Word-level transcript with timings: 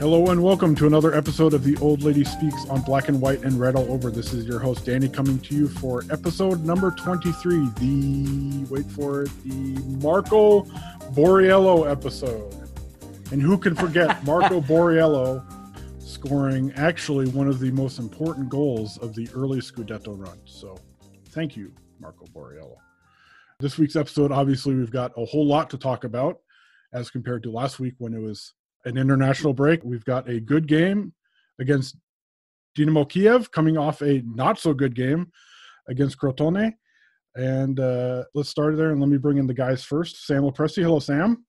Hello 0.00 0.28
and 0.28 0.42
welcome 0.42 0.74
to 0.76 0.86
another 0.86 1.14
episode 1.14 1.52
of 1.52 1.62
the 1.62 1.76
Old 1.76 2.02
Lady 2.02 2.24
Speaks 2.24 2.64
on 2.70 2.80
Black 2.80 3.10
and 3.10 3.20
White 3.20 3.42
and 3.42 3.60
Red 3.60 3.76
All 3.76 3.92
Over. 3.92 4.10
This 4.10 4.32
is 4.32 4.46
your 4.46 4.58
host 4.58 4.86
Danny 4.86 5.10
coming 5.10 5.38
to 5.40 5.54
you 5.54 5.68
for 5.68 6.04
episode 6.10 6.64
number 6.64 6.90
23, 6.92 7.68
the 7.78 8.66
wait 8.70 8.90
for 8.92 9.24
it, 9.24 9.30
the 9.44 9.78
Marco 10.02 10.62
Borriello 11.12 11.86
episode. 11.86 12.66
And 13.30 13.42
who 13.42 13.58
can 13.58 13.74
forget 13.74 14.24
Marco 14.24 14.62
Borriello 14.62 15.44
scoring 16.02 16.72
actually 16.76 17.28
one 17.28 17.46
of 17.46 17.60
the 17.60 17.70
most 17.70 17.98
important 17.98 18.48
goals 18.48 18.96
of 19.02 19.14
the 19.14 19.28
early 19.34 19.58
Scudetto 19.58 20.18
run. 20.18 20.38
So 20.46 20.78
thank 21.28 21.58
you, 21.58 21.74
Marco 22.00 22.24
Borriello. 22.28 22.76
This 23.58 23.76
week's 23.76 23.96
episode, 23.96 24.32
obviously, 24.32 24.74
we've 24.74 24.90
got 24.90 25.12
a 25.18 25.26
whole 25.26 25.46
lot 25.46 25.68
to 25.68 25.76
talk 25.76 26.04
about 26.04 26.38
as 26.94 27.10
compared 27.10 27.42
to 27.42 27.50
last 27.50 27.78
week 27.78 27.96
when 27.98 28.14
it 28.14 28.22
was 28.22 28.54
an 28.84 28.96
international 28.96 29.52
break. 29.52 29.84
We've 29.84 30.04
got 30.04 30.28
a 30.28 30.40
good 30.40 30.66
game 30.66 31.12
against 31.58 31.96
Dynamo 32.74 33.04
Kiev, 33.04 33.50
coming 33.50 33.76
off 33.76 34.00
a 34.00 34.22
not 34.24 34.58
so 34.58 34.72
good 34.72 34.94
game 34.94 35.30
against 35.88 36.18
Crotone. 36.18 36.72
And 37.34 37.78
uh, 37.78 38.24
let's 38.34 38.48
start 38.48 38.76
there 38.76 38.90
and 38.90 39.00
let 39.00 39.08
me 39.08 39.18
bring 39.18 39.38
in 39.38 39.46
the 39.46 39.54
guys 39.54 39.84
first. 39.84 40.26
Sam 40.26 40.42
Lopresti. 40.42 40.82
Hello, 40.82 40.98
Sam. 40.98 41.44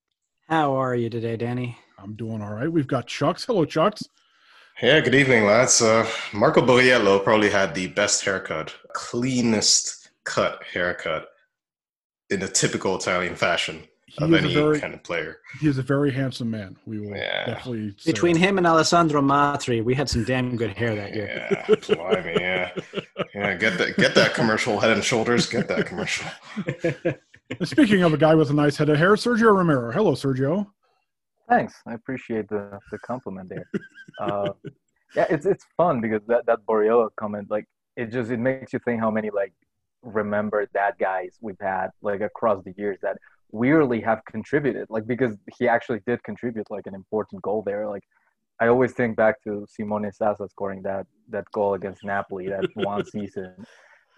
How 0.47 0.73
are 0.73 0.95
you 0.95 1.09
today, 1.09 1.37
Danny? 1.37 1.77
I'm 1.97 2.15
doing 2.15 2.41
all 2.41 2.53
right. 2.53 2.71
We've 2.71 2.87
got 2.87 3.07
Chucks. 3.07 3.45
Hello, 3.45 3.65
Chucks. 3.65 4.03
Yeah, 4.81 4.99
good 4.99 5.15
evening, 5.15 5.45
lads. 5.45 5.81
Uh, 5.81 6.09
Marco 6.33 6.61
Borriello 6.61 7.23
probably 7.23 7.49
had 7.49 7.75
the 7.75 7.87
best 7.87 8.23
haircut, 8.25 8.73
cleanest 8.93 10.09
cut 10.23 10.63
haircut 10.73 11.27
in 12.29 12.41
a 12.41 12.47
typical 12.47 12.95
Italian 12.95 13.35
fashion 13.35 13.83
he 14.17 14.25
of 14.25 14.33
any 14.33 14.53
very, 14.53 14.79
kind 14.79 14.93
of 14.93 15.01
player. 15.03 15.39
He 15.61 15.67
is 15.67 15.77
a 15.77 15.81
very 15.81 16.11
handsome 16.11 16.51
man. 16.51 16.77
We 16.85 16.99
will 16.99 17.15
yeah. 17.15 17.45
definitely 17.45 17.95
between 18.05 18.35
him 18.35 18.57
and 18.57 18.67
Alessandro 18.67 19.21
Matri, 19.21 19.79
we 19.79 19.95
had 19.95 20.09
some 20.09 20.25
damn 20.25 20.57
good 20.57 20.71
hair 20.71 20.95
that 20.95 21.15
year. 21.15 21.47
Yeah, 21.51 21.75
blimey, 21.95 22.35
yeah, 22.39 22.71
yeah. 23.33 23.55
Get 23.55 23.77
that, 23.77 23.95
get 23.95 24.13
that 24.15 24.33
commercial. 24.33 24.79
Head 24.79 24.91
and 24.91 25.03
Shoulders, 25.03 25.47
get 25.47 25.69
that 25.69 25.85
commercial. 25.85 26.27
Speaking 27.63 28.03
of 28.03 28.13
a 28.13 28.17
guy 28.17 28.35
with 28.35 28.49
a 28.49 28.53
nice 28.53 28.75
head 28.75 28.89
of 28.89 28.97
hair, 28.97 29.13
Sergio 29.13 29.55
Romero. 29.55 29.91
Hello, 29.91 30.11
Sergio. 30.11 30.67
Thanks, 31.47 31.75
I 31.87 31.93
appreciate 31.93 32.49
the 32.49 32.79
the 32.91 32.99
compliment 32.99 33.49
there. 33.49 33.69
Uh, 34.19 34.49
yeah, 35.15 35.25
it's 35.29 35.45
it's 35.45 35.65
fun 35.77 36.01
because 36.01 36.21
that 36.27 36.45
that 36.47 36.59
Borriello 36.67 37.09
comment, 37.15 37.49
like, 37.49 37.65
it 37.95 38.07
just 38.07 38.29
it 38.29 38.39
makes 38.39 38.73
you 38.73 38.79
think 38.83 38.99
how 38.99 39.09
many 39.09 39.29
like 39.29 39.53
remember 40.03 40.67
that 40.73 40.97
guys 40.97 41.37
we've 41.41 41.59
had 41.61 41.89
like 42.01 42.21
across 42.21 42.63
the 42.63 42.73
years 42.75 42.97
that 43.01 43.17
weirdly 43.51 44.01
have 44.01 44.23
contributed 44.25 44.87
like 44.89 45.05
because 45.05 45.35
he 45.57 45.67
actually 45.67 45.99
did 46.05 46.23
contribute 46.23 46.69
like 46.69 46.87
an 46.87 46.95
important 46.95 47.41
goal 47.41 47.61
there. 47.65 47.87
Like 47.87 48.03
i 48.59 48.67
always 48.67 48.91
think 48.91 49.15
back 49.15 49.41
to 49.43 49.65
simone 49.67 50.11
Zaza 50.11 50.47
scoring 50.47 50.83
that 50.83 51.07
that 51.29 51.45
goal 51.51 51.73
against 51.73 52.03
napoli 52.03 52.47
that 52.47 52.63
one 52.75 53.03
season 53.03 53.65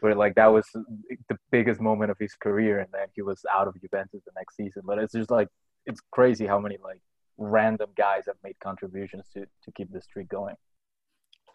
where 0.04 0.16
like 0.16 0.36
that 0.36 0.48
was 0.48 0.66
the 0.74 1.38
biggest 1.50 1.80
moment 1.80 2.12
of 2.12 2.18
his 2.20 2.34
career 2.36 2.80
and 2.80 2.90
then 2.92 3.08
he 3.16 3.22
was 3.22 3.42
out 3.56 3.70
of 3.70 3.80
juventus 3.80 4.22
the 4.26 4.32
next 4.36 4.58
season. 4.58 4.82
But 4.86 5.00
it's 5.00 5.14
just 5.14 5.32
like 5.32 5.48
it's 5.86 6.02
crazy 6.12 6.46
how 6.46 6.60
many 6.60 6.78
like 6.84 7.00
random 7.38 7.90
guys 7.96 8.26
have 8.28 8.36
made 8.44 8.60
contributions 8.60 9.26
to 9.34 9.46
to 9.46 9.72
keep 9.78 9.92
the 9.94 10.02
streak 10.02 10.28
going. 10.28 10.56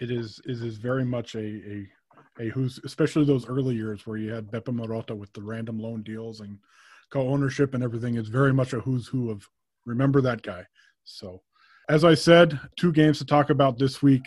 It 0.00 0.11
is 0.11 0.41
it 0.47 0.62
is 0.62 0.78
very 0.78 1.05
much 1.05 1.34
a 1.34 1.41
a 1.41 1.87
a 2.41 2.49
who's 2.49 2.81
especially 2.87 3.27
those 3.27 3.47
early 3.47 3.75
years 3.75 4.06
where 4.06 4.17
you 4.17 4.33
had 4.33 4.50
Beppe 4.50 4.75
Marotta 4.75 5.15
with 5.15 5.31
the 5.34 5.43
random 5.43 5.78
loan 5.78 6.03
deals 6.03 6.41
and 6.41 6.59
co-ownership 7.10 7.74
and 7.74 7.82
everything 7.82 8.16
is 8.16 8.28
very 8.28 8.52
much 8.52 8.72
a 8.72 8.80
who's 8.80 9.06
who 9.06 9.30
of 9.30 9.46
remember 9.86 10.20
that 10.20 10.42
guy. 10.42 10.64
So, 11.04 11.42
as 11.88 12.04
I 12.04 12.14
said, 12.14 12.58
two 12.76 12.92
games 12.92 13.19
to 13.19 13.24
talk 13.24 13.50
about 13.50 13.78
this 13.78 14.02
week, 14.02 14.26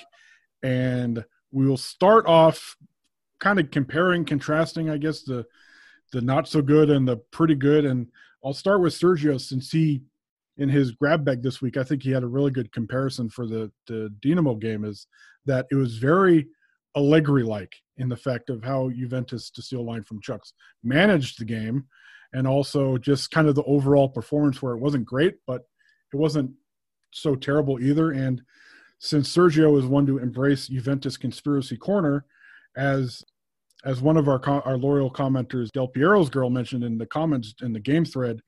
and 0.63 1.23
we 1.51 1.67
will 1.67 1.77
start 1.77 2.25
off 2.25 2.75
kind 3.39 3.59
of 3.59 3.71
comparing, 3.71 4.25
contrasting, 4.25 4.89
I 4.89 4.97
guess 4.97 5.23
the 5.23 5.45
the 6.11 6.21
not 6.21 6.47
so 6.47 6.61
good 6.61 6.89
and 6.89 7.07
the 7.07 7.17
pretty 7.31 7.55
good. 7.55 7.85
And 7.85 8.07
I'll 8.43 8.53
start 8.53 8.81
with 8.81 8.93
Sergio 8.93 9.39
since 9.39 9.71
he 9.71 10.01
in 10.57 10.69
his 10.69 10.91
grab 10.91 11.23
bag 11.23 11.41
this 11.41 11.61
week, 11.61 11.77
I 11.77 11.83
think 11.83 12.03
he 12.03 12.11
had 12.11 12.23
a 12.23 12.27
really 12.27 12.51
good 12.51 12.71
comparison 12.71 13.29
for 13.29 13.47
the 13.47 13.71
the 13.87 14.13
Dinamo 14.23 14.59
game. 14.59 14.85
Is 14.85 15.07
that 15.45 15.67
it 15.71 15.75
was 15.75 15.97
very 15.97 16.47
Allegri 16.95 17.43
like 17.43 17.73
in 17.97 18.09
the 18.09 18.17
fact 18.17 18.49
of 18.49 18.63
how 18.63 18.89
Juventus, 18.89 19.49
to 19.51 19.61
steal 19.61 19.85
line 19.85 20.03
from 20.03 20.21
Chuck's, 20.21 20.53
managed 20.83 21.39
the 21.39 21.45
game 21.45 21.85
and 22.33 22.47
also 22.47 22.97
just 22.97 23.31
kind 23.31 23.47
of 23.47 23.55
the 23.55 23.63
overall 23.63 24.09
performance 24.09 24.61
where 24.61 24.73
it 24.73 24.79
wasn't 24.79 25.05
great, 25.05 25.35
but 25.45 25.61
it 26.13 26.17
wasn't 26.17 26.51
so 27.11 27.35
terrible 27.35 27.79
either. 27.79 28.11
And 28.11 28.41
since 28.99 29.35
Sergio 29.35 29.77
is 29.77 29.85
one 29.85 30.05
to 30.05 30.19
embrace 30.19 30.67
Juventus 30.67 31.17
conspiracy 31.17 31.77
corner, 31.77 32.25
as 32.77 33.23
as 33.83 34.01
one 34.01 34.15
of 34.17 34.27
our 34.27 34.39
our 34.47 34.77
loyal 34.77 35.11
commenters, 35.11 35.71
Del 35.71 35.87
Piero's 35.87 36.29
girl 36.29 36.49
mentioned 36.49 36.83
in 36.83 36.97
the 36.97 37.05
comments 37.05 37.55
in 37.61 37.73
the 37.73 37.79
game 37.79 38.05
thread, 38.05 38.41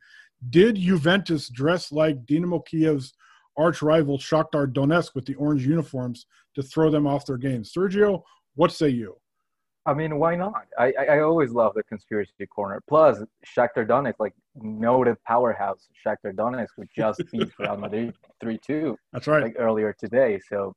did 0.49 0.75
Juventus 0.75 1.49
dress 1.49 1.91
like 1.91 2.25
Dynamo 2.25 2.59
Kiev's 2.59 3.13
arch 3.57 3.81
rival 3.81 4.17
Shakhtar 4.17 4.71
Donetsk 4.71 5.15
with 5.15 5.25
the 5.25 5.35
orange 5.35 5.65
uniforms 5.65 6.25
to 6.55 6.63
throw 6.63 6.89
them 6.89 7.07
off 7.07 7.25
their 7.25 7.37
game? 7.37 7.63
Sergio, 7.63 8.21
what 8.55 8.71
say 8.71 8.89
you? 8.89 9.17
I 9.85 9.93
mean, 9.93 10.17
why 10.17 10.35
not? 10.35 10.65
I, 10.79 10.93
I 10.93 11.19
always 11.19 11.51
love 11.51 11.73
the 11.75 11.83
conspiracy 11.83 12.45
corner. 12.47 12.81
Plus, 12.87 13.21
Shakhtar 13.45 13.85
Donetsk, 13.85 14.15
like 14.19 14.33
noted 14.55 15.17
powerhouse 15.27 15.89
Shakhtar 16.05 16.33
Donetsk, 16.33 16.69
who 16.77 16.85
just 16.95 17.21
beat 17.31 17.51
Real 17.59 17.75
Madrid 17.77 18.13
three 18.39 18.57
two. 18.65 18.97
That's 19.11 19.27
right. 19.27 19.43
Like 19.43 19.55
earlier 19.59 19.93
today. 19.97 20.39
So, 20.47 20.73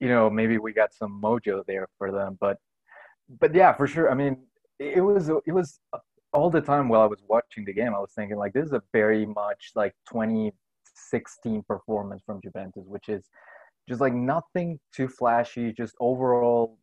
you 0.00 0.08
know, 0.08 0.28
maybe 0.28 0.58
we 0.58 0.72
got 0.72 0.92
some 0.92 1.20
mojo 1.22 1.64
there 1.66 1.86
for 1.98 2.10
them. 2.10 2.36
But, 2.40 2.58
but 3.38 3.54
yeah, 3.54 3.72
for 3.72 3.86
sure. 3.86 4.10
I 4.10 4.14
mean, 4.14 4.38
it 4.80 5.00
was 5.00 5.28
it 5.28 5.52
was 5.52 5.80
all 6.32 6.50
the 6.50 6.60
time 6.60 6.88
while 6.88 7.02
I 7.02 7.06
was 7.06 7.22
watching 7.28 7.64
the 7.64 7.72
game. 7.72 7.94
I 7.94 8.00
was 8.00 8.12
thinking 8.14 8.36
like 8.38 8.52
this 8.52 8.66
is 8.66 8.72
a 8.72 8.82
very 8.92 9.24
much 9.24 9.70
like 9.76 9.94
2016 10.10 11.62
performance 11.62 12.22
from 12.26 12.40
Juventus, 12.42 12.84
which 12.86 13.08
is 13.08 13.28
just 13.88 14.00
like 14.00 14.14
nothing 14.14 14.78
too 14.94 15.08
flashy, 15.08 15.72
just 15.72 15.94
overall 16.00 16.77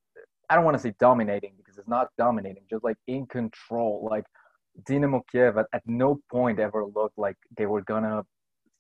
I 0.50 0.56
don't 0.56 0.66
want 0.66 0.76
to 0.78 0.82
say 0.82 0.94
dominating 1.00 1.54
because 1.58 1.78
it's 1.78 1.88
not 1.88 2.10
dominating, 2.18 2.64
just 2.70 2.84
like 2.84 2.98
in 3.08 3.26
control. 3.26 4.08
Like 4.10 4.26
Dynamo 4.88 5.24
Kiev 5.32 5.58
at, 5.58 5.68
at 5.74 5.84
no 5.86 6.20
point 6.32 6.60
ever 6.60 6.86
looked 6.86 7.18
like 7.18 7.36
they 7.58 7.66
were 7.66 7.82
gonna 7.82 8.24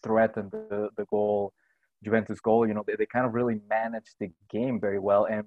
threaten 0.04 0.50
the, 0.52 0.90
the 0.98 1.06
goal, 1.06 1.54
Juventus 2.04 2.40
goal. 2.40 2.68
You 2.68 2.74
know, 2.74 2.84
they, 2.86 2.96
they 2.96 3.08
kind 3.08 3.26
of 3.26 3.34
really 3.34 3.60
managed 3.70 4.16
the 4.20 4.32
game 4.50 4.80
very 4.80 5.00
well. 5.00 5.26
And 5.26 5.46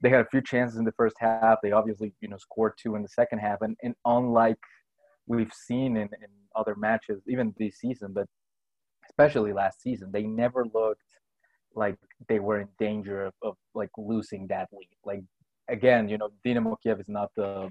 they 0.00 0.10
had 0.10 0.20
a 0.20 0.28
few 0.30 0.42
chances 0.42 0.78
in 0.78 0.84
the 0.84 0.92
first 0.92 1.16
half. 1.18 1.58
They 1.62 1.72
obviously, 1.72 2.12
you 2.20 2.28
know, 2.28 2.36
scored 2.36 2.74
two 2.76 2.94
in 2.94 3.02
the 3.02 3.08
second 3.08 3.38
half. 3.38 3.62
And, 3.62 3.76
and 3.82 3.94
unlike 4.04 4.58
we've 5.26 5.52
seen 5.52 5.96
in, 5.96 6.04
in 6.04 6.28
other 6.54 6.74
matches, 6.74 7.22
even 7.26 7.54
this 7.58 7.78
season, 7.78 8.12
but 8.12 8.26
especially 9.08 9.52
last 9.52 9.80
season, 9.80 10.10
they 10.12 10.24
never 10.24 10.66
looked 10.74 11.00
like 11.74 11.96
they 12.28 12.38
were 12.38 12.60
in 12.60 12.68
danger 12.78 13.26
of, 13.26 13.34
of 13.42 13.56
like 13.74 13.90
losing 13.96 14.46
that 14.48 14.68
lead. 14.72 14.88
Like 15.04 15.22
again, 15.68 16.08
you 16.08 16.18
know, 16.18 16.30
Dinamo 16.44 16.76
Kiev 16.82 17.00
is 17.00 17.08
not 17.08 17.30
the, 17.36 17.70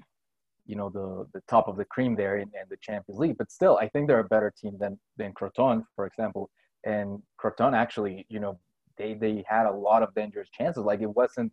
you 0.66 0.76
know, 0.76 0.88
the 0.88 1.26
the 1.34 1.42
top 1.48 1.68
of 1.68 1.76
the 1.76 1.84
cream 1.84 2.16
there 2.16 2.36
in, 2.36 2.48
in 2.48 2.66
the 2.70 2.76
Champions 2.80 3.18
League, 3.18 3.36
but 3.38 3.50
still, 3.50 3.78
I 3.78 3.88
think 3.88 4.08
they're 4.08 4.20
a 4.20 4.24
better 4.24 4.52
team 4.56 4.76
than 4.78 4.98
than 5.16 5.32
Crotone, 5.32 5.84
for 5.94 6.06
example. 6.06 6.50
And 6.84 7.22
Crotone 7.42 7.74
actually, 7.74 8.26
you 8.28 8.40
know, 8.40 8.58
they 8.96 9.14
they 9.14 9.44
had 9.46 9.66
a 9.66 9.72
lot 9.72 10.02
of 10.02 10.14
dangerous 10.14 10.48
chances. 10.50 10.84
Like 10.84 11.00
it 11.00 11.14
wasn't, 11.14 11.52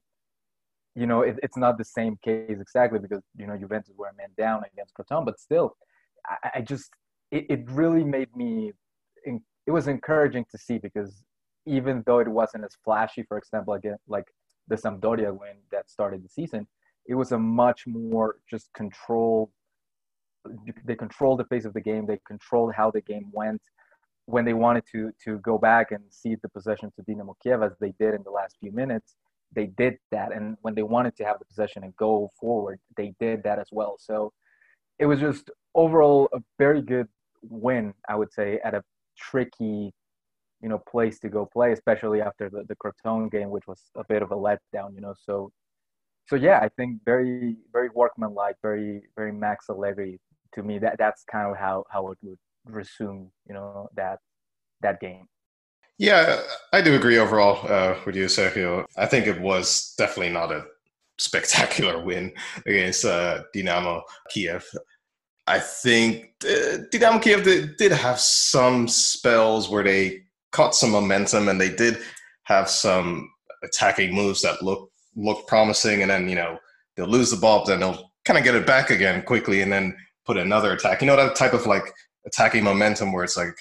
you 0.96 1.08
know, 1.08 1.22
it, 1.22 1.40
it's 1.44 1.58
not 1.58 1.78
the 1.78 1.86
same 1.86 2.18
case 2.24 2.60
exactly 2.60 3.00
because 3.00 3.22
you 3.38 3.48
know 3.48 3.58
Juventus 3.58 3.94
were 3.98 4.08
a 4.08 4.16
man 4.16 4.30
down 4.38 4.64
against 4.72 4.94
Crotone, 4.94 5.26
but 5.26 5.40
still, 5.40 5.76
I, 6.26 6.52
I 6.56 6.62
just 6.62 6.90
it, 7.32 7.46
it 7.50 7.70
really 7.70 8.04
made 8.04 8.36
me. 8.36 8.74
It 9.68 9.72
was 9.72 9.88
encouraging 9.88 10.46
to 10.52 10.58
see 10.58 10.80
because 10.80 11.24
even 11.68 12.04
though 12.08 12.20
it 12.20 12.28
wasn't 12.28 12.64
as 12.64 12.76
flashy, 12.84 13.24
for 13.24 13.38
example, 13.38 13.76
again, 13.76 13.98
like 14.08 14.26
the 14.68 14.76
Sampdoria 14.76 15.32
win 15.32 15.58
that 15.72 15.90
started 15.90 16.24
the 16.24 16.30
season, 16.30 16.68
it 17.08 17.16
was 17.16 17.32
a 17.32 17.40
much 17.40 17.86
more 17.88 18.38
just 18.50 18.72
controlled. 18.74 19.50
They 20.86 20.96
controlled 20.96 21.40
the 21.40 21.46
pace 21.46 21.66
of 21.66 21.74
the 21.74 21.82
game. 21.82 22.06
They 22.06 22.20
controlled 22.28 22.74
how 22.74 22.92
the 22.92 23.02
game 23.02 23.30
went. 23.32 23.62
When 24.26 24.46
they 24.46 24.54
wanted 24.54 24.84
to 24.92 25.12
to 25.26 25.40
go 25.40 25.58
back 25.58 25.92
and 25.92 26.04
cede 26.10 26.40
the 26.42 26.50
possession 26.50 26.92
to 26.96 27.04
Dinamo 27.04 27.34
Kiev, 27.44 27.64
as 27.64 27.74
they 27.80 27.94
did 28.00 28.14
in 28.14 28.24
the 28.24 28.32
last 28.32 28.56
few 28.60 28.72
minutes, 28.72 29.16
they 29.54 29.68
did 29.68 29.98
that. 30.12 30.32
And 30.32 30.58
when 30.62 30.76
they 30.76 30.84
wanted 30.84 31.16
to 31.18 31.26
have 31.26 31.40
the 31.40 31.46
possession 31.46 31.84
and 31.84 31.96
go 31.96 32.32
forward, 32.40 32.80
they 32.96 33.14
did 33.20 33.44
that 33.44 33.60
as 33.60 33.68
well. 33.72 33.98
So 34.00 34.32
it 35.00 35.06
was 35.06 35.20
just 35.20 35.50
overall 35.76 36.30
a 36.34 36.40
very 36.58 36.82
good 36.82 37.08
win, 37.42 37.94
I 38.08 38.16
would 38.16 38.32
say, 38.32 38.60
at 38.64 38.74
a 38.74 38.84
tricky, 39.18 39.94
you 40.62 40.70
know, 40.70 40.78
place 40.78 41.20
to 41.20 41.30
go 41.30 41.46
play, 41.46 41.72
especially 41.72 42.22
after 42.22 42.50
the, 42.50 42.64
the 42.68 42.76
Crotone 42.76 43.32
game, 43.32 43.50
which 43.50 43.68
was 43.68 43.82
a 43.96 44.04
bit 44.08 44.22
of 44.22 44.32
a 44.32 44.36
letdown, 44.36 44.94
you 44.94 45.02
know. 45.02 45.14
So 45.26 45.52
so 46.28 46.36
yeah, 46.36 46.60
I 46.62 46.70
think 46.70 47.02
very 47.06 47.58
very 47.74 47.90
workmanlike, 47.94 48.56
very 48.62 49.04
very 49.16 49.32
Max 49.32 49.70
Allegri 49.70 50.20
to 50.54 50.64
me. 50.64 50.80
That 50.80 50.98
that's 50.98 51.24
kind 51.24 51.50
of 51.50 51.58
how 51.58 51.86
how 51.90 52.12
it 52.12 52.18
would 52.22 52.40
resume, 52.66 53.32
you 53.48 53.54
know, 53.54 53.90
that 53.96 54.20
that 54.82 55.00
game. 55.00 55.28
Yeah, 55.98 56.42
I 56.74 56.82
do 56.82 56.96
agree 56.96 57.18
overall 57.18 57.60
uh, 57.70 57.96
with 58.06 58.16
you, 58.16 58.26
Sergio. 58.26 58.86
I 58.98 59.06
think 59.06 59.28
it 59.28 59.40
was 59.40 59.94
definitely 59.98 60.32
not 60.32 60.52
a 60.52 60.66
spectacular 61.20 62.02
win 62.04 62.32
against 62.66 63.06
uh, 63.06 63.44
Dynamo 63.54 64.02
Kiev. 64.30 64.66
I 65.46 65.60
think 65.60 66.32
uh, 66.44 66.78
Dynamo 66.92 67.20
Kiev 67.20 67.44
did, 67.44 67.78
did 67.78 67.92
have 67.92 68.20
some 68.20 68.88
spells 68.88 69.70
where 69.70 69.84
they 69.84 70.24
caught 70.52 70.76
some 70.76 70.92
momentum 70.92 71.48
and 71.48 71.60
they 71.60 71.74
did 71.74 71.98
have 72.44 72.70
some 72.70 73.30
attacking 73.64 74.14
moves 74.14 74.42
that 74.42 74.62
look 74.62 74.90
look 75.16 75.48
promising, 75.48 76.02
and 76.02 76.12
then 76.12 76.30
you 76.30 76.36
know 76.36 76.58
they'll 76.96 77.08
lose 77.08 77.32
the 77.32 77.38
ball, 77.38 77.60
but 77.60 77.68
then 77.68 77.80
they'll 77.80 78.12
kind 78.26 78.38
of 78.38 78.44
get 78.44 78.56
it 78.56 78.66
back 78.66 78.90
again 78.90 79.22
quickly, 79.24 79.62
and 79.62 79.72
then 79.72 79.96
put 80.26 80.38
another 80.38 80.74
attack. 80.74 81.02
You 81.02 81.08
know 81.08 81.16
that 81.16 81.36
type 81.36 81.54
of 81.54 81.66
like 81.66 81.92
attacking 82.26 82.64
momentum 82.64 83.12
where 83.12 83.24
it's 83.24 83.38
like 83.38 83.56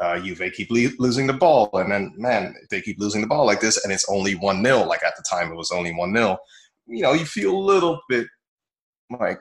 uh, 0.00 0.18
Juve 0.20 0.52
keep 0.52 0.70
le- 0.70 0.90
losing 0.98 1.26
the 1.26 1.32
ball, 1.32 1.70
and 1.74 1.90
then 1.90 2.12
man, 2.16 2.54
they 2.70 2.80
keep 2.80 2.98
losing 2.98 3.20
the 3.20 3.26
ball 3.26 3.46
like 3.46 3.60
this, 3.60 3.82
and 3.84 3.92
it's 3.92 4.08
only 4.08 4.34
one 4.34 4.64
0 4.64 4.84
Like 4.84 5.02
at 5.04 5.16
the 5.16 5.24
time, 5.28 5.52
it 5.52 5.56
was 5.56 5.70
only 5.70 5.94
one 5.94 6.14
0 6.14 6.36
You 6.86 7.02
know, 7.02 7.12
you 7.12 7.24
feel 7.24 7.54
a 7.54 7.58
little 7.58 8.00
bit 8.08 8.26
like 9.20 9.38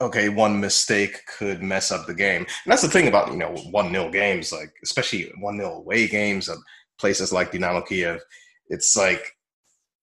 okay, 0.00 0.28
one 0.28 0.60
mistake 0.60 1.22
could 1.38 1.62
mess 1.62 1.90
up 1.90 2.06
the 2.06 2.14
game. 2.14 2.42
And 2.42 2.72
that's 2.72 2.82
the 2.82 2.88
thing 2.88 3.08
about 3.08 3.32
you 3.32 3.38
know 3.38 3.54
one 3.70 3.90
0 3.90 4.10
games, 4.10 4.52
like 4.52 4.72
especially 4.82 5.32
one 5.40 5.58
0 5.58 5.76
away 5.76 6.08
games 6.08 6.48
at 6.48 6.58
places 6.98 7.32
like 7.32 7.52
Dynamo 7.52 7.82
Kiev. 7.82 8.20
It's 8.68 8.96
like 8.96 9.36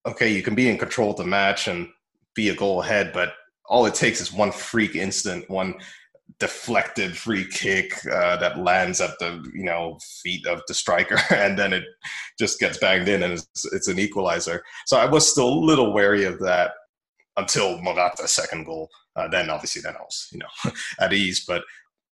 okay, 0.06 0.30
you 0.30 0.42
can 0.42 0.54
be 0.54 0.68
in 0.68 0.78
control 0.78 1.10
of 1.10 1.16
the 1.16 1.24
match 1.24 1.66
and 1.68 1.88
be 2.34 2.48
a 2.50 2.54
goal 2.54 2.82
ahead, 2.82 3.12
but 3.12 3.32
all 3.66 3.86
it 3.86 3.94
takes 3.94 4.20
is 4.20 4.32
one 4.32 4.52
freak 4.52 4.94
instant, 4.94 5.48
one 5.48 5.74
deflected 6.38 7.16
free 7.16 7.46
kick 7.46 7.92
uh, 8.06 8.36
that 8.36 8.58
lands 8.58 9.00
at 9.00 9.18
the 9.18 9.42
you 9.54 9.64
know 9.64 9.98
feet 10.22 10.46
of 10.46 10.60
the 10.66 10.74
striker, 10.74 11.18
and 11.34 11.58
then 11.58 11.72
it 11.72 11.84
just 12.38 12.58
gets 12.58 12.78
banged 12.78 13.08
in, 13.08 13.22
and 13.22 13.34
it's, 13.34 13.64
it's 13.72 13.88
an 13.88 13.98
equalizer. 13.98 14.62
So 14.86 14.98
I 14.98 15.06
was 15.06 15.30
still 15.30 15.48
a 15.48 15.66
little 15.66 15.92
wary 15.92 16.24
of 16.24 16.38
that 16.40 16.72
until 17.36 17.80
Morata's 17.80 18.32
second 18.32 18.64
goal. 18.64 18.88
Uh, 19.16 19.28
then 19.28 19.50
obviously, 19.50 19.82
then 19.82 19.94
I 19.96 20.00
was 20.02 20.28
you 20.32 20.38
know 20.38 20.72
at 21.00 21.12
ease, 21.12 21.44
but 21.46 21.62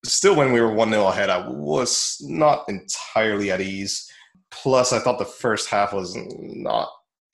still, 0.04 0.36
when 0.36 0.52
we 0.52 0.62
were 0.62 0.74
one 0.74 0.90
0 0.90 1.08
ahead, 1.08 1.30
I 1.30 1.48
was 1.48 2.18
not 2.22 2.66
entirely 2.70 3.52
at 3.52 3.62
ease. 3.62 4.10
Plus, 4.52 4.94
I 4.94 5.00
thought 5.00 5.20
the 5.20 5.26
first 5.26 5.70
half 5.70 5.94
was 5.94 6.16
not 6.16 6.90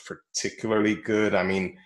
particularly 0.05 0.95
good. 0.95 1.35
I 1.35 1.43
mean, 1.43 1.77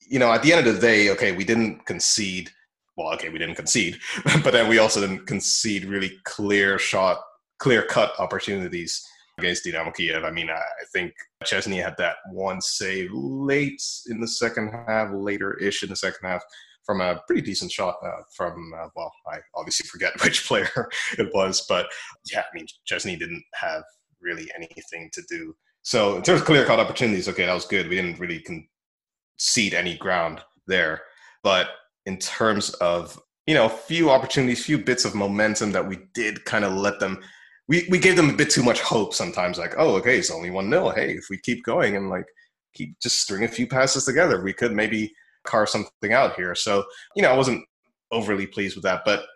you 0.00 0.18
know, 0.18 0.32
at 0.32 0.42
the 0.42 0.52
end 0.52 0.66
of 0.66 0.74
the 0.74 0.80
day, 0.80 1.10
okay, 1.10 1.32
we 1.32 1.44
didn't 1.44 1.86
concede 1.86 2.50
well, 2.96 3.12
okay, 3.14 3.28
we 3.28 3.38
didn't 3.38 3.56
concede, 3.56 3.98
but 4.44 4.52
then 4.52 4.68
we 4.68 4.78
also 4.78 5.00
didn't 5.00 5.26
concede 5.26 5.84
really 5.84 6.12
clear 6.24 6.78
shot, 6.78 7.18
clear 7.58 7.82
cut 7.82 8.12
opportunities 8.18 9.04
against 9.38 9.64
Dynamo 9.64 9.90
Kiev. 9.90 10.24
I 10.24 10.30
mean, 10.30 10.48
I 10.48 10.60
think 10.92 11.12
Szczesny 11.42 11.82
had 11.82 11.96
that 11.98 12.16
one 12.30 12.60
save 12.60 13.10
late 13.12 13.82
in 14.08 14.20
the 14.20 14.28
second 14.28 14.72
half, 14.86 15.10
later 15.12 15.58
ish 15.58 15.82
in 15.82 15.88
the 15.88 15.96
second 15.96 16.28
half, 16.28 16.44
from 16.84 17.00
a 17.00 17.20
pretty 17.26 17.42
decent 17.42 17.70
shot 17.70 17.96
uh, 18.04 18.22
from, 18.36 18.72
uh, 18.76 18.88
well, 18.94 19.12
I 19.26 19.38
obviously 19.54 19.86
forget 19.88 20.12
which 20.24 20.46
player 20.46 20.88
it 21.18 21.30
was, 21.34 21.64
but 21.68 21.86
yeah, 22.30 22.40
I 22.40 22.54
mean, 22.54 22.66
Szczesny 22.86 23.18
didn't 23.18 23.44
have 23.54 23.82
really 24.20 24.50
anything 24.54 25.10
to 25.12 25.22
do. 25.28 25.54
So 25.82 26.16
in 26.16 26.22
terms 26.22 26.40
of 26.40 26.46
clear 26.46 26.64
cut 26.64 26.80
opportunities, 26.80 27.28
okay, 27.28 27.46
that 27.46 27.52
was 27.52 27.66
good. 27.66 27.88
We 27.88 27.96
didn't 27.96 28.18
really 28.18 28.40
concede 28.40 29.74
any 29.74 29.96
ground 29.96 30.40
there. 30.66 31.02
But 31.42 31.68
in 32.06 32.18
terms 32.18 32.70
of 32.74 33.20
you 33.46 33.54
know 33.54 33.68
few 33.68 34.10
opportunities, 34.10 34.64
few 34.64 34.78
bits 34.78 35.04
of 35.04 35.14
momentum 35.14 35.72
that 35.72 35.86
we 35.86 35.98
did 36.14 36.44
kind 36.44 36.64
of 36.64 36.72
let 36.72 37.00
them. 37.00 37.22
We 37.68 37.86
we 37.90 37.98
gave 37.98 38.16
them 38.16 38.30
a 38.30 38.34
bit 38.34 38.50
too 38.50 38.62
much 38.62 38.80
hope 38.80 39.14
sometimes. 39.14 39.58
Like, 39.58 39.74
oh, 39.76 39.94
okay, 39.96 40.18
it's 40.18 40.30
only 40.30 40.50
one 40.50 40.70
nil. 40.70 40.90
Hey, 40.90 41.12
if 41.12 41.26
we 41.30 41.38
keep 41.38 41.62
going 41.64 41.96
and 41.96 42.10
like 42.10 42.26
keep 42.74 42.98
just 43.00 43.20
string 43.20 43.44
a 43.44 43.48
few 43.48 43.66
passes 43.66 44.04
together, 44.04 44.42
we 44.42 44.52
could 44.52 44.72
maybe 44.72 45.12
carve 45.44 45.68
something 45.68 46.12
out 46.12 46.34
here. 46.36 46.54
So 46.54 46.84
you 47.14 47.22
know, 47.22 47.30
I 47.30 47.36
wasn't 47.36 47.64
overly 48.10 48.46
pleased 48.46 48.76
with 48.76 48.84
that, 48.84 49.02
but 49.04 49.20
at 49.20 49.26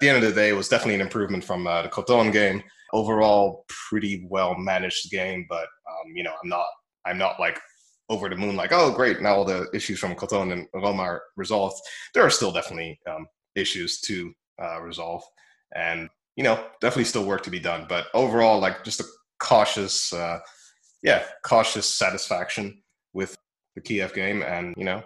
the 0.00 0.08
end 0.08 0.22
of 0.22 0.28
the 0.28 0.40
day, 0.40 0.50
it 0.50 0.56
was 0.56 0.68
definitely 0.68 0.94
an 0.94 1.00
improvement 1.00 1.44
from 1.44 1.66
uh, 1.66 1.82
the 1.82 1.88
Crotone 1.88 2.32
game. 2.32 2.62
Overall, 2.92 3.64
pretty 3.68 4.26
well 4.28 4.56
managed 4.56 5.10
game, 5.10 5.46
but 5.48 5.68
um, 5.88 6.12
you 6.14 6.24
know, 6.24 6.34
I'm 6.42 6.48
not 6.48 6.66
I'm 7.06 7.18
not 7.18 7.38
like 7.38 7.60
over 8.10 8.28
the 8.28 8.36
moon, 8.36 8.56
like, 8.56 8.72
oh, 8.72 8.90
great, 8.90 9.22
now 9.22 9.36
all 9.36 9.44
the 9.44 9.68
issues 9.72 10.00
from 10.00 10.16
Crotone 10.16 10.52
and 10.52 10.66
Roma 10.74 11.02
are 11.02 11.22
resolved. 11.36 11.80
There 12.12 12.24
are 12.24 12.30
still 12.30 12.50
definitely 12.50 12.98
um, 13.08 13.26
issues 13.54 14.00
to 14.02 14.34
uh, 14.60 14.80
resolve, 14.82 15.22
and 15.74 16.10
you 16.36 16.42
know, 16.42 16.62
definitely 16.80 17.04
still 17.04 17.24
work 17.24 17.42
to 17.44 17.50
be 17.50 17.60
done. 17.60 17.86
But 17.88 18.06
overall, 18.12 18.58
like, 18.58 18.82
just 18.84 19.00
a 19.00 19.04
cautious, 19.38 20.12
uh, 20.12 20.40
yeah, 21.02 21.22
cautious 21.44 21.86
satisfaction 21.86 22.82
with 23.12 23.36
the 23.76 23.80
Kiev 23.80 24.12
game, 24.12 24.42
and 24.42 24.74
you 24.76 24.84
know, 24.84 25.04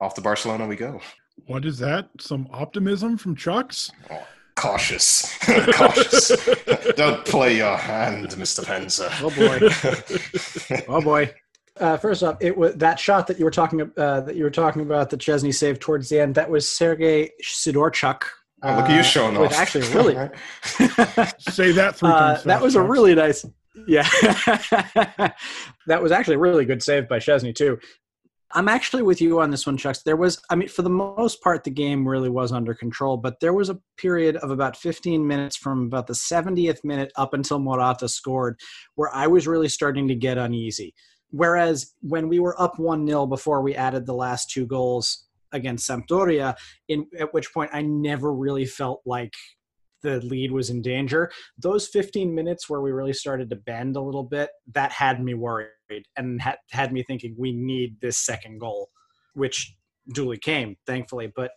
off 0.00 0.14
to 0.14 0.20
Barcelona 0.20 0.66
we 0.66 0.76
go. 0.76 1.00
What 1.46 1.64
is 1.64 1.78
that? 1.78 2.08
Some 2.18 2.48
optimism 2.50 3.16
from 3.16 3.36
Chucks? 3.36 3.90
Oh, 4.10 4.26
cautious, 4.56 5.36
cautious. 5.72 6.32
Don't 6.96 7.24
play 7.24 7.56
your 7.58 7.76
hand, 7.76 8.36
Mister 8.38 8.62
Penza. 8.62 9.10
Oh 9.22 9.30
boy. 9.30 10.84
oh 10.88 11.00
boy. 11.00 11.34
Uh, 11.78 11.98
first 11.98 12.22
off, 12.22 12.38
it 12.40 12.56
was 12.56 12.74
that 12.76 12.98
shot 12.98 13.26
that 13.26 13.38
you 13.38 13.44
were 13.44 13.50
talking 13.50 13.82
uh, 13.96 14.20
that 14.22 14.34
you 14.34 14.44
were 14.44 14.50
talking 14.50 14.82
about 14.82 15.10
that 15.10 15.20
Szczesny 15.20 15.54
saved 15.54 15.82
towards 15.82 16.08
the 16.08 16.18
end. 16.18 16.34
That 16.34 16.50
was 16.50 16.68
Sergei 16.68 17.30
Sidorchuk. 17.42 18.22
Oh, 18.62 18.76
look 18.76 18.86
at 18.86 18.90
you 18.92 19.00
uh, 19.00 19.02
showing 19.02 19.36
off. 19.36 19.52
Actually, 19.52 19.86
really. 19.92 20.14
Say 21.38 21.72
that 21.72 21.96
three 21.96 22.08
uh, 22.08 22.18
times. 22.18 22.44
that 22.44 22.62
was 22.62 22.74
a 22.74 22.82
really 22.82 23.14
nice. 23.14 23.44
Yeah, 23.86 24.08
that 25.86 26.02
was 26.02 26.10
actually 26.10 26.36
a 26.36 26.38
really 26.38 26.64
good 26.64 26.82
save 26.82 27.08
by 27.08 27.18
Szczesny 27.18 27.54
too. 27.54 27.78
I'm 28.52 28.68
actually 28.68 29.02
with 29.02 29.20
you 29.20 29.40
on 29.40 29.50
this 29.50 29.66
one, 29.66 29.76
Chucks. 29.76 30.02
There 30.02 30.16
was, 30.16 30.40
I 30.50 30.54
mean, 30.54 30.68
for 30.68 30.82
the 30.82 30.90
most 30.90 31.42
part, 31.42 31.64
the 31.64 31.70
game 31.70 32.06
really 32.06 32.28
was 32.30 32.52
under 32.52 32.74
control, 32.74 33.16
but 33.16 33.40
there 33.40 33.52
was 33.52 33.70
a 33.70 33.78
period 33.96 34.36
of 34.36 34.50
about 34.50 34.76
15 34.76 35.26
minutes 35.26 35.56
from 35.56 35.86
about 35.86 36.06
the 36.06 36.12
70th 36.12 36.84
minute 36.84 37.12
up 37.16 37.34
until 37.34 37.58
Morata 37.58 38.08
scored 38.08 38.58
where 38.94 39.12
I 39.12 39.26
was 39.26 39.48
really 39.48 39.68
starting 39.68 40.06
to 40.08 40.14
get 40.14 40.38
uneasy. 40.38 40.94
Whereas 41.30 41.92
when 42.02 42.28
we 42.28 42.38
were 42.38 42.60
up 42.60 42.78
1 42.78 43.06
0 43.06 43.26
before 43.26 43.62
we 43.62 43.74
added 43.74 44.06
the 44.06 44.14
last 44.14 44.50
two 44.50 44.64
goals 44.64 45.26
against 45.52 45.88
Sampdoria, 45.88 46.56
in, 46.88 47.06
at 47.18 47.34
which 47.34 47.52
point 47.52 47.70
I 47.72 47.82
never 47.82 48.32
really 48.32 48.64
felt 48.64 49.02
like 49.04 49.34
the 50.06 50.20
lead 50.20 50.52
was 50.52 50.70
in 50.70 50.80
danger. 50.82 51.30
Those 51.58 51.88
15 51.88 52.32
minutes 52.32 52.70
where 52.70 52.80
we 52.80 52.92
really 52.92 53.12
started 53.12 53.50
to 53.50 53.56
bend 53.56 53.96
a 53.96 54.00
little 54.00 54.22
bit, 54.22 54.50
that 54.72 54.92
had 54.92 55.22
me 55.22 55.34
worried 55.34 56.04
and 56.16 56.40
had, 56.40 56.58
had 56.70 56.92
me 56.92 57.02
thinking 57.02 57.34
we 57.36 57.52
need 57.52 58.00
this 58.00 58.18
second 58.18 58.60
goal, 58.60 58.90
which 59.34 59.74
duly 60.14 60.38
came, 60.38 60.76
thankfully. 60.86 61.32
But 61.34 61.50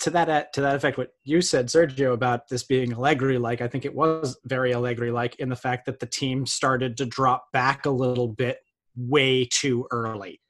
to 0.00 0.10
that 0.10 0.52
to 0.54 0.62
that 0.62 0.74
effect, 0.74 0.96
what 0.96 1.10
you 1.24 1.42
said, 1.42 1.66
Sergio, 1.66 2.14
about 2.14 2.48
this 2.48 2.64
being 2.64 2.94
Allegri 2.94 3.36
like, 3.36 3.60
I 3.60 3.68
think 3.68 3.84
it 3.84 3.94
was 3.94 4.38
very 4.46 4.72
Allegri 4.72 5.10
like 5.10 5.36
in 5.36 5.50
the 5.50 5.56
fact 5.56 5.84
that 5.84 6.00
the 6.00 6.06
team 6.06 6.46
started 6.46 6.96
to 6.96 7.06
drop 7.06 7.52
back 7.52 7.84
a 7.84 7.90
little 7.90 8.28
bit 8.28 8.60
way 8.96 9.44
too 9.44 9.86
early, 9.90 10.40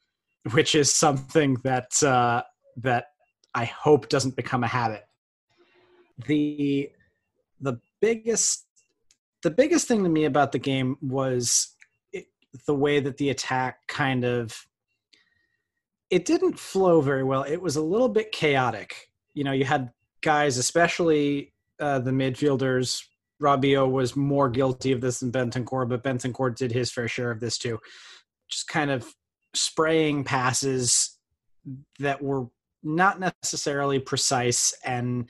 which 0.52 0.76
is 0.76 0.94
something 0.94 1.56
that 1.64 2.00
uh, 2.04 2.42
that 2.76 3.06
I 3.52 3.64
hope 3.64 4.08
doesn't 4.08 4.36
become 4.36 4.62
a 4.62 4.68
habit. 4.68 5.02
The 6.26 6.90
the 7.62 7.80
biggest 8.00 8.66
the 9.42 9.50
biggest 9.50 9.88
thing 9.88 10.04
to 10.04 10.08
me 10.08 10.24
about 10.24 10.52
the 10.52 10.58
game 10.58 10.96
was 11.00 11.74
it, 12.12 12.26
the 12.66 12.74
way 12.74 13.00
that 13.00 13.16
the 13.16 13.30
attack 13.30 13.78
kind 13.88 14.24
of 14.24 14.66
it 16.10 16.26
didn't 16.26 16.58
flow 16.58 17.00
very 17.00 17.24
well. 17.24 17.42
It 17.42 17.60
was 17.60 17.76
a 17.76 17.82
little 17.82 18.08
bit 18.08 18.32
chaotic. 18.32 19.08
You 19.32 19.44
know, 19.44 19.52
you 19.52 19.64
had 19.64 19.90
guys, 20.20 20.58
especially 20.58 21.54
uh, 21.80 22.00
the 22.00 22.10
midfielders, 22.10 23.02
Rabiot 23.42 23.90
was 23.90 24.14
more 24.14 24.50
guilty 24.50 24.92
of 24.92 25.00
this 25.00 25.20
than 25.20 25.32
Bentancur, 25.32 25.88
but 25.88 26.04
Bentancur 26.04 26.54
did 26.54 26.70
his 26.70 26.92
fair 26.92 27.08
share 27.08 27.30
of 27.30 27.40
this 27.40 27.56
too. 27.56 27.78
Just 28.48 28.68
kind 28.68 28.90
of 28.90 29.06
spraying 29.54 30.24
passes 30.24 31.18
that 31.98 32.22
were 32.22 32.46
not 32.82 33.18
necessarily 33.18 33.98
precise 33.98 34.74
and 34.84 35.28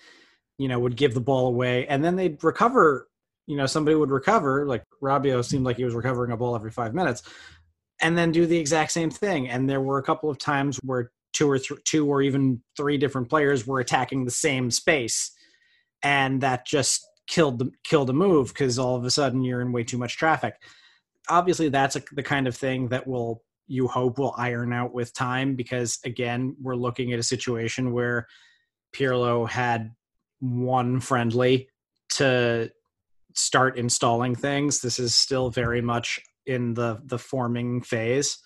you 0.62 0.68
know 0.68 0.78
would 0.78 0.96
give 0.96 1.14
the 1.14 1.20
ball 1.20 1.48
away 1.48 1.86
and 1.88 2.04
then 2.04 2.14
they'd 2.14 2.42
recover 2.44 3.08
you 3.48 3.56
know 3.56 3.66
somebody 3.66 3.96
would 3.96 4.10
recover 4.10 4.64
like 4.64 4.84
Rabiot 5.02 5.44
seemed 5.44 5.64
like 5.64 5.76
he 5.76 5.84
was 5.84 5.94
recovering 5.94 6.30
a 6.30 6.36
ball 6.36 6.54
every 6.54 6.70
5 6.70 6.94
minutes 6.94 7.24
and 8.00 8.16
then 8.16 8.30
do 8.30 8.46
the 8.46 8.58
exact 8.58 8.92
same 8.92 9.10
thing 9.10 9.48
and 9.48 9.68
there 9.68 9.80
were 9.80 9.98
a 9.98 10.02
couple 10.02 10.30
of 10.30 10.38
times 10.38 10.78
where 10.84 11.10
two 11.32 11.50
or 11.50 11.58
th- 11.58 11.82
two 11.84 12.06
or 12.06 12.22
even 12.22 12.62
three 12.76 12.96
different 12.96 13.28
players 13.28 13.66
were 13.66 13.80
attacking 13.80 14.24
the 14.24 14.30
same 14.30 14.70
space 14.70 15.32
and 16.04 16.40
that 16.42 16.64
just 16.64 17.04
killed 17.26 17.58
the 17.58 17.70
killed 17.84 18.08
the 18.08 18.14
move 18.14 18.48
because 18.48 18.78
all 18.78 18.96
of 18.96 19.04
a 19.04 19.10
sudden 19.10 19.42
you're 19.42 19.62
in 19.62 19.72
way 19.72 19.84
too 19.84 19.98
much 19.98 20.16
traffic. 20.16 20.54
Obviously 21.28 21.68
that's 21.68 21.96
a, 21.96 22.02
the 22.12 22.22
kind 22.22 22.46
of 22.46 22.56
thing 22.56 22.88
that 22.88 23.06
will 23.06 23.42
you 23.66 23.88
hope 23.88 24.18
will 24.18 24.34
iron 24.36 24.72
out 24.72 24.92
with 24.92 25.14
time 25.14 25.54
because 25.54 25.98
again 26.04 26.54
we're 26.60 26.76
looking 26.76 27.12
at 27.12 27.18
a 27.18 27.22
situation 27.22 27.92
where 27.92 28.26
Pirlo 28.94 29.48
had 29.48 29.92
one 30.42 31.00
friendly 31.00 31.68
to 32.10 32.70
start 33.34 33.78
installing 33.78 34.34
things. 34.34 34.80
This 34.80 34.98
is 34.98 35.14
still 35.14 35.48
very 35.48 35.80
much 35.80 36.20
in 36.44 36.74
the 36.74 37.00
the 37.04 37.18
forming 37.18 37.80
phase 37.80 38.38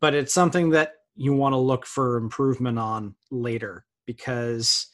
but 0.00 0.14
it's 0.14 0.34
something 0.34 0.70
that 0.70 0.92
you 1.16 1.32
want 1.32 1.52
to 1.52 1.58
look 1.58 1.86
for 1.86 2.16
improvement 2.16 2.78
on 2.78 3.14
later 3.30 3.84
because 4.06 4.88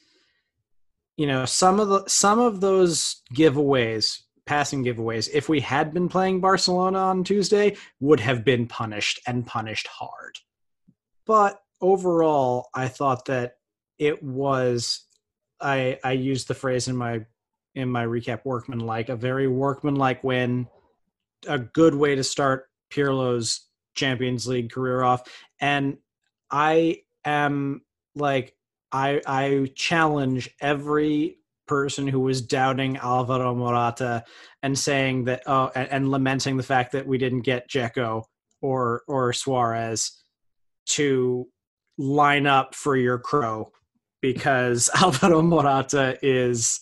you 1.16 1.26
know 1.26 1.44
some 1.44 1.80
of 1.80 1.88
the 1.88 2.04
some 2.06 2.38
of 2.38 2.60
those 2.60 3.22
giveaways 3.34 4.20
passing 4.46 4.84
giveaways 4.84 5.28
if 5.32 5.48
we 5.48 5.60
had 5.60 5.92
been 5.92 6.08
playing 6.08 6.40
barcelona 6.40 6.98
on 6.98 7.24
tuesday 7.24 7.76
would 8.00 8.20
have 8.20 8.44
been 8.44 8.66
punished 8.66 9.20
and 9.26 9.46
punished 9.46 9.86
hard. 9.86 10.38
But 11.26 11.60
overall 11.80 12.68
i 12.74 12.88
thought 12.88 13.24
that 13.26 13.54
it 13.98 14.22
was 14.22 15.06
i 15.60 15.98
i 16.04 16.12
used 16.12 16.48
the 16.48 16.54
phrase 16.54 16.88
in 16.88 16.96
my 16.96 17.24
in 17.74 17.88
my 17.88 18.04
recap 18.04 18.44
workman 18.44 18.80
like 18.80 19.08
a 19.08 19.16
very 19.16 19.46
workman 19.46 19.94
like 19.94 20.22
win 20.24 20.66
a 21.48 21.58
good 21.58 21.94
way 21.94 22.14
to 22.14 22.24
start 22.24 22.68
pirlo's 22.90 23.70
champions 23.94 24.46
league 24.46 24.70
career 24.70 25.02
off. 25.02 25.22
And 25.60 25.98
I 26.50 27.02
am 27.24 27.82
like 28.14 28.54
I 28.92 29.20
I 29.26 29.70
challenge 29.74 30.50
every 30.60 31.38
person 31.66 32.08
who 32.08 32.20
was 32.20 32.42
doubting 32.42 32.96
Alvaro 32.96 33.54
Morata 33.54 34.24
and 34.62 34.76
saying 34.76 35.24
that 35.24 35.42
oh 35.46 35.70
and, 35.74 35.88
and 35.90 36.10
lamenting 36.10 36.56
the 36.56 36.62
fact 36.62 36.92
that 36.92 37.06
we 37.06 37.18
didn't 37.18 37.42
get 37.42 37.70
Dzeko 37.70 38.24
or 38.60 39.02
or 39.06 39.32
Suarez 39.32 40.22
to 40.86 41.46
line 41.98 42.46
up 42.46 42.74
for 42.74 42.96
your 42.96 43.18
crow 43.18 43.70
because 44.20 44.90
Alvaro 45.00 45.42
Morata 45.42 46.18
is 46.22 46.80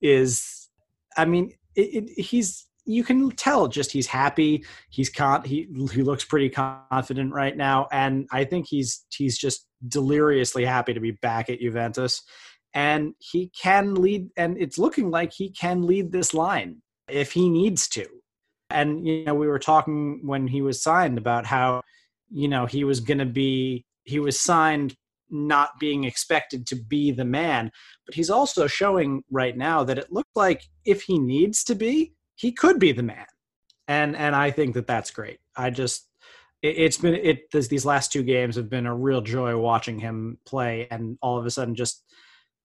is 0.00 0.68
I 1.16 1.24
mean 1.24 1.52
it, 1.74 2.04
it, 2.08 2.22
he's 2.22 2.68
you 2.88 3.04
can 3.04 3.30
tell 3.32 3.68
just 3.68 3.92
he's 3.92 4.06
happy. 4.06 4.64
He's 4.88 5.10
con- 5.10 5.44
he 5.44 5.68
he 5.92 6.02
looks 6.02 6.24
pretty 6.24 6.48
confident 6.48 7.34
right 7.34 7.54
now, 7.54 7.86
and 7.92 8.26
I 8.32 8.44
think 8.44 8.66
he's 8.66 9.04
he's 9.10 9.36
just 9.36 9.66
deliriously 9.86 10.64
happy 10.64 10.94
to 10.94 11.00
be 11.00 11.10
back 11.10 11.50
at 11.50 11.60
Juventus, 11.60 12.22
and 12.72 13.12
he 13.18 13.50
can 13.50 13.94
lead. 13.94 14.30
And 14.38 14.56
it's 14.58 14.78
looking 14.78 15.10
like 15.10 15.32
he 15.34 15.50
can 15.50 15.82
lead 15.82 16.10
this 16.10 16.32
line 16.32 16.80
if 17.10 17.32
he 17.32 17.50
needs 17.50 17.88
to. 17.88 18.06
And 18.70 19.06
you 19.06 19.26
know, 19.26 19.34
we 19.34 19.48
were 19.48 19.58
talking 19.58 20.26
when 20.26 20.48
he 20.48 20.62
was 20.62 20.82
signed 20.82 21.18
about 21.18 21.44
how 21.44 21.82
you 22.30 22.48
know 22.48 22.64
he 22.64 22.84
was 22.84 23.00
going 23.00 23.18
to 23.18 23.26
be 23.26 23.84
he 24.04 24.18
was 24.18 24.40
signed 24.40 24.96
not 25.30 25.70
being 25.78 26.04
expected 26.04 26.66
to 26.66 26.76
be 26.76 27.10
the 27.10 27.24
man 27.24 27.70
but 28.06 28.14
he's 28.14 28.30
also 28.30 28.66
showing 28.66 29.22
right 29.30 29.56
now 29.56 29.84
that 29.84 29.98
it 29.98 30.12
looked 30.12 30.36
like 30.36 30.62
if 30.84 31.02
he 31.02 31.18
needs 31.18 31.62
to 31.64 31.74
be 31.74 32.14
he 32.38 32.52
could 32.52 32.78
be 32.78 32.92
the 32.92 33.02
man, 33.02 33.26
and 33.88 34.16
and 34.16 34.34
I 34.34 34.50
think 34.50 34.74
that 34.74 34.86
that's 34.86 35.10
great. 35.10 35.40
I 35.56 35.70
just 35.70 36.08
it, 36.62 36.78
has 36.78 36.96
been 36.96 37.14
it 37.14 37.50
this, 37.52 37.68
these 37.68 37.84
last 37.84 38.12
two 38.12 38.22
games 38.22 38.56
have 38.56 38.70
been 38.70 38.86
a 38.86 38.94
real 38.94 39.20
joy 39.20 39.58
watching 39.58 39.98
him 39.98 40.38
play, 40.46 40.86
and 40.90 41.18
all 41.20 41.36
of 41.38 41.44
a 41.44 41.50
sudden 41.50 41.74
just 41.74 42.04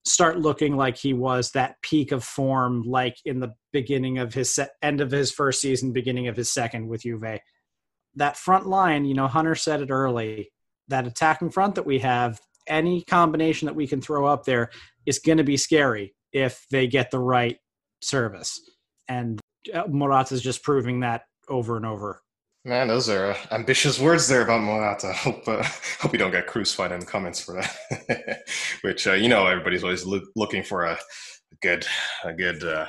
start 0.06 0.38
looking 0.38 0.76
like 0.76 0.96
he 0.96 1.12
was 1.12 1.50
that 1.50 1.80
peak 1.82 2.12
of 2.12 2.22
form, 2.22 2.82
like 2.82 3.16
in 3.24 3.40
the 3.40 3.52
beginning 3.72 4.18
of 4.18 4.32
his 4.32 4.54
se- 4.54 4.68
end 4.80 5.00
of 5.00 5.10
his 5.10 5.32
first 5.32 5.60
season, 5.60 5.92
beginning 5.92 6.28
of 6.28 6.36
his 6.36 6.52
second 6.52 6.86
with 6.86 7.02
Juve. 7.02 7.40
That 8.14 8.36
front 8.36 8.66
line, 8.66 9.06
you 9.06 9.14
know, 9.14 9.26
Hunter 9.26 9.56
said 9.56 9.80
it 9.80 9.90
early. 9.90 10.52
That 10.88 11.06
attacking 11.06 11.50
front 11.50 11.74
that 11.74 11.86
we 11.86 11.98
have, 12.00 12.38
any 12.66 13.02
combination 13.02 13.66
that 13.66 13.74
we 13.74 13.86
can 13.86 14.00
throw 14.00 14.26
up 14.26 14.44
there 14.44 14.70
is 15.06 15.18
going 15.18 15.38
to 15.38 15.44
be 15.44 15.56
scary 15.56 16.14
if 16.32 16.64
they 16.70 16.86
get 16.86 17.10
the 17.10 17.18
right 17.18 17.58
service. 18.02 18.58
And 19.08 19.40
uh, 19.72 19.84
Morata's 19.88 20.42
just 20.42 20.62
proving 20.62 21.00
that 21.00 21.22
over 21.48 21.76
and 21.76 21.86
over. 21.86 22.20
Man, 22.66 22.88
those 22.88 23.10
are 23.10 23.32
uh, 23.32 23.36
ambitious 23.50 24.00
words 24.00 24.26
there 24.26 24.42
about 24.42 24.62
Morata. 24.62 25.12
Hope 25.12 25.46
uh, 25.46 25.62
hope 26.00 26.12
you 26.12 26.18
don't 26.18 26.30
get 26.30 26.46
crucified 26.46 26.92
in 26.92 27.00
the 27.00 27.06
comments 27.06 27.38
for 27.38 27.60
that. 27.60 28.40
Which 28.82 29.06
uh, 29.06 29.12
you 29.12 29.28
know, 29.28 29.46
everybody's 29.46 29.84
always 29.84 30.06
lo- 30.06 30.22
looking 30.34 30.62
for 30.62 30.84
a 30.84 30.98
good 31.60 31.86
a 32.24 32.32
good 32.32 32.64
uh, 32.64 32.86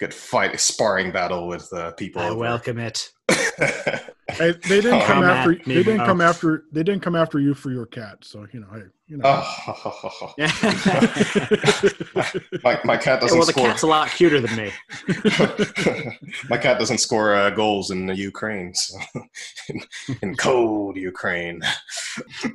good 0.00 0.14
fight 0.14 0.58
sparring 0.58 1.12
battle 1.12 1.46
with 1.46 1.70
uh, 1.74 1.92
people. 1.92 2.22
I 2.22 2.28
over. 2.28 2.38
welcome 2.38 2.78
it. 2.78 3.10
hey, 4.30 4.52
they 4.52 4.80
didn't 4.80 5.02
oh, 5.02 5.06
come 5.06 5.24
after. 5.24 5.54
They 5.54 5.82
didn't 5.82 6.04
come 6.04 6.20
after. 6.20 6.64
They 6.72 6.82
didn't 6.82 7.02
come 7.02 7.16
after 7.16 7.40
you 7.40 7.54
for 7.54 7.70
your 7.70 7.86
cat. 7.86 8.18
So 8.22 8.46
you 8.52 8.60
know, 8.60 8.66
hey, 8.72 8.82
you 9.06 9.16
know. 9.16 9.24
Oh. 9.24 10.34
my, 12.62 12.78
my 12.84 12.96
cat 12.96 13.20
doesn't. 13.20 13.36
Yeah, 13.36 13.38
well, 13.38 13.46
the 13.46 13.52
score. 13.52 13.66
cat's 13.66 13.82
a 13.82 13.86
lot 13.86 14.08
cuter 14.08 14.40
than 14.40 14.56
me. 14.56 14.72
my 16.50 16.58
cat 16.58 16.78
doesn't 16.78 16.98
score 16.98 17.34
uh, 17.34 17.50
goals 17.50 17.90
in 17.90 18.06
the 18.06 18.14
Ukraine, 18.14 18.74
so 18.74 18.98
in, 19.68 19.80
in, 20.22 20.36
cold 20.36 20.96
Ukraine. 20.96 21.60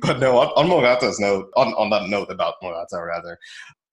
but 0.00 0.20
no, 0.20 0.38
on, 0.38 0.48
on 0.56 0.68
Morata's 0.68 1.18
note, 1.18 1.50
on, 1.56 1.74
on 1.74 1.90
that 1.90 2.08
note 2.08 2.30
about 2.30 2.54
Morata, 2.62 3.02
rather, 3.04 3.38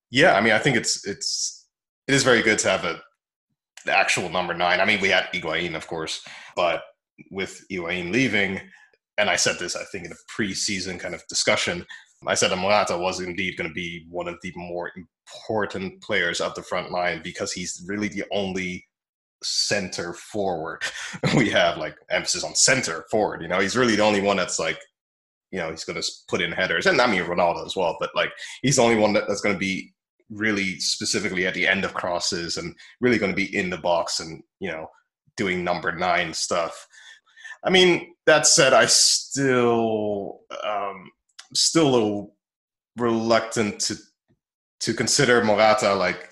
yeah, 0.09 0.35
I 0.35 0.41
mean, 0.41 0.53
I 0.53 0.59
think 0.59 0.77
it's 0.77 1.05
it's 1.07 1.65
it 2.07 2.13
is 2.13 2.23
very 2.23 2.41
good 2.41 2.59
to 2.59 2.69
have 2.69 2.85
a 2.85 3.01
the 3.85 3.97
actual 3.97 4.29
number 4.29 4.53
nine. 4.53 4.79
I 4.79 4.85
mean, 4.85 5.01
we 5.01 5.09
had 5.09 5.25
Higuain, 5.33 5.75
of 5.75 5.87
course, 5.87 6.23
but 6.55 6.83
with 7.29 7.63
Higuain 7.71 8.11
leaving, 8.11 8.59
and 9.17 9.29
I 9.29 9.35
said 9.35 9.59
this, 9.59 9.75
I 9.75 9.83
think, 9.91 10.05
in 10.05 10.11
a 10.11 10.41
preseason 10.41 10.99
kind 10.99 11.13
of 11.13 11.23
discussion, 11.27 11.85
I 12.25 12.35
said 12.35 12.55
Morata 12.57 12.97
was 12.97 13.19
indeed 13.19 13.57
going 13.57 13.69
to 13.69 13.73
be 13.73 14.05
one 14.09 14.27
of 14.27 14.37
the 14.41 14.53
more 14.55 14.91
important 14.95 16.01
players 16.01 16.39
of 16.39 16.53
the 16.55 16.61
front 16.61 16.91
line 16.91 17.21
because 17.23 17.51
he's 17.51 17.83
really 17.87 18.07
the 18.07 18.25
only 18.31 18.85
center 19.43 20.13
forward 20.13 20.83
we 21.35 21.49
have, 21.49 21.77
like 21.77 21.95
emphasis 22.09 22.43
on 22.43 22.55
center 22.55 23.05
forward. 23.09 23.41
You 23.41 23.47
know, 23.47 23.59
he's 23.59 23.77
really 23.77 23.95
the 23.95 24.03
only 24.03 24.21
one 24.21 24.37
that's 24.37 24.59
like, 24.59 24.79
you 25.51 25.59
know, 25.59 25.71
he's 25.71 25.83
going 25.83 26.01
to 26.01 26.07
put 26.29 26.41
in 26.41 26.51
headers, 26.51 26.85
and 26.85 27.01
I 27.01 27.07
mean 27.07 27.23
Ronaldo 27.23 27.65
as 27.65 27.75
well, 27.75 27.97
but 27.99 28.11
like 28.15 28.31
he's 28.61 28.77
the 28.77 28.83
only 28.83 28.97
one 28.97 29.13
that, 29.13 29.27
that's 29.27 29.41
going 29.41 29.55
to 29.55 29.59
be 29.59 29.93
really 30.29 30.79
specifically 30.79 31.45
at 31.45 31.53
the 31.53 31.67
end 31.67 31.83
of 31.83 31.93
crosses 31.93 32.55
and 32.55 32.73
really 33.01 33.17
going 33.17 33.31
to 33.31 33.35
be 33.35 33.53
in 33.55 33.69
the 33.69 33.77
box 33.77 34.21
and 34.21 34.41
you 34.61 34.71
know 34.71 34.87
doing 35.37 35.63
number 35.63 35.91
nine 35.91 36.33
stuff. 36.33 36.87
I 37.63 37.69
mean, 37.69 38.13
that 38.25 38.47
said, 38.47 38.73
I 38.73 38.85
still 38.85 40.41
um, 40.63 41.11
still 41.53 41.89
a 41.89 41.91
little 41.91 42.35
reluctant 42.97 43.79
to 43.81 43.95
to 44.81 44.93
consider 44.93 45.43
Morata 45.43 45.93
like 45.93 46.29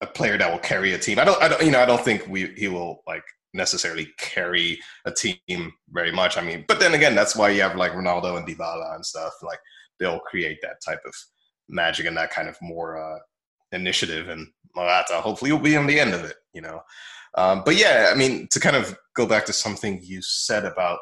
a 0.00 0.06
player 0.06 0.36
that 0.38 0.50
will 0.50 0.58
carry 0.58 0.94
a 0.94 0.98
team. 0.98 1.18
I 1.18 1.24
don't, 1.24 1.40
I 1.42 1.48
don't, 1.48 1.62
you 1.62 1.70
know, 1.70 1.80
I 1.80 1.86
don't 1.86 2.04
think 2.04 2.26
we 2.28 2.52
he 2.56 2.68
will 2.68 3.02
like 3.06 3.24
necessarily 3.54 4.08
carry 4.18 4.78
a 5.04 5.12
team 5.12 5.72
very 5.90 6.10
much. 6.10 6.36
I 6.36 6.40
mean, 6.42 6.64
but 6.66 6.80
then 6.80 6.94
again, 6.94 7.14
that's 7.14 7.36
why 7.36 7.50
you 7.50 7.62
have 7.62 7.76
like 7.76 7.92
Ronaldo 7.92 8.36
and 8.36 8.46
Dybala 8.46 8.94
and 8.94 9.04
stuff. 9.04 9.32
Like 9.42 9.60
they'll 10.00 10.20
create 10.20 10.58
that 10.62 10.76
type 10.84 11.00
of 11.06 11.14
magic 11.68 12.06
and 12.06 12.16
that 12.16 12.30
kind 12.30 12.48
of 12.48 12.56
more 12.60 12.98
uh, 12.98 13.18
initiative 13.72 14.28
and 14.28 14.48
Morata 14.74 15.14
hopefully 15.14 15.52
will 15.52 15.58
be 15.58 15.76
on 15.76 15.86
the 15.86 16.00
end 16.00 16.14
of 16.14 16.24
it, 16.24 16.36
you 16.54 16.62
know. 16.62 16.80
Um, 17.34 17.62
but 17.64 17.76
yeah, 17.76 18.10
I 18.12 18.16
mean, 18.16 18.48
to 18.50 18.60
kind 18.60 18.76
of 18.76 18.96
go 19.14 19.26
back 19.26 19.46
to 19.46 19.52
something 19.52 20.00
you 20.02 20.20
said 20.22 20.64
about 20.64 20.98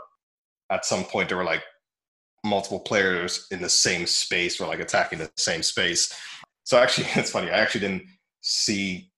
at 0.71 0.85
some 0.85 1.05
point 1.05 1.29
there 1.29 1.39
were 1.39 1.45
like 1.45 1.63
multiple 2.45 2.81
players 2.81 3.47
in 3.51 3.61
the 3.61 3.69
same 3.69 4.07
space 4.07 4.61
or 4.61 4.69
like 4.69 4.81
attacking 4.81 5.19
the 5.19 5.31
same 5.37 5.63
space. 5.63 6.13
So 6.65 6.79
actually, 6.79 7.09
it's 7.15 7.31
funny. 7.31 7.51
I 7.51 7.59
actually 7.59 7.83
didn't 7.83 8.05
see. 8.41 9.11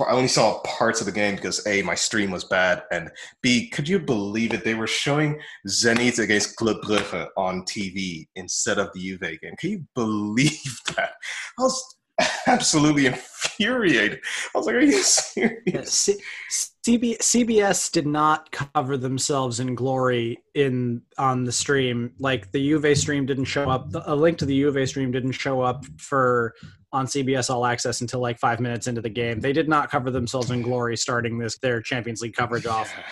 I 0.00 0.10
only 0.10 0.28
saw 0.28 0.60
parts 0.62 1.00
of 1.00 1.06
the 1.06 1.12
game 1.12 1.36
because 1.36 1.64
a 1.68 1.82
my 1.82 1.94
stream 1.94 2.32
was 2.32 2.42
bad 2.42 2.82
and 2.90 3.12
b 3.42 3.68
could 3.70 3.88
you 3.88 4.00
believe 4.00 4.52
it 4.52 4.64
they 4.64 4.74
were 4.74 4.88
showing 4.88 5.38
Zenit 5.68 6.18
against 6.18 6.56
Club 6.56 6.78
Brugge 6.82 7.28
on 7.36 7.62
TV 7.62 8.26
instead 8.34 8.78
of 8.78 8.90
the 8.92 9.00
Juve 9.00 9.40
game. 9.40 9.54
Can 9.56 9.70
you 9.70 9.86
believe 9.94 10.80
that? 10.96 11.12
I 11.60 11.62
was 11.62 11.96
absolutely 12.46 13.06
infuriated. 13.06 14.20
I 14.54 14.58
was 14.58 14.66
like, 14.66 14.76
"Are 14.76 14.80
you 14.80 15.02
serious?" 15.02 15.92
C- 15.92 16.20
CB- 16.86 17.18
CBS 17.18 17.90
did 17.90 18.06
not 18.06 18.50
cover 18.52 18.96
themselves 18.96 19.60
in 19.60 19.74
glory 19.74 20.38
in 20.54 21.02
on 21.18 21.44
the 21.44 21.52
stream. 21.52 22.12
Like 22.18 22.52
the 22.52 22.60
UVA 22.60 22.94
stream 22.94 23.26
didn't 23.26 23.46
show 23.46 23.68
up. 23.68 23.88
A 24.06 24.14
link 24.14 24.38
to 24.38 24.46
the 24.46 24.54
UVA 24.54 24.86
stream 24.86 25.10
didn't 25.10 25.32
show 25.32 25.60
up 25.60 25.84
for 25.98 26.54
on 26.92 27.06
CBS 27.06 27.50
All 27.50 27.66
Access 27.66 28.00
until 28.00 28.20
like 28.20 28.38
five 28.38 28.60
minutes 28.60 28.86
into 28.86 29.00
the 29.00 29.10
game. 29.10 29.40
They 29.40 29.52
did 29.52 29.68
not 29.68 29.90
cover 29.90 30.10
themselves 30.10 30.50
in 30.50 30.62
glory 30.62 30.96
starting 30.96 31.38
this 31.38 31.58
their 31.58 31.82
Champions 31.82 32.22
League 32.22 32.34
coverage 32.34 32.66
off. 32.66 32.94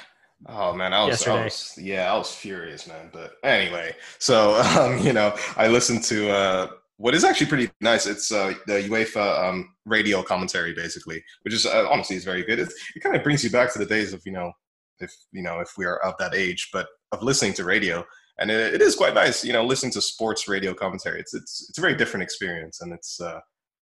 Oh 0.47 0.75
man, 0.75 0.92
I 0.92 1.04
was, 1.04 1.25
I 1.25 1.44
was, 1.44 1.78
yeah, 1.80 2.12
I 2.12 2.18
was 2.18 2.35
furious, 2.35 2.88
man. 2.88 3.11
But 3.12 3.35
anyway, 3.44 3.94
so 4.18 4.61
um, 4.76 4.99
you 4.99 5.12
know, 5.12 5.37
I 5.56 5.68
listened 5.68 6.02
to 6.04 6.30
uh, 6.30 6.71
what 7.02 7.16
is 7.16 7.25
actually 7.25 7.49
pretty 7.49 7.68
nice. 7.80 8.06
It's 8.06 8.30
uh, 8.30 8.54
the 8.68 8.75
UEFA 8.75 9.44
um, 9.44 9.75
radio 9.85 10.23
commentary, 10.23 10.73
basically, 10.73 11.21
which 11.42 11.52
is 11.52 11.66
uh, 11.66 11.88
honestly 11.90 12.14
is 12.14 12.25
very 12.25 12.44
good. 12.44 12.61
It, 12.61 12.73
it 12.94 13.00
kind 13.00 13.16
of 13.16 13.25
brings 13.25 13.42
you 13.42 13.50
back 13.50 13.73
to 13.73 13.80
the 13.80 13.87
days 13.87 14.12
of 14.12 14.23
you 14.25 14.30
know, 14.30 14.52
if 15.00 15.12
you 15.32 15.42
know, 15.42 15.59
if 15.59 15.73
we 15.76 15.85
are 15.85 15.99
of 16.04 16.14
that 16.21 16.32
age, 16.32 16.71
but 16.73 16.87
of 17.11 17.21
listening 17.21 17.54
to 17.54 17.64
radio, 17.64 18.04
and 18.38 18.52
it, 18.52 18.75
it 18.75 18.82
is 18.82 18.94
quite 18.94 19.14
nice. 19.14 19.44
You 19.44 19.52
know, 19.52 19.64
listening 19.64 19.90
to 19.94 20.00
sports 20.00 20.47
radio 20.47 20.75
commentary. 20.75 21.18
It's 21.18 21.35
it's 21.35 21.66
it's 21.68 21.78
a 21.78 21.80
very 21.80 21.97
different 21.97 22.23
experience, 22.23 22.82
and 22.82 22.92
it's 22.92 23.21
uh, 23.21 23.40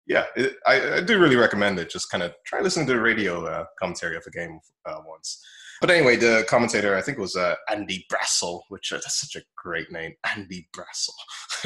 yeah, 0.07 0.23
it, 0.37 0.55
I, 0.65 0.95
I, 0.95 1.01
do 1.01 1.19
really 1.19 1.35
recommend 1.35 1.79
it. 1.79 1.89
Just 1.89 2.09
kind 2.09 2.23
of 2.23 2.33
try 2.45 2.61
listening 2.61 2.87
to 2.87 2.93
the 2.93 3.01
radio 3.01 3.45
uh, 3.45 3.65
commentary 3.77 4.15
of 4.15 4.23
a 4.25 4.31
game 4.31 4.61
uh, 4.85 4.99
once. 5.05 5.43
But 5.81 5.89
anyway, 5.89 6.15
the 6.15 6.45
commentator, 6.47 6.95
I 6.95 7.01
think 7.01 7.17
it 7.17 7.21
was 7.21 7.35
uh, 7.35 7.55
Andy 7.67 8.05
Brassell, 8.09 8.61
which 8.69 8.93
uh, 8.93 8.97
that's 8.97 9.19
such 9.19 9.35
a 9.35 9.45
great 9.57 9.91
name, 9.91 10.13
Andy 10.35 10.69
Brassell. 10.77 11.15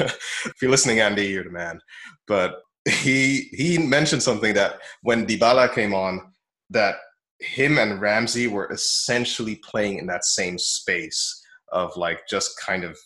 if 0.46 0.54
you're 0.62 0.70
listening, 0.70 1.00
Andy, 1.00 1.26
you're 1.26 1.44
the 1.44 1.50
man. 1.50 1.78
But 2.26 2.56
he 2.88 3.48
he 3.52 3.78
mentioned 3.78 4.22
something 4.22 4.54
that 4.54 4.80
when 5.02 5.26
Dybala 5.26 5.72
came 5.72 5.92
on, 5.92 6.32
that 6.70 6.96
him 7.40 7.78
and 7.78 8.00
Ramsey 8.00 8.46
were 8.46 8.72
essentially 8.72 9.56
playing 9.56 9.98
in 9.98 10.06
that 10.06 10.24
same 10.24 10.58
space 10.58 11.42
of 11.72 11.94
like 11.96 12.26
just 12.26 12.58
kind 12.58 12.84
of 12.84 12.96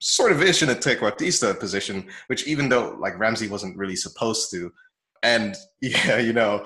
sort 0.00 0.32
of 0.32 0.42
ish 0.42 0.62
in 0.62 0.70
a 0.70 0.74
trequartista 0.74 1.58
position, 1.58 2.06
which 2.28 2.46
even 2.46 2.70
though 2.70 2.96
like 3.00 3.18
Ramsey 3.18 3.48
wasn't 3.48 3.76
really 3.76 3.96
supposed 3.96 4.50
to, 4.52 4.72
and 5.22 5.56
yeah, 5.82 6.18
you 6.18 6.32
know, 6.32 6.64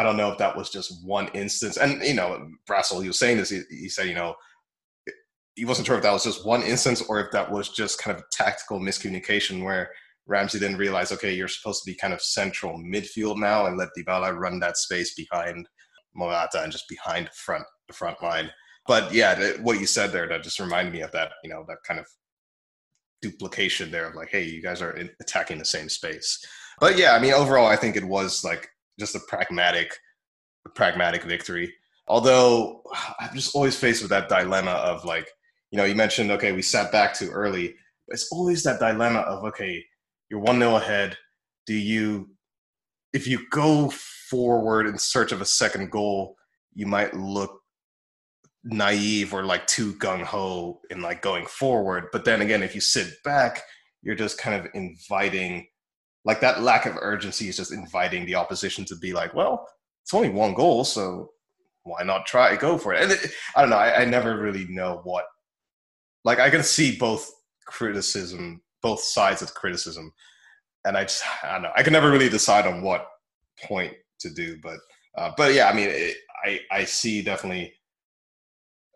I 0.00 0.02
don't 0.02 0.16
know 0.16 0.32
if 0.32 0.38
that 0.38 0.56
was 0.56 0.70
just 0.70 1.04
one 1.04 1.28
instance. 1.34 1.76
And 1.76 2.02
you 2.02 2.14
know, 2.14 2.48
Brassell, 2.66 3.02
he 3.02 3.08
was 3.08 3.18
saying 3.18 3.36
this. 3.36 3.50
He, 3.50 3.60
he 3.68 3.90
said, 3.90 4.08
you 4.08 4.14
know, 4.14 4.34
he 5.56 5.66
wasn't 5.66 5.86
sure 5.86 5.96
if 5.96 6.02
that 6.02 6.12
was 6.12 6.24
just 6.24 6.46
one 6.46 6.62
instance 6.62 7.02
or 7.02 7.20
if 7.20 7.30
that 7.32 7.52
was 7.52 7.68
just 7.68 8.00
kind 8.00 8.16
of 8.16 8.24
tactical 8.32 8.80
miscommunication 8.80 9.62
where 9.62 9.90
Ramsey 10.26 10.58
didn't 10.58 10.78
realize, 10.78 11.12
okay, 11.12 11.34
you're 11.34 11.48
supposed 11.48 11.84
to 11.84 11.90
be 11.90 11.94
kind 11.94 12.14
of 12.14 12.22
central 12.22 12.78
midfield 12.78 13.36
now 13.36 13.66
and 13.66 13.76
let 13.76 13.90
Dybala 13.94 14.34
run 14.34 14.58
that 14.60 14.78
space 14.78 15.14
behind 15.14 15.68
Morata 16.14 16.62
and 16.62 16.72
just 16.72 16.88
behind 16.88 17.28
front 17.34 17.64
the 17.86 17.92
front 17.92 18.22
line. 18.22 18.50
But 18.86 19.12
yeah, 19.12 19.52
what 19.60 19.80
you 19.80 19.86
said 19.86 20.12
there 20.12 20.28
that 20.28 20.42
just 20.42 20.60
reminded 20.60 20.94
me 20.94 21.02
of 21.02 21.12
that, 21.12 21.32
you 21.44 21.50
know, 21.50 21.66
that 21.68 21.82
kind 21.86 22.00
of 22.00 22.06
duplication 23.20 23.90
there 23.90 24.08
of 24.08 24.14
like, 24.14 24.30
hey, 24.30 24.44
you 24.44 24.62
guys 24.62 24.80
are 24.80 24.98
attacking 25.20 25.58
the 25.58 25.64
same 25.66 25.90
space. 25.90 26.42
But 26.80 26.96
yeah, 26.96 27.12
I 27.12 27.20
mean, 27.20 27.34
overall, 27.34 27.66
I 27.66 27.76
think 27.76 27.96
it 27.96 28.04
was 28.04 28.42
like 28.42 28.70
just 29.00 29.16
a 29.16 29.20
pragmatic, 29.26 29.92
a 30.66 30.70
pragmatic 30.70 31.24
victory. 31.24 31.74
Although 32.06 32.82
I'm 33.18 33.34
just 33.34 33.54
always 33.54 33.76
faced 33.76 34.02
with 34.02 34.10
that 34.10 34.28
dilemma 34.28 34.72
of 34.72 35.04
like, 35.04 35.28
you 35.72 35.76
know, 35.76 35.84
you 35.84 35.96
mentioned 35.96 36.30
okay, 36.30 36.52
we 36.52 36.62
sat 36.62 36.92
back 36.92 37.14
too 37.14 37.30
early. 37.30 37.74
It's 38.08 38.28
always 38.30 38.62
that 38.62 38.78
dilemma 38.78 39.20
of 39.20 39.44
okay, 39.44 39.84
you're 40.28 40.40
one 40.40 40.58
0 40.58 40.76
ahead. 40.76 41.16
Do 41.66 41.74
you, 41.74 42.30
if 43.12 43.26
you 43.26 43.40
go 43.50 43.90
forward 43.90 44.86
in 44.86 44.98
search 44.98 45.32
of 45.32 45.40
a 45.40 45.44
second 45.44 45.90
goal, 45.90 46.36
you 46.74 46.86
might 46.86 47.14
look 47.14 47.60
naive 48.64 49.32
or 49.32 49.44
like 49.44 49.66
too 49.66 49.94
gung 49.94 50.22
ho 50.22 50.80
in 50.90 51.00
like 51.00 51.22
going 51.22 51.46
forward. 51.46 52.06
But 52.12 52.24
then 52.24 52.42
again, 52.42 52.62
if 52.62 52.74
you 52.74 52.80
sit 52.80 53.22
back, 53.24 53.62
you're 54.02 54.14
just 54.14 54.38
kind 54.38 54.58
of 54.58 54.70
inviting 54.74 55.66
like 56.24 56.40
that 56.40 56.62
lack 56.62 56.86
of 56.86 56.96
urgency 57.00 57.48
is 57.48 57.56
just 57.56 57.72
inviting 57.72 58.26
the 58.26 58.34
opposition 58.34 58.84
to 58.86 58.96
be 58.96 59.12
like, 59.12 59.34
well, 59.34 59.66
it's 60.02 60.14
only 60.14 60.28
one 60.28 60.54
goal, 60.54 60.84
so 60.84 61.30
why 61.84 62.02
not 62.02 62.26
try 62.26 62.56
go 62.56 62.76
for 62.76 62.92
it? 62.92 63.02
And 63.02 63.12
it, 63.12 63.32
I 63.56 63.62
don't 63.62 63.70
know. 63.70 63.76
I, 63.76 64.02
I 64.02 64.04
never 64.04 64.36
really 64.36 64.66
know 64.66 65.00
what. 65.04 65.24
Like 66.24 66.38
I 66.38 66.50
can 66.50 66.62
see 66.62 66.96
both 66.96 67.30
criticism, 67.66 68.60
both 68.82 69.00
sides 69.00 69.40
of 69.40 69.54
criticism, 69.54 70.12
and 70.84 70.96
I 70.96 71.04
just 71.04 71.22
I 71.42 71.52
don't 71.52 71.62
know. 71.62 71.72
I 71.74 71.82
can 71.82 71.92
never 71.92 72.10
really 72.10 72.28
decide 72.28 72.66
on 72.66 72.82
what 72.82 73.06
point 73.64 73.94
to 74.20 74.30
do, 74.30 74.58
but 74.62 74.78
uh, 75.16 75.32
but 75.36 75.54
yeah, 75.54 75.68
I 75.68 75.74
mean, 75.74 75.88
it, 75.88 76.16
I 76.44 76.60
I 76.70 76.84
see 76.84 77.22
definitely. 77.22 77.72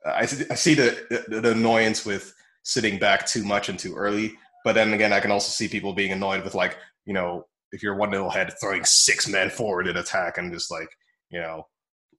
I 0.06 0.26
see, 0.26 0.44
I 0.50 0.54
see 0.54 0.74
the, 0.74 1.24
the 1.28 1.40
the 1.40 1.52
annoyance 1.52 2.04
with 2.04 2.34
sitting 2.62 2.98
back 2.98 3.26
too 3.26 3.44
much 3.44 3.70
and 3.70 3.78
too 3.78 3.94
early, 3.94 4.34
but 4.64 4.74
then 4.74 4.92
again, 4.92 5.12
I 5.12 5.20
can 5.20 5.30
also 5.30 5.50
see 5.50 5.68
people 5.68 5.94
being 5.94 6.12
annoyed 6.12 6.44
with 6.44 6.54
like, 6.54 6.76
you 7.06 7.12
know, 7.12 7.44
if 7.72 7.82
you're 7.82 7.96
one 7.96 8.10
nil 8.10 8.28
ahead, 8.28 8.52
throwing 8.60 8.84
six 8.84 9.28
men 9.28 9.50
forward 9.50 9.86
in 9.86 9.96
attack 9.96 10.38
and 10.38 10.52
just 10.52 10.70
like, 10.70 10.88
you 11.30 11.40
know, 11.40 11.66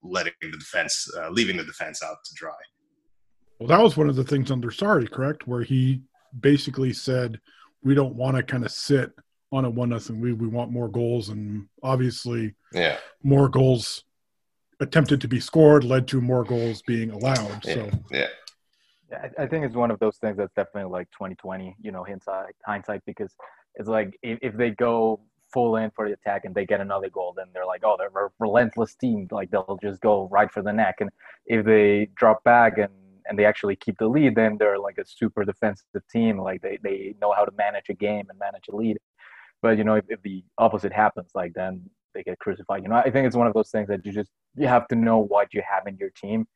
letting 0.04 0.34
the 0.42 0.52
defense, 0.52 1.08
uh, 1.18 1.30
leaving 1.30 1.58
the 1.58 1.64
defense 1.64 2.04
out 2.04 2.18
to 2.26 2.34
dry. 2.36 2.52
Well, 3.60 3.70
that 3.70 3.82
was 3.82 3.96
one 3.96 4.10
of 4.10 4.16
the 4.16 4.24
things 4.24 4.52
under 4.52 4.70
Sarri, 4.70 5.10
correct? 5.10 5.48
Where 5.48 5.64
he 5.64 6.02
basically 6.40 6.92
said, 6.92 7.40
we 7.84 7.96
don't 7.96 8.16
want 8.16 8.36
to 8.36 8.44
kind 8.44 8.66
of 8.66 8.72
sit 8.72 9.14
on 9.52 9.64
a 9.64 9.70
one 9.70 9.90
nothing 9.90 10.22
lead. 10.22 10.40
We 10.40 10.48
we 10.48 10.48
want 10.48 10.72
more 10.72 10.90
goals, 10.90 11.30
and 11.30 11.68
obviously, 11.82 12.56
yeah, 12.74 12.98
more 13.24 13.48
goals 13.48 14.04
attempted 14.82 15.22
to 15.22 15.28
be 15.28 15.40
scored 15.40 15.84
led 15.84 16.08
to 16.10 16.20
more 16.20 16.44
goals 16.44 16.82
being 16.82 17.12
allowed. 17.12 17.64
Yeah. 17.66 17.74
So 17.74 17.90
yeah. 18.12 18.28
I 19.38 19.46
think 19.46 19.64
it's 19.64 19.76
one 19.76 19.92
of 19.92 20.00
those 20.00 20.18
things 20.18 20.36
that's 20.36 20.52
definitely 20.56 20.92
like 20.92 21.10
2020, 21.12 21.78
you 21.80 21.92
know, 21.92 22.04
hindsight, 22.04 22.56
hindsight, 22.66 23.02
because 23.06 23.34
it's 23.76 23.90
like 23.90 24.18
if, 24.22 24.40
if 24.42 24.56
they 24.56 24.72
go 24.72 25.20
full 25.54 25.78
in 25.78 25.92
for 25.92 26.08
the 26.08 26.14
attack 26.14 26.46
and 26.46 26.54
they 26.54 26.66
get 26.66 26.82
another 26.82 27.10
goal, 27.10 27.34
then 27.36 27.46
they're 27.54 27.66
like, 27.66 27.82
oh, 27.86 27.96
they're 27.98 28.26
a 28.26 28.30
relentless 28.40 28.96
team. 28.96 29.28
Like 29.32 29.52
they'll 29.52 29.80
just 29.82 30.02
go 30.02 30.28
right 30.32 30.52
for 30.52 30.62
the 30.62 30.74
neck. 30.74 30.96
And 31.00 31.10
if 31.46 31.66
they 31.66 32.10
drop 32.16 32.44
back 32.44 32.78
and 32.78 32.92
and 33.28 33.40
they 33.40 33.46
actually 33.46 33.76
keep 33.76 33.98
the 33.98 34.08
lead, 34.08 34.36
then 34.36 34.58
they're 34.60 34.78
like 34.78 34.98
a 35.00 35.06
super 35.06 35.44
defensive 35.44 35.88
team. 36.12 36.38
Like 36.38 36.62
they, 36.62 36.78
they 36.84 37.16
know 37.20 37.34
how 37.34 37.44
to 37.44 37.52
manage 37.58 37.90
a 37.90 37.94
game 37.94 38.26
and 38.30 38.38
manage 38.38 38.68
a 38.70 38.76
lead. 38.76 38.98
But 39.62 39.78
you 39.78 39.84
know, 39.84 39.96
if, 39.96 40.06
if 40.10 40.22
the 40.22 40.44
opposite 40.58 40.94
happens, 40.94 41.32
like 41.34 41.54
then 41.54 41.90
they 42.14 42.24
get 42.24 42.40
crucified. 42.40 42.84
You 42.84 42.90
know, 42.90 42.96
I 42.96 43.10
think 43.10 43.26
it's 43.26 43.36
one 43.36 43.48
of 43.48 43.54
those 43.54 43.72
things 43.72 43.88
that 43.88 44.06
you 44.06 44.12
just 44.12 44.30
you 44.56 44.68
have 44.68 44.88
to 44.90 44.96
know 44.96 45.20
what 45.20 45.54
you 45.54 45.64
have 45.68 45.88
in 45.88 45.98
your 45.98 46.12
team, 46.12 46.48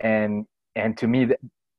and 0.00 0.46
and 0.76 0.96
to 0.98 1.06
me, 1.06 1.28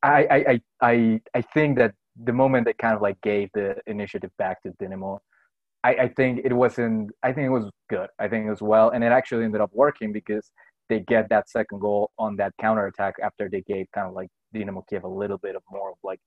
I 0.03 0.27
I 0.29 0.61
I 0.81 1.21
I 1.33 1.41
think 1.41 1.77
that 1.77 1.93
the 2.23 2.33
moment 2.33 2.65
they 2.65 2.73
kind 2.73 2.95
of 2.95 3.01
like 3.01 3.19
gave 3.21 3.49
the 3.53 3.75
initiative 3.87 4.31
back 4.37 4.61
to 4.63 4.71
Dinamo, 4.81 5.19
I, 5.83 5.89
I 5.95 6.07
think 6.09 6.41
it 6.43 6.53
wasn't. 6.53 7.11
I 7.23 7.31
think 7.31 7.45
it 7.45 7.49
was 7.49 7.69
good. 7.89 8.07
I 8.19 8.27
think 8.27 8.47
it 8.47 8.49
was 8.49 8.61
well, 8.61 8.89
and 8.89 9.03
it 9.03 9.11
actually 9.11 9.45
ended 9.45 9.61
up 9.61 9.71
working 9.73 10.11
because 10.11 10.51
they 10.89 11.01
get 11.01 11.29
that 11.29 11.49
second 11.49 11.79
goal 11.79 12.11
on 12.17 12.35
that 12.37 12.53
counter 12.59 12.87
attack 12.87 13.15
after 13.23 13.49
they 13.49 13.61
gave 13.61 13.85
kind 13.93 14.07
of 14.07 14.13
like 14.13 14.29
Dinamo 14.53 14.83
Kiev 14.89 15.03
a 15.03 15.07
little 15.07 15.37
bit 15.37 15.55
of 15.55 15.63
more 15.71 15.91
of 15.91 15.97
like 16.03 16.19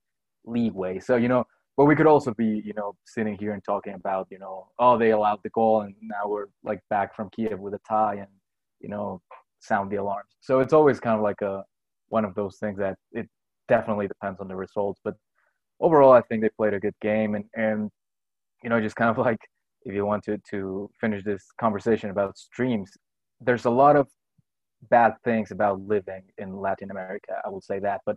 leeway. 0.44 1.00
So 1.00 1.16
you 1.16 1.28
know, 1.28 1.44
but 1.76 1.86
we 1.86 1.96
could 1.96 2.06
also 2.06 2.34
be 2.34 2.62
you 2.64 2.74
know 2.74 2.94
sitting 3.06 3.36
here 3.38 3.52
and 3.52 3.64
talking 3.64 3.94
about 3.94 4.28
you 4.30 4.38
know 4.38 4.68
oh 4.78 4.98
they 4.98 5.10
allowed 5.10 5.40
the 5.42 5.50
goal 5.50 5.82
and 5.82 5.94
now 6.02 6.28
we're 6.28 6.46
like 6.62 6.80
back 6.90 7.14
from 7.16 7.30
Kiev 7.30 7.58
with 7.58 7.74
a 7.74 7.80
tie 7.88 8.16
and 8.16 8.28
you 8.80 8.88
know 8.88 9.20
sound 9.60 9.90
the 9.90 9.96
alarms. 9.96 10.30
So 10.40 10.60
it's 10.60 10.72
always 10.72 11.00
kind 11.00 11.16
of 11.16 11.22
like 11.22 11.40
a 11.42 11.64
one 12.08 12.24
of 12.24 12.34
those 12.34 12.58
things 12.58 12.78
that 12.78 12.96
it 13.12 13.28
definitely 13.68 14.08
depends 14.08 14.40
on 14.40 14.48
the 14.48 14.56
results, 14.56 15.00
but 15.04 15.14
overall, 15.80 16.12
I 16.12 16.22
think 16.22 16.42
they 16.42 16.50
played 16.50 16.74
a 16.74 16.80
good 16.80 16.94
game. 17.00 17.34
And, 17.34 17.44
and 17.54 17.90
you 18.62 18.70
know, 18.70 18.80
just 18.80 18.96
kind 18.96 19.10
of 19.10 19.18
like 19.26 19.40
if 19.84 19.94
you 19.94 20.04
want 20.04 20.24
to, 20.24 20.38
to 20.50 20.90
finish 21.00 21.24
this 21.24 21.44
conversation 21.60 22.10
about 22.10 22.36
streams, 22.36 22.90
there's 23.40 23.64
a 23.64 23.70
lot 23.70 23.96
of 23.96 24.08
bad 24.90 25.14
things 25.24 25.50
about 25.50 25.80
living 25.80 26.22
in 26.38 26.56
Latin 26.56 26.90
America. 26.90 27.40
I 27.44 27.48
will 27.48 27.60
say 27.60 27.78
that. 27.80 28.00
But 28.06 28.16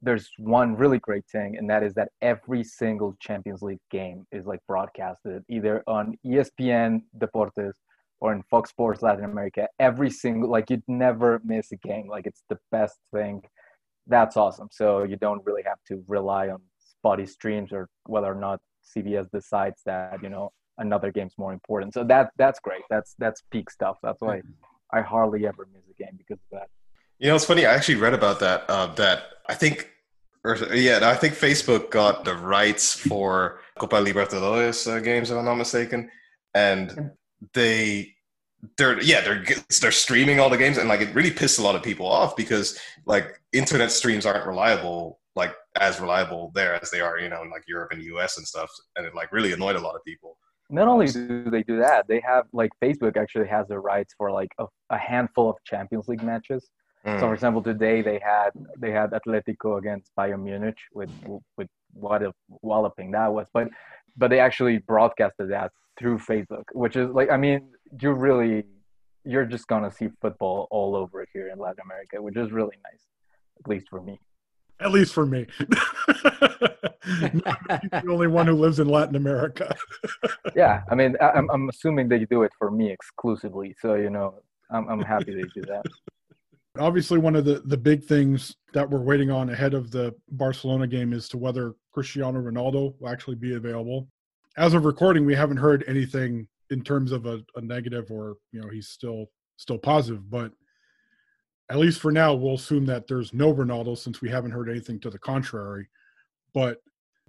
there's 0.00 0.30
one 0.38 0.76
really 0.76 1.00
great 1.00 1.24
thing, 1.26 1.56
and 1.56 1.68
that 1.68 1.82
is 1.82 1.92
that 1.94 2.10
every 2.22 2.62
single 2.62 3.16
Champions 3.20 3.62
League 3.62 3.80
game 3.90 4.24
is 4.30 4.46
like 4.46 4.60
broadcasted 4.68 5.42
either 5.48 5.82
on 5.88 6.16
ESPN 6.24 7.02
Deportes 7.18 7.72
or 8.20 8.32
in 8.32 8.42
Fox 8.44 8.70
Sports 8.70 9.02
Latin 9.02 9.24
America. 9.24 9.66
Every 9.78 10.10
single, 10.10 10.50
like, 10.50 10.70
you'd 10.70 10.82
never 10.88 11.40
miss 11.44 11.72
a 11.72 11.76
game. 11.76 12.08
Like, 12.08 12.26
it's 12.26 12.42
the 12.48 12.58
best 12.70 12.98
thing. 13.12 13.42
That's 14.06 14.36
awesome. 14.36 14.68
So 14.72 15.04
you 15.04 15.16
don't 15.16 15.44
really 15.44 15.62
have 15.64 15.78
to 15.88 16.02
rely 16.08 16.48
on 16.48 16.60
spotty 16.98 17.26
streams 17.26 17.72
or 17.72 17.88
whether 18.06 18.26
or 18.26 18.34
not 18.34 18.60
CBS 18.96 19.30
decides 19.30 19.82
that 19.84 20.22
you 20.22 20.28
know 20.28 20.50
another 20.78 21.10
game's 21.12 21.34
more 21.38 21.52
important. 21.52 21.94
So 21.94 22.04
that 22.04 22.30
that's 22.36 22.60
great. 22.60 22.82
That's 22.90 23.14
that's 23.18 23.42
peak 23.50 23.70
stuff. 23.70 23.98
That's 24.02 24.20
why 24.20 24.42
I 24.92 25.00
hardly 25.00 25.46
ever 25.46 25.66
miss 25.72 25.82
a 25.90 26.02
game 26.02 26.16
because 26.16 26.40
of 26.50 26.58
that. 26.58 26.68
You 27.18 27.28
know, 27.28 27.36
it's 27.36 27.44
funny. 27.44 27.66
I 27.66 27.74
actually 27.74 27.96
read 27.96 28.14
about 28.14 28.40
that. 28.40 28.64
Uh, 28.68 28.86
that 28.94 29.24
I 29.48 29.54
think, 29.54 29.90
or 30.44 30.56
yeah, 30.72 31.00
I 31.02 31.16
think 31.16 31.34
Facebook 31.34 31.90
got 31.90 32.24
the 32.24 32.34
rights 32.34 32.94
for 32.94 33.60
Copa 33.78 33.96
Libertadores 33.96 34.90
uh, 34.90 35.00
games, 35.00 35.30
if 35.30 35.36
I'm 35.36 35.44
not 35.44 35.56
mistaken, 35.56 36.10
and 36.54 37.10
they 37.54 38.14
they're 38.76 39.00
yeah 39.02 39.20
they're 39.20 39.44
they're 39.80 39.92
streaming 39.92 40.40
all 40.40 40.50
the 40.50 40.56
games 40.56 40.78
and 40.78 40.88
like 40.88 41.00
it 41.00 41.14
really 41.14 41.30
pissed 41.30 41.60
a 41.60 41.62
lot 41.62 41.76
of 41.76 41.82
people 41.82 42.06
off 42.06 42.34
because 42.34 42.76
like 43.06 43.40
internet 43.52 43.92
streams 43.92 44.26
aren't 44.26 44.44
reliable 44.46 45.20
like 45.38 45.54
as 45.80 46.00
reliable 46.00 46.50
there 46.54 46.74
as 46.82 46.90
they 46.90 47.00
are 47.00 47.18
you 47.18 47.30
know 47.30 47.42
in 47.42 47.50
like 47.50 47.64
Europe 47.66 47.92
and 47.92 48.02
US 48.02 48.36
and 48.36 48.46
stuff 48.46 48.70
and 48.96 49.06
it 49.06 49.14
like 49.14 49.32
really 49.32 49.52
annoyed 49.52 49.76
a 49.76 49.80
lot 49.80 49.94
of 49.94 50.04
people. 50.04 50.36
Not 50.70 50.86
only 50.86 51.06
do 51.06 51.48
they 51.50 51.62
do 51.62 51.78
that, 51.78 52.06
they 52.08 52.20
have 52.20 52.44
like 52.52 52.70
Facebook 52.82 53.16
actually 53.16 53.48
has 53.48 53.68
the 53.68 53.78
rights 53.78 54.12
for 54.18 54.30
like 54.30 54.52
a, 54.58 54.66
a 54.90 54.98
handful 54.98 55.48
of 55.48 55.56
Champions 55.64 56.08
League 56.08 56.22
matches. 56.22 56.68
Mm. 57.06 57.20
So 57.20 57.26
for 57.28 57.34
example, 57.34 57.62
today 57.62 58.02
they 58.02 58.20
had 58.22 58.50
they 58.78 58.90
had 58.90 59.12
Atletico 59.12 59.78
against 59.78 60.10
Bayern 60.18 60.42
Munich 60.42 60.76
with 60.92 61.10
with 61.56 61.68
what 61.94 62.22
a 62.22 62.32
walloping 62.60 63.10
that 63.12 63.32
was, 63.32 63.46
but 63.54 63.68
but 64.16 64.28
they 64.28 64.40
actually 64.40 64.78
broadcasted 64.78 65.50
that 65.50 65.70
through 65.98 66.18
Facebook, 66.18 66.64
which 66.72 66.96
is 66.96 67.08
like 67.10 67.30
I 67.30 67.38
mean 67.38 67.70
you 68.02 68.12
really 68.12 68.64
you're 69.24 69.46
just 69.46 69.66
gonna 69.68 69.90
see 69.90 70.08
football 70.20 70.68
all 70.70 70.94
over 70.96 71.24
here 71.32 71.48
in 71.48 71.58
Latin 71.58 71.82
America, 71.84 72.20
which 72.20 72.36
is 72.36 72.52
really 72.52 72.76
nice, 72.90 73.04
at 73.58 73.68
least 73.68 73.86
for 73.88 74.02
me. 74.02 74.18
At 74.80 74.92
least 74.92 75.12
for 75.12 75.26
me. 75.26 75.46
the 77.08 78.04
only 78.08 78.28
one 78.28 78.46
who 78.46 78.54
lives 78.54 78.78
in 78.78 78.88
Latin 78.88 79.16
America. 79.16 79.74
yeah, 80.56 80.82
I 80.90 80.94
mean, 80.94 81.16
I'm 81.20 81.50
I'm 81.50 81.68
assuming 81.68 82.08
they 82.08 82.24
do 82.24 82.42
it 82.42 82.52
for 82.58 82.70
me 82.70 82.90
exclusively, 82.90 83.74
so 83.80 83.94
you 83.94 84.10
know, 84.10 84.34
I'm 84.70 84.88
I'm 84.88 85.02
happy 85.02 85.34
they 85.34 85.48
do 85.54 85.62
that. 85.62 85.84
Obviously, 86.78 87.18
one 87.18 87.34
of 87.34 87.44
the 87.44 87.62
the 87.64 87.76
big 87.76 88.04
things 88.04 88.54
that 88.72 88.88
we're 88.88 89.02
waiting 89.02 89.30
on 89.30 89.50
ahead 89.50 89.74
of 89.74 89.90
the 89.90 90.14
Barcelona 90.30 90.86
game 90.86 91.12
is 91.12 91.28
to 91.30 91.38
whether 91.38 91.74
Cristiano 91.92 92.40
Ronaldo 92.40 92.94
will 93.00 93.08
actually 93.08 93.36
be 93.36 93.54
available. 93.54 94.08
As 94.56 94.74
of 94.74 94.84
recording, 94.84 95.26
we 95.26 95.34
haven't 95.34 95.56
heard 95.56 95.84
anything 95.88 96.46
in 96.70 96.82
terms 96.82 97.12
of 97.12 97.26
a, 97.26 97.40
a 97.56 97.60
negative 97.60 98.10
or 98.10 98.36
you 98.52 98.60
know 98.60 98.68
he's 98.68 98.88
still 98.88 99.26
still 99.56 99.78
positive 99.78 100.30
but 100.30 100.52
at 101.70 101.78
least 101.78 102.00
for 102.00 102.10
now 102.12 102.34
we'll 102.34 102.54
assume 102.54 102.86
that 102.86 103.06
there's 103.06 103.34
no 103.34 103.52
ronaldo 103.52 103.96
since 103.96 104.20
we 104.20 104.28
haven't 104.28 104.50
heard 104.52 104.68
anything 104.68 104.98
to 105.00 105.10
the 105.10 105.18
contrary. 105.18 105.88
But 106.54 106.78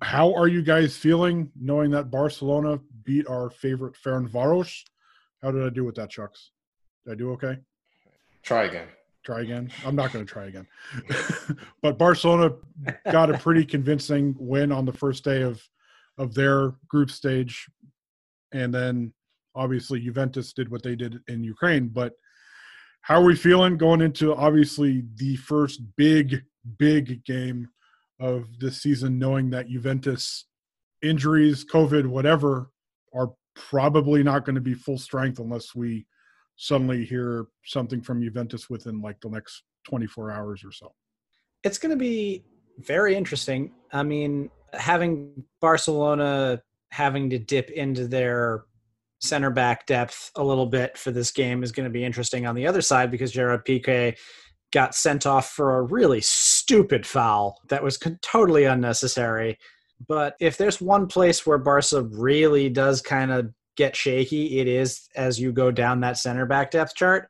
how 0.02 0.34
are 0.34 0.48
you 0.48 0.62
guys 0.62 0.96
feeling 0.96 1.52
knowing 1.60 1.92
that 1.92 2.10
barcelona 2.10 2.80
beat 3.04 3.28
our 3.28 3.50
favorite 3.50 3.96
Ferencváros? 4.04 4.84
how 5.42 5.52
did 5.52 5.66
i 5.66 5.70
do 5.70 5.84
with 5.84 5.96
that 5.96 6.10
chucks? 6.10 6.52
Did 7.06 7.14
i 7.14 7.16
do 7.16 7.32
okay? 7.32 7.58
Try 8.44 8.66
again. 8.66 8.88
Try 9.24 9.42
again? 9.42 9.72
I'm 9.86 9.96
not 9.96 10.14
going 10.14 10.26
to 10.26 10.32
try 10.32 10.46
again. 10.46 10.68
But 11.82 11.98
barcelona 11.98 12.52
got 13.12 13.30
a 13.30 13.38
pretty 13.38 13.66
convincing 13.66 14.36
win 14.40 14.72
on 14.72 14.86
the 14.86 14.94
first 14.94 15.24
day 15.24 15.42
of 15.42 15.62
of 16.18 16.34
their 16.34 16.74
group 16.88 17.10
stage. 17.10 17.68
And 18.52 18.74
then 18.74 19.14
obviously 19.56 20.00
Juventus 20.00 20.54
did 20.54 20.70
what 20.70 20.84
they 20.84 20.96
did 20.96 21.20
in 21.28 21.44
Ukraine, 21.44 21.88
but 21.88 22.14
how 23.02 23.16
are 23.16 23.24
we 23.24 23.36
feeling 23.36 23.78
going 23.78 24.02
into 24.02 24.36
obviously 24.36 25.04
the 25.16 25.36
first 25.38 25.82
big, 25.96 26.44
big 26.78 27.24
game 27.26 27.68
of 28.20 28.48
this 28.60 28.82
season, 28.82 29.18
knowing 29.18 29.50
that 29.52 29.70
Juventus 29.70 30.46
injuries, 31.02 31.66
COVID, 31.66 32.06
whatever, 32.06 32.70
are 33.14 33.32
probably 33.56 34.24
not 34.24 34.46
going 34.46 34.56
to 34.56 34.62
be 34.62 34.74
full 34.74 34.98
strength 34.98 35.40
unless 35.40 35.74
we 35.74 36.06
suddenly 36.56 37.06
hear 37.06 37.48
something 37.66 38.02
from 38.02 38.22
Juventus 38.22 38.70
within 38.70 39.02
like 39.02 39.20
the 39.22 39.30
next 39.30 39.64
24 39.86 40.32
hours 40.32 40.64
or 40.64 40.72
so. 40.72 40.94
It's 41.64 41.78
going 41.78 41.92
to 41.92 41.98
be 41.98 42.44
very 42.78 43.16
interesting. 43.16 43.72
I 43.92 44.04
mean, 44.04 44.50
having 44.74 45.44
Barcelona 45.62 46.62
having 46.92 47.30
to 47.30 47.40
dip 47.40 47.70
into 47.70 48.08
their 48.08 48.66
center 49.20 49.50
back 49.50 49.86
depth 49.86 50.32
a 50.36 50.44
little 50.44 50.66
bit 50.66 50.98
for 50.98 51.12
this 51.12 51.32
game 51.32 51.64
is 51.64 51.72
going 51.72 51.86
to 51.86 51.90
be 51.90 52.04
interesting 52.04 52.46
on 52.46 52.56
the 52.56 52.66
other 52.66 52.82
side 52.82 53.12
because 53.12 53.32
Gerard 53.32 53.66
Piqué 53.66 54.18
got 54.72 54.96
sent 54.96 55.26
off 55.26 55.50
for 55.50 55.78
a 55.78 55.82
really 55.82 56.22
stupid 56.22 57.06
foul 57.06 57.58
that 57.70 57.84
was 57.84 58.00
totally 58.22 58.66
unnecessary. 58.66 59.58
But 60.08 60.36
if 60.40 60.58
there's 60.58 60.80
one 60.80 61.08
place 61.08 61.46
where 61.46 61.58
Barca 61.58 62.04
really 62.04 62.70
does 62.70 63.02
kind 63.02 63.32
of 63.32 63.52
get 63.76 63.96
shaky, 63.96 64.60
it 64.60 64.68
is 64.68 65.10
as 65.16 65.40
you 65.40 65.52
go 65.52 65.72
down 65.72 66.02
that 66.02 66.18
center 66.18 66.46
back 66.46 66.72
depth 66.72 66.96
chart. 66.96 67.30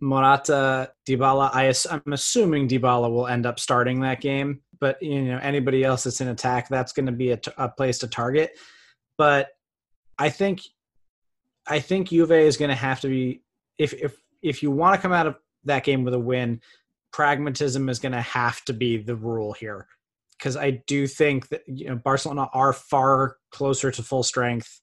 Morata, 0.00 0.90
Dybala, 1.06 1.50
I, 1.52 1.72
I'm 1.94 2.12
assuming 2.12 2.68
Dybala 2.68 3.10
will 3.10 3.28
end 3.28 3.46
up 3.46 3.60
starting 3.60 4.00
that 4.00 4.20
game, 4.20 4.60
but 4.80 5.00
you 5.00 5.22
know 5.22 5.38
anybody 5.40 5.84
else 5.84 6.04
that's 6.04 6.20
in 6.20 6.28
attack, 6.28 6.68
that's 6.68 6.92
going 6.92 7.06
to 7.06 7.12
be 7.12 7.30
a, 7.30 7.36
t- 7.36 7.52
a 7.56 7.68
place 7.68 7.98
to 7.98 8.08
target. 8.08 8.50
But 9.16 9.50
I 10.18 10.28
think 10.28 10.60
I 11.66 11.80
think 11.80 12.08
Juve 12.08 12.32
is 12.32 12.56
going 12.56 12.70
to 12.70 12.74
have 12.74 13.00
to 13.00 13.08
be 13.08 13.42
if 13.78 13.92
if 13.94 14.16
if 14.42 14.62
you 14.62 14.70
want 14.70 14.94
to 14.94 15.00
come 15.00 15.12
out 15.12 15.26
of 15.26 15.36
that 15.64 15.84
game 15.84 16.04
with 16.04 16.14
a 16.14 16.18
win, 16.18 16.60
pragmatism 17.12 17.88
is 17.88 17.98
going 17.98 18.12
to 18.12 18.20
have 18.20 18.64
to 18.64 18.72
be 18.72 18.96
the 18.96 19.14
rule 19.14 19.52
here 19.52 19.86
because 20.38 20.56
I 20.56 20.82
do 20.86 21.06
think 21.06 21.48
that 21.48 21.62
you 21.66 21.88
know 21.88 21.96
Barcelona 21.96 22.48
are 22.52 22.72
far 22.72 23.36
closer 23.52 23.90
to 23.92 24.02
full 24.02 24.22
strength. 24.22 24.80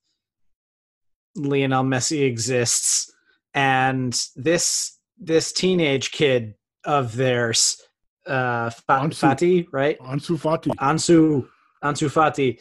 Lionel 1.36 1.84
Messi 1.84 2.26
exists, 2.26 3.12
and 3.54 4.20
this 4.36 4.98
this 5.18 5.52
teenage 5.52 6.12
kid 6.12 6.56
of 6.86 7.16
theirs, 7.16 7.82
uh, 8.26 8.70
Ansu, 8.90 9.20
Fati, 9.20 9.68
right? 9.72 10.00
Ansu 10.00 10.40
Fati. 10.40 10.74
Ansu 10.78 11.48
Ansu 11.84 12.10
Fati 12.10 12.60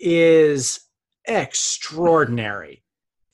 is 0.00 0.80
extraordinary 1.26 2.82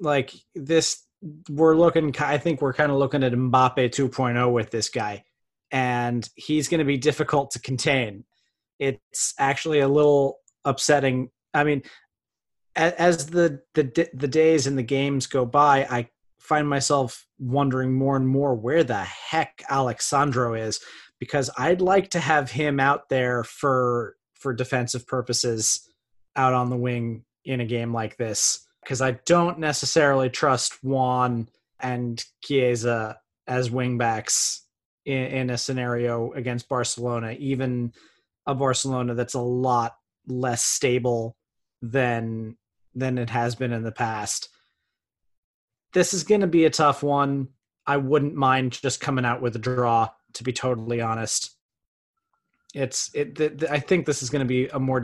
like 0.05 0.33
this 0.55 1.03
we're 1.49 1.75
looking 1.75 2.15
i 2.21 2.37
think 2.39 2.61
we're 2.61 2.75
kind 2.75 2.93
of 2.93 2.99
looking 2.99 3.25
at 3.25 3.33
mbappe 3.33 3.77
2.0 3.77 4.53
with 4.53 4.71
this 4.71 4.89
guy 4.91 5.25
and 5.75 6.31
he's 6.37 6.69
going 6.69 6.79
to 6.79 6.85
be 6.85 6.97
difficult 6.97 7.51
to 7.51 7.59
contain. 7.59 8.25
It's 8.79 9.35
actually 9.41 9.81
a 9.81 9.89
little 9.89 10.39
upsetting. 10.65 11.31
I 11.53 11.65
mean 11.65 11.83
as 12.77 13.27
the 13.27 13.61
the 13.75 14.09
the 14.15 14.29
days 14.29 14.67
and 14.67 14.77
the 14.77 14.83
games 14.83 15.29
go 15.29 15.47
by 15.47 15.87
i 15.89 16.09
find 16.41 16.69
myself 16.69 17.25
wondering 17.39 17.93
more 17.93 18.17
and 18.17 18.27
more 18.27 18.53
where 18.53 18.83
the 18.83 18.97
heck 18.97 19.63
Alex 19.71 20.07
Sandro 20.07 20.55
is 20.55 20.81
because 21.21 21.51
I'd 21.57 21.81
like 21.81 22.11
to 22.11 22.21
have 22.21 22.51
him 22.51 22.81
out 22.81 23.09
there 23.09 23.45
for 23.45 24.17
for 24.35 24.53
defensive 24.53 25.07
purposes 25.07 25.89
out 26.35 26.53
on 26.53 26.69
the 26.69 26.77
wing 26.77 27.25
in 27.45 27.61
a 27.61 27.65
game 27.65 27.93
like 27.93 28.17
this 28.17 28.64
because 28.85 29.01
I 29.01 29.13
don't 29.25 29.59
necessarily 29.59 30.31
trust 30.31 30.83
Juan 30.85 31.49
and 31.81 32.23
Chiesa 32.43 33.19
as 33.47 33.71
wingbacks 33.71 34.61
in, 35.05 35.25
in 35.25 35.51
a 35.51 35.59
scenario 35.59 36.33
against 36.33 36.69
Barcelona, 36.69 37.33
even 37.39 37.93
a 38.47 38.55
Barcelona 38.55 39.15
that's 39.15 39.35
a 39.35 39.41
lot 39.41 39.97
less 40.27 40.63
stable 40.63 41.37
than 41.83 42.57
than 42.95 43.19
it 43.19 43.31
has 43.31 43.55
been 43.57 43.73
in 43.73 43.83
the 43.83 43.93
past. 43.93 44.49
This 45.93 46.15
is 46.15 46.25
going 46.25 46.43
to 46.43 46.47
be 46.47 46.65
a 46.65 46.71
tough 46.71 47.03
one. 47.03 47.49
I 47.87 47.97
wouldn't 47.97 48.35
mind 48.35 48.81
just 48.81 49.01
coming 49.01 49.25
out 49.25 49.43
with 49.43 49.57
a 49.57 49.59
draw, 49.59 50.11
to 50.35 50.45
be 50.45 50.53
totally 50.53 51.01
honest 51.01 51.54
it's 52.75 53.11
it. 53.15 53.65
I 53.71 53.79
think 53.79 54.05
this 54.05 54.23
is 54.23 54.31
going 54.31 54.41
to 54.41 54.49
be 54.49 54.67
a 54.69 54.79
more, 54.79 55.03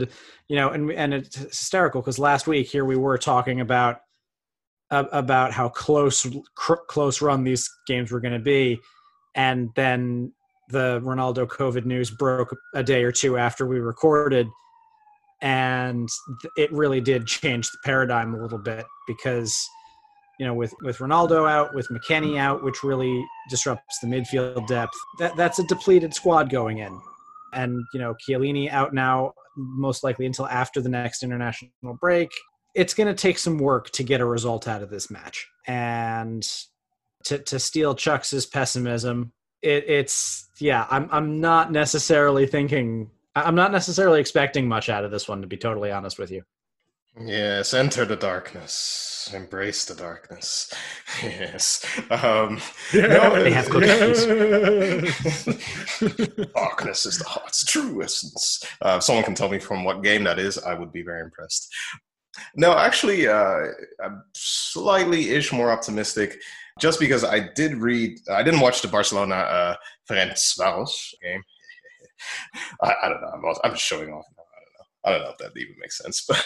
you 0.49 0.55
know, 0.55 0.69
and 0.69 0.91
and 0.91 1.13
it's 1.13 1.37
hysterical 1.37 2.01
because 2.01 2.19
last 2.19 2.45
week 2.45 2.67
here 2.67 2.83
we 2.83 2.97
were 2.97 3.17
talking 3.17 3.61
about 3.61 4.01
uh, 4.91 5.05
about 5.11 5.53
how 5.53 5.69
close 5.69 6.27
cr- 6.55 6.83
close 6.87 7.21
run 7.21 7.43
these 7.43 7.69
games 7.87 8.11
were 8.11 8.19
going 8.19 8.33
to 8.33 8.39
be, 8.39 8.77
and 9.35 9.69
then 9.75 10.33
the 10.69 10.99
Ronaldo 11.01 11.47
COVID 11.47 11.85
news 11.85 12.11
broke 12.11 12.55
a 12.75 12.83
day 12.83 13.03
or 13.03 13.11
two 13.11 13.37
after 13.37 13.65
we 13.65 13.79
recorded, 13.79 14.47
and 15.41 16.09
it 16.57 16.71
really 16.73 16.99
did 16.99 17.25
change 17.25 17.71
the 17.71 17.77
paradigm 17.85 18.35
a 18.35 18.41
little 18.41 18.59
bit 18.59 18.85
because 19.07 19.57
you 20.39 20.45
know, 20.45 20.53
with 20.53 20.73
with 20.81 20.97
Ronaldo 20.97 21.49
out, 21.49 21.73
with 21.73 21.87
McKennie 21.87 22.37
out, 22.37 22.65
which 22.65 22.83
really 22.83 23.25
disrupts 23.49 23.99
the 23.99 24.07
midfield 24.07 24.67
depth. 24.67 24.97
That 25.19 25.37
that's 25.37 25.59
a 25.59 25.63
depleted 25.67 26.13
squad 26.13 26.49
going 26.49 26.79
in 26.79 26.99
and 27.53 27.83
you 27.93 27.99
know 27.99 28.15
Chiellini 28.15 28.69
out 28.69 28.93
now 28.93 29.33
most 29.55 30.03
likely 30.03 30.25
until 30.25 30.47
after 30.47 30.81
the 30.81 30.89
next 30.89 31.23
international 31.23 31.71
break. 31.99 32.31
It's 32.73 32.93
going 32.93 33.07
to 33.07 33.13
take 33.13 33.37
some 33.37 33.57
work 33.57 33.89
to 33.91 34.03
get 34.03 34.21
a 34.21 34.25
result 34.25 34.67
out 34.67 34.81
of 34.81 34.89
this 34.89 35.11
match, 35.11 35.45
and 35.67 36.47
to 37.25 37.39
to 37.39 37.59
steal 37.59 37.95
Chuck's 37.95 38.45
pessimism, 38.45 39.33
it, 39.61 39.85
it's 39.87 40.49
yeah. 40.59 40.87
I'm 40.89 41.09
I'm 41.11 41.39
not 41.39 41.71
necessarily 41.71 42.47
thinking. 42.47 43.09
I'm 43.35 43.55
not 43.55 43.71
necessarily 43.71 44.19
expecting 44.19 44.67
much 44.67 44.89
out 44.89 45.05
of 45.05 45.11
this 45.11 45.27
one, 45.27 45.41
to 45.41 45.47
be 45.47 45.57
totally 45.57 45.91
honest 45.91 46.19
with 46.19 46.31
you. 46.31 46.43
Yes, 47.19 47.73
enter 47.73 48.05
the 48.05 48.15
darkness. 48.15 49.29
Embrace 49.33 49.85
the 49.85 49.95
darkness. 49.95 50.71
Yes. 51.21 51.85
Um, 52.09 52.59
yeah, 52.93 53.07
no, 53.07 53.43
they 53.43 53.51
have 53.51 53.69
cookies. 53.69 54.25
darkness 56.55 57.05
is 57.05 57.17
the 57.19 57.25
heart's 57.27 57.63
true 57.65 58.01
essence. 58.01 58.63
Uh, 58.81 58.95
if 58.97 59.03
someone 59.03 59.25
can 59.25 59.35
tell 59.35 59.49
me 59.49 59.59
from 59.59 59.83
what 59.83 60.03
game 60.03 60.23
that 60.23 60.39
is, 60.39 60.57
I 60.57 60.73
would 60.73 60.91
be 60.91 61.03
very 61.03 61.21
impressed. 61.21 61.67
No, 62.55 62.77
actually, 62.77 63.27
uh, 63.27 63.59
I'm 64.03 64.23
slightly 64.33 65.31
ish 65.31 65.51
more 65.51 65.69
optimistic, 65.71 66.39
just 66.79 66.99
because 66.99 67.23
I 67.25 67.49
did 67.55 67.75
read. 67.75 68.17
I 68.31 68.41
didn't 68.41 68.61
watch 68.61 68.81
the 68.81 68.87
Barcelona 68.87 69.35
uh, 69.35 69.75
Ferencváros 70.09 71.13
game. 71.21 71.43
I, 72.81 72.93
I, 73.03 73.09
don't 73.09 73.21
know. 73.21 73.31
I'm, 73.33 73.43
I'm 73.65 73.71
just 73.73 73.83
showing 73.85 74.09
off 74.11 74.25
now. 74.37 74.43
I 74.43 74.59
don't 74.63 74.73
know. 74.73 74.85
I 75.05 75.11
don't 75.11 75.21
know 75.23 75.31
if 75.31 75.37
that 75.53 75.59
even 75.59 75.75
makes 75.79 75.97
sense, 75.97 76.23
but 76.27 76.43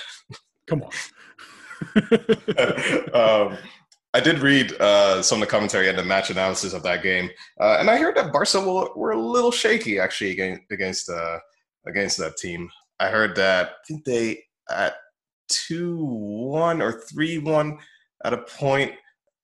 come 0.67 0.83
on. 0.83 0.91
um, 3.13 3.57
I 4.13 4.21
did 4.21 4.39
read 4.39 4.71
uh, 4.79 5.21
some 5.21 5.41
of 5.41 5.47
the 5.47 5.51
commentary 5.51 5.89
and 5.89 5.97
the 5.97 6.03
match 6.03 6.29
analysis 6.29 6.73
of 6.73 6.83
that 6.83 7.03
game, 7.03 7.29
uh, 7.59 7.77
and 7.79 7.89
I 7.89 7.97
heard 7.97 8.15
that 8.15 8.31
Barca 8.31 8.61
were, 8.61 8.89
were 8.95 9.11
a 9.11 9.19
little 9.19 9.51
shaky 9.51 9.99
actually 9.99 10.31
against 10.31 10.61
against, 10.71 11.09
uh, 11.09 11.39
against 11.85 12.17
that 12.19 12.37
team. 12.37 12.69
I 12.99 13.09
heard 13.09 13.35
that 13.35 13.67
I 13.67 13.87
think 13.87 14.05
they 14.05 14.43
at 14.69 14.95
two 15.49 15.97
one 15.97 16.81
or 16.81 17.01
three 17.01 17.39
one 17.39 17.77
at 18.23 18.33
a 18.33 18.37
point 18.37 18.93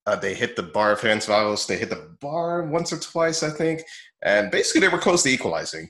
uh, 0.07 0.15
they 0.15 0.34
hit 0.34 0.55
the 0.55 0.63
bar 0.63 0.93
of 0.93 0.99
Ferencváros. 0.99 1.67
They 1.67 1.77
hit 1.77 1.89
the 1.89 2.15
bar 2.21 2.63
once 2.63 2.91
or 2.91 2.99
twice, 2.99 3.43
I 3.43 3.49
think, 3.49 3.81
and 4.23 4.51
basically 4.51 4.81
they 4.81 4.88
were 4.88 4.97
close 4.97 5.23
to 5.23 5.29
equalizing, 5.29 5.89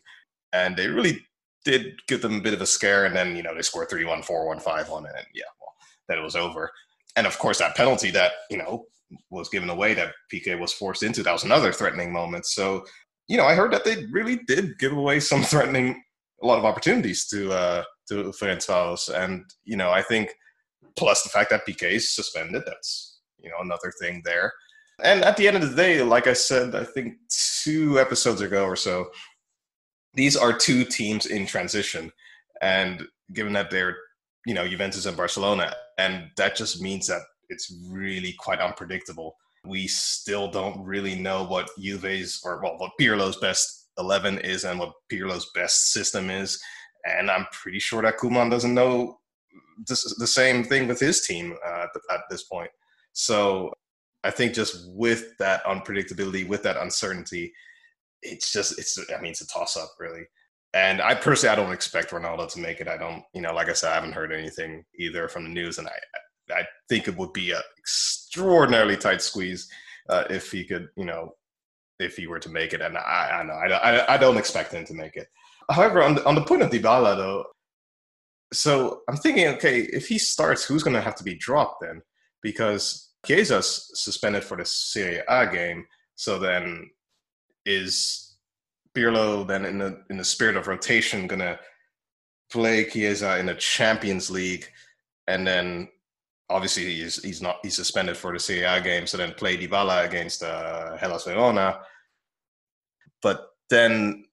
and 0.53 0.75
they 0.75 0.87
really 0.87 1.25
did 1.65 1.99
give 2.07 2.21
them 2.21 2.37
a 2.37 2.41
bit 2.41 2.53
of 2.53 2.61
a 2.61 2.65
scare. 2.65 3.05
And 3.05 3.15
then 3.15 3.35
you 3.35 3.43
know 3.43 3.55
they 3.55 3.61
scored 3.61 3.89
three 3.89 4.05
one, 4.05 4.21
four 4.21 4.47
one, 4.47 4.59
five 4.59 4.89
one, 4.89 5.05
and 5.05 5.25
yeah, 5.33 5.43
well, 5.59 5.73
then 6.07 6.17
it 6.17 6.23
was 6.23 6.35
over. 6.35 6.71
And 7.15 7.27
of 7.27 7.37
course, 7.39 7.59
that 7.59 7.75
penalty 7.75 8.11
that 8.11 8.31
you 8.49 8.57
know 8.57 8.85
was 9.29 9.49
given 9.49 9.69
away 9.69 9.93
that 9.93 10.13
Piqué 10.33 10.57
was 10.57 10.71
forced 10.71 11.03
into 11.03 11.21
that 11.23 11.33
was 11.33 11.43
another 11.43 11.73
threatening 11.73 12.13
moment. 12.13 12.45
So 12.45 12.85
you 13.27 13.37
know, 13.37 13.45
I 13.45 13.55
heard 13.55 13.71
that 13.71 13.85
they 13.85 14.05
really 14.11 14.37
did 14.47 14.77
give 14.77 14.93
away 14.93 15.19
some 15.19 15.41
threatening, 15.51 16.01
a 16.43 16.45
lot 16.45 16.59
of 16.59 16.65
opportunities 16.65 17.27
to 17.27 17.51
uh, 17.51 17.83
to 18.09 18.33
Ferencváros, 18.39 19.13
and 19.13 19.45
you 19.63 19.77
know, 19.77 19.91
I 19.91 20.01
think 20.01 20.31
plus 20.97 21.23
the 21.23 21.29
fact 21.29 21.49
that 21.51 21.65
Piqué 21.67 21.91
is 21.91 22.13
suspended, 22.13 22.63
that's 22.65 23.21
you 23.39 23.49
know 23.49 23.57
another 23.61 23.91
thing 23.99 24.21
there. 24.25 24.51
And 25.03 25.23
at 25.23 25.35
the 25.37 25.47
end 25.47 25.57
of 25.57 25.67
the 25.67 25.75
day, 25.75 26.03
like 26.03 26.27
I 26.27 26.33
said, 26.33 26.75
I 26.75 26.83
think 26.83 27.15
two 27.63 27.99
episodes 27.99 28.41
ago 28.41 28.65
or 28.65 28.75
so, 28.75 29.09
these 30.13 30.35
are 30.35 30.53
two 30.53 30.83
teams 30.83 31.25
in 31.25 31.45
transition, 31.45 32.11
and 32.61 33.03
given 33.33 33.53
that 33.53 33.69
they're 33.69 33.97
you 34.45 34.53
know 34.53 34.67
Juventus 34.67 35.05
and 35.05 35.17
Barcelona, 35.17 35.73
and 35.97 36.29
that 36.37 36.55
just 36.55 36.81
means 36.81 37.07
that 37.07 37.21
it's 37.49 37.73
really 37.89 38.33
quite 38.39 38.59
unpredictable. 38.59 39.35
We 39.65 39.87
still 39.87 40.49
don't 40.49 40.83
really 40.83 41.15
know 41.15 41.43
what 41.43 41.69
Juve's 41.79 42.41
or 42.43 42.61
well 42.61 42.77
what 42.77 42.91
Pirlo's 42.99 43.37
best 43.37 43.89
eleven 43.97 44.39
is 44.39 44.63
and 44.63 44.79
what 44.79 44.93
Pirlo's 45.09 45.49
best 45.53 45.91
system 45.91 46.29
is, 46.29 46.61
and 47.05 47.29
I'm 47.29 47.45
pretty 47.51 47.79
sure 47.79 48.01
that 48.01 48.17
Koeman 48.17 48.49
doesn't 48.49 48.73
know 48.73 49.19
this, 49.87 50.15
the 50.17 50.27
same 50.27 50.63
thing 50.63 50.87
with 50.87 50.99
his 50.99 51.21
team 51.21 51.55
uh, 51.65 51.85
at 52.11 52.21
this 52.29 52.43
point. 52.43 52.71
So 53.13 53.71
I 54.23 54.31
think 54.31 54.53
just 54.53 54.89
with 54.91 55.37
that 55.39 55.63
unpredictability, 55.65 56.47
with 56.47 56.63
that 56.63 56.77
uncertainty, 56.77 57.53
it's 58.21 58.51
just 58.51 58.77
it's 58.79 58.99
I 59.15 59.21
mean 59.21 59.31
it's 59.31 59.41
a 59.41 59.47
toss 59.47 59.77
up 59.77 59.91
really. 59.99 60.23
And 60.73 61.01
I 61.01 61.15
personally, 61.15 61.51
I 61.51 61.55
don't 61.61 61.73
expect 61.73 62.11
Ronaldo 62.11 62.49
to 62.53 62.59
make 62.59 62.79
it. 62.79 62.87
I 62.87 62.95
don't, 62.95 63.23
you 63.33 63.41
know, 63.41 63.53
like 63.53 63.67
I 63.67 63.73
said, 63.73 63.91
I 63.91 63.95
haven't 63.95 64.13
heard 64.13 64.31
anything 64.31 64.85
either 64.97 65.27
from 65.27 65.43
the 65.43 65.49
news, 65.49 65.79
and 65.79 65.87
I, 65.87 65.91
I 66.53 66.63
think 66.87 67.07
it 67.07 67.17
would 67.17 67.33
be 67.33 67.51
an 67.51 67.61
extraordinarily 67.77 68.95
tight 68.95 69.21
squeeze 69.21 69.69
uh, 70.09 70.23
if 70.29 70.49
he 70.49 70.63
could, 70.63 70.87
you 70.95 71.03
know, 71.03 71.35
if 71.99 72.15
he 72.15 72.27
were 72.27 72.39
to 72.39 72.49
make 72.49 72.73
it. 72.73 72.81
And 72.81 72.97
I, 72.97 73.41
I 73.41 73.43
know, 73.43 73.53
I, 73.53 74.13
I, 74.13 74.17
don't 74.17 74.37
expect 74.37 74.73
him 74.73 74.85
to 74.85 74.93
make 74.93 75.15
it. 75.15 75.27
However, 75.69 76.01
on 76.01 76.15
the, 76.15 76.25
on 76.25 76.35
the 76.35 76.41
point 76.41 76.61
of 76.61 76.71
Dybala 76.71 77.15
though, 77.15 77.45
so 78.53 79.01
I'm 79.07 79.17
thinking, 79.17 79.47
okay, 79.49 79.81
if 79.81 80.07
he 80.07 80.17
starts, 80.17 80.63
who's 80.63 80.83
going 80.83 80.95
to 80.95 81.01
have 81.01 81.15
to 81.15 81.23
be 81.23 81.35
dropped 81.35 81.81
then? 81.81 82.01
Because 82.41 83.11
Chiesa's 83.25 83.91
suspended 83.93 84.43
for 84.43 84.57
the 84.57 84.65
Serie 84.65 85.21
A 85.29 85.47
game, 85.47 85.85
so 86.15 86.37
then 86.37 86.89
is 87.65 88.31
Pirlo 88.95 89.47
then 89.47 89.65
in 89.65 89.77
the 89.77 90.03
in 90.09 90.17
the 90.17 90.23
spirit 90.23 90.57
of 90.57 90.67
rotation 90.67 91.27
gonna 91.27 91.59
play 92.51 92.83
Chiesa 92.85 93.39
in 93.39 93.45
the 93.45 93.55
Champions 93.55 94.29
League, 94.29 94.67
and 95.27 95.47
then 95.47 95.87
obviously 96.49 96.83
he's 96.83 97.23
he's 97.23 97.41
not 97.41 97.57
he's 97.63 97.75
suspended 97.75 98.17
for 98.17 98.33
the 98.33 98.39
Serie 98.39 98.63
A 98.63 98.81
game, 98.81 99.07
so 99.07 99.17
then 99.17 99.33
play 99.33 99.57
Dybala 99.57 100.05
against 100.05 100.43
uh, 100.43 100.97
Hellas 100.97 101.23
Verona. 101.23 101.79
But 103.21 103.47
then, 103.69 104.25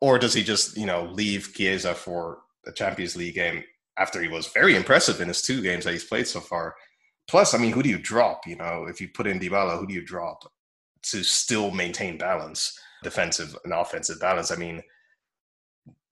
or 0.00 0.18
does 0.18 0.34
he 0.34 0.42
just 0.42 0.76
you 0.76 0.86
know 0.86 1.04
leave 1.04 1.52
Chiesa 1.54 1.94
for 1.94 2.38
the 2.64 2.72
Champions 2.72 3.16
League 3.16 3.36
game 3.36 3.62
after 3.96 4.20
he 4.20 4.28
was 4.28 4.48
very 4.48 4.74
impressive 4.74 5.20
in 5.20 5.28
his 5.28 5.42
two 5.42 5.62
games 5.62 5.84
that 5.84 5.92
he's 5.92 6.04
played 6.04 6.26
so 6.26 6.40
far? 6.40 6.74
Plus, 7.28 7.54
I 7.54 7.58
mean, 7.58 7.72
who 7.72 7.82
do 7.82 7.88
you 7.88 7.98
drop? 7.98 8.46
You 8.46 8.56
know, 8.56 8.86
if 8.88 9.00
you 9.00 9.08
put 9.08 9.26
in 9.26 9.38
Dybala, 9.38 9.78
who 9.78 9.86
do 9.86 9.94
you 9.94 10.04
drop 10.04 10.44
to 11.10 11.22
still 11.22 11.70
maintain 11.70 12.18
balance? 12.18 12.78
defensive 13.04 13.56
and 13.62 13.72
offensive 13.72 14.18
balance. 14.18 14.50
I 14.50 14.56
mean, 14.56 14.82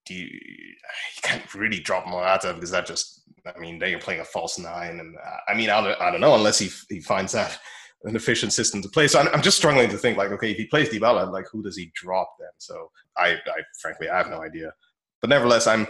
do 0.07 0.15
you, 0.15 0.27
you 0.27 1.23
can't 1.23 1.53
really 1.55 1.81
drop 1.81 2.07
Morata 2.07 2.53
because 2.55 2.71
that 2.71 2.87
just, 2.87 3.23
I 3.45 3.59
mean, 3.59 3.81
they 3.81 3.95
are 3.95 3.99
playing 3.99 4.21
a 4.21 4.25
false 4.25 4.59
nine. 4.59 5.01
And 5.01 5.17
uh, 5.17 5.51
I 5.53 5.57
mean, 5.57 5.71
I 5.71 5.81
don't, 5.81 6.01
I 6.01 6.11
don't 6.13 6.21
know 6.21 6.37
unless 6.37 6.61
he, 6.61 6.71
he 6.89 7.01
finds 7.01 7.33
that 7.33 7.59
an 8.05 8.15
efficient 8.15 8.53
system 8.53 8.81
to 8.83 8.89
play. 8.89 9.09
So 9.09 9.19
I'm, 9.19 9.29
I'm 9.29 9.43
just 9.43 9.57
struggling 9.57 9.89
to 9.91 9.99
think 9.99 10.17
like, 10.17 10.31
okay, 10.31 10.53
if 10.53 10.57
he 10.57 10.67
plays 10.67 10.91
Dybala, 10.91 11.33
like 11.33 11.47
who 11.51 11.63
does 11.63 11.77
he 11.77 11.91
drop 11.95 12.33
then? 12.39 12.51
So 12.59 12.91
I, 13.17 13.33
I 13.33 13.63
frankly, 13.81 14.09
I 14.09 14.19
have 14.19 14.31
no 14.31 14.43
idea. 14.43 14.73
But 15.21 15.31
nevertheless, 15.31 15.67
I'm, 15.67 15.89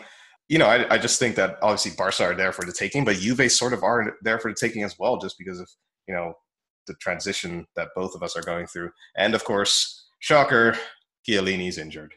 you 0.49 0.59
know, 0.59 0.67
I, 0.67 0.95
I 0.95 0.99
just 0.99 1.19
think 1.19 1.37
that 1.37 1.57
obviously 1.62 1.93
Barca 1.97 2.25
are 2.25 2.35
there 2.35 2.53
for 2.53 2.67
the 2.67 2.73
taking, 2.73 3.05
but 3.05 3.17
Juve 3.17 3.51
sort 3.51 3.73
of 3.73 3.83
are 3.83 4.17
there 4.23 4.38
for 4.38 4.51
the 4.51 4.57
taking 4.57 4.83
as 4.83 4.99
well, 4.99 5.17
just 5.17 5.38
because 5.38 5.59
of, 5.59 5.69
you 6.07 6.15
know, 6.15 6.35
the 6.87 6.95
transition 6.95 7.66
that 7.77 7.88
both 7.95 8.14
of 8.14 8.23
us 8.23 8.37
are 8.37 8.42
going 8.42 8.66
through. 8.66 8.90
And 9.16 9.35
of 9.35 9.45
course, 9.45 10.07
shocker, 10.21 10.77
Chiellini's 11.27 11.79
injured. 11.79 12.14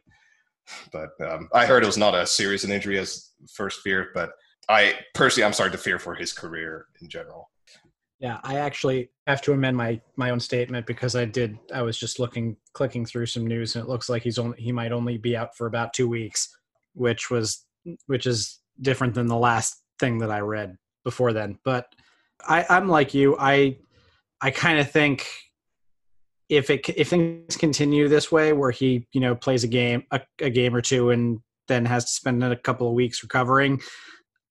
But 0.91 1.09
um, 1.21 1.47
I 1.53 1.65
heard 1.65 1.83
it 1.83 1.87
was 1.87 1.97
not 1.97 2.15
as 2.15 2.31
serious 2.31 2.63
an 2.63 2.71
injury 2.71 2.97
as 2.97 3.31
first 3.53 3.81
feared. 3.81 4.07
But 4.13 4.31
I 4.69 4.95
personally, 5.13 5.45
I'm 5.45 5.53
starting 5.53 5.77
to 5.77 5.83
fear 5.83 5.99
for 5.99 6.15
his 6.15 6.33
career 6.33 6.87
in 7.01 7.09
general. 7.09 7.49
Yeah, 8.19 8.39
I 8.43 8.57
actually 8.57 9.09
have 9.27 9.41
to 9.43 9.51
amend 9.53 9.77
my 9.77 9.99
my 10.15 10.29
own 10.29 10.39
statement 10.39 10.87
because 10.87 11.15
I 11.15 11.25
did. 11.25 11.57
I 11.73 11.81
was 11.81 11.97
just 11.97 12.19
looking, 12.19 12.57
clicking 12.73 13.05
through 13.05 13.27
some 13.27 13.45
news, 13.45 13.75
and 13.75 13.83
it 13.83 13.89
looks 13.89 14.09
like 14.09 14.23
he's 14.23 14.39
only 14.39 14.59
he 14.59 14.71
might 14.71 14.91
only 14.91 15.17
be 15.17 15.37
out 15.37 15.55
for 15.55 15.67
about 15.67 15.93
two 15.93 16.07
weeks, 16.07 16.55
which 16.93 17.29
was 17.29 17.65
which 18.07 18.25
is 18.25 18.59
different 18.81 19.13
than 19.13 19.27
the 19.27 19.37
last 19.37 19.83
thing 19.99 20.17
that 20.19 20.31
I 20.31 20.39
read 20.39 20.77
before 21.03 21.33
then. 21.33 21.59
But 21.63 21.87
I, 22.47 22.65
I'm 22.69 22.87
like 22.87 23.13
you. 23.13 23.37
I 23.37 23.77
I 24.41 24.51
kind 24.51 24.79
of 24.79 24.91
think 24.91 25.27
if 26.49 26.69
it 26.69 26.87
if 26.89 27.09
things 27.09 27.57
continue 27.57 28.07
this 28.07 28.31
way, 28.31 28.53
where 28.53 28.71
he 28.71 29.07
you 29.11 29.21
know 29.21 29.35
plays 29.35 29.63
a 29.63 29.67
game 29.67 30.03
a, 30.11 30.21
a 30.39 30.49
game 30.49 30.75
or 30.75 30.81
two 30.81 31.09
and 31.11 31.39
then 31.67 31.85
has 31.85 32.05
to 32.05 32.11
spend 32.11 32.43
a 32.43 32.55
couple 32.55 32.87
of 32.87 32.93
weeks 32.93 33.23
recovering, 33.23 33.81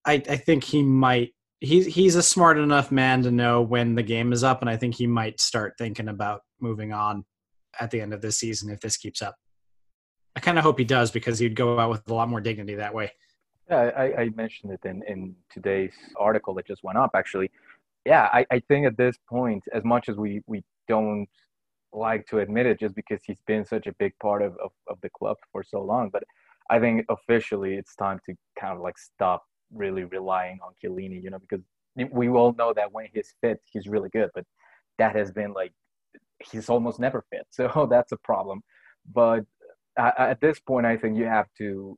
I, 0.05 0.14
I 0.14 0.37
think 0.37 0.64
he 0.64 0.83
might. 0.83 1.33
He's 1.61 1.87
he's 1.87 2.16
a 2.16 2.23
smart 2.23 2.59
enough 2.59 2.90
man 2.90 3.23
to 3.23 3.31
know 3.31 3.62
when 3.62 3.94
the 3.94 4.03
game 4.03 4.33
is 4.33 4.44
up, 4.44 4.61
and 4.61 4.68
I 4.68 4.77
think 4.77 4.94
he 4.97 5.07
might 5.07 5.40
start 5.40 5.75
thinking 5.79 6.09
about 6.09 6.42
moving 6.61 6.92
on 6.92 7.25
at 7.81 7.90
the 7.90 8.01
end 8.01 8.12
of 8.12 8.20
this 8.20 8.38
season 8.38 8.70
if 8.70 8.81
this 8.81 8.97
keeps 8.97 9.23
up. 9.23 9.37
I 10.37 10.40
kind 10.40 10.59
of 10.59 10.64
hope 10.64 10.79
he 10.79 10.85
does 10.85 11.11
because 11.11 11.38
he'd 11.38 11.55
go 11.55 11.79
out 11.79 11.90
with 11.90 12.09
a 12.09 12.14
lot 12.14 12.29
more 12.29 12.40
dignity 12.40 12.75
that 12.75 12.92
way. 12.92 13.12
Yeah, 13.70 13.90
I, 13.97 14.23
I 14.23 14.29
mentioned 14.31 14.73
it 14.73 14.81
in, 14.85 15.03
in 15.09 15.35
today's 15.51 15.94
article 16.18 16.55
that 16.55 16.66
just 16.66 16.83
went 16.83 16.99
up. 16.99 17.12
Actually, 17.14 17.51
yeah, 18.06 18.28
I, 18.32 18.46
I 18.50 18.60
think 18.60 18.86
at 18.86 18.96
this 18.96 19.16
point, 19.28 19.64
as 19.72 19.84
much 19.84 20.08
as 20.08 20.16
we 20.16 20.42
we 20.46 20.62
don't 20.88 21.28
like 21.92 22.26
to 22.26 22.40
admit 22.40 22.66
it 22.66 22.80
just 22.80 22.94
because 22.94 23.20
he's 23.24 23.40
been 23.46 23.64
such 23.64 23.86
a 23.86 23.92
big 23.98 24.12
part 24.20 24.42
of, 24.42 24.56
of, 24.62 24.72
of 24.88 24.98
the 25.02 25.10
club 25.10 25.36
for 25.52 25.62
so 25.62 25.80
long. 25.80 26.10
But 26.12 26.24
I 26.68 26.80
think 26.80 27.06
officially 27.08 27.74
it's 27.74 27.94
time 27.94 28.18
to 28.26 28.34
kind 28.58 28.74
of 28.74 28.80
like 28.80 28.98
stop 28.98 29.44
really 29.72 30.04
relying 30.04 30.58
on 30.64 30.72
Chiellini, 30.82 31.22
you 31.22 31.30
know, 31.30 31.38
because 31.38 31.64
we 32.10 32.28
all 32.28 32.52
know 32.58 32.72
that 32.74 32.92
when 32.92 33.06
he's 33.12 33.34
fit, 33.40 33.60
he's 33.70 33.86
really 33.86 34.08
good. 34.08 34.30
But 34.34 34.44
that 34.98 35.14
has 35.16 35.30
been 35.32 35.52
like 35.52 35.72
he's 36.50 36.68
almost 36.68 36.98
never 37.00 37.24
fit, 37.30 37.46
so 37.50 37.86
that's 37.90 38.12
a 38.12 38.18
problem. 38.18 38.62
But 39.12 39.44
at 39.96 40.40
this 40.40 40.58
point, 40.58 40.86
I 40.86 40.96
think 40.96 41.16
you 41.16 41.26
have 41.26 41.46
to, 41.58 41.96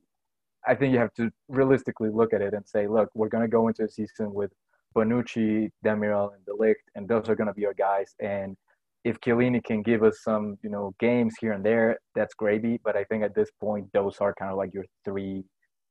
I 0.67 0.75
think 0.75 0.93
you 0.93 0.99
have 0.99 1.13
to 1.15 1.31
realistically 1.47 2.09
look 2.09 2.33
at 2.33 2.41
it 2.41 2.53
and 2.53 2.67
say, 2.67 2.87
look, 2.87 3.09
we're 3.15 3.29
going 3.29 3.43
to 3.43 3.47
go 3.47 3.67
into 3.67 3.83
a 3.83 3.89
season 3.89 4.33
with 4.33 4.51
Bonucci, 4.97 5.69
Demiral, 5.85 6.33
and 6.33 6.43
De 6.45 6.51
Ligt, 6.51 6.85
and 6.95 7.07
those 7.07 7.29
are 7.29 7.35
going 7.35 7.47
to 7.47 7.53
be 7.53 7.65
our 7.65 7.73
guys. 7.73 8.15
And 8.19 8.57
if 9.03 9.19
Chiellini 9.21 9.63
can 9.63 9.83
give 9.83 10.03
us 10.03 10.17
some, 10.23 10.57
you 10.63 10.69
know, 10.69 10.93
games 10.99 11.35
here 11.39 11.53
and 11.53 11.63
there, 11.63 11.99
that's 12.15 12.33
gravy. 12.33 12.79
But 12.83 12.97
I 12.97 13.03
think 13.05 13.23
at 13.23 13.35
this 13.35 13.49
point, 13.61 13.87
those 13.93 14.17
are 14.19 14.33
kind 14.33 14.51
of 14.51 14.57
like 14.57 14.73
your 14.73 14.85
three 15.05 15.43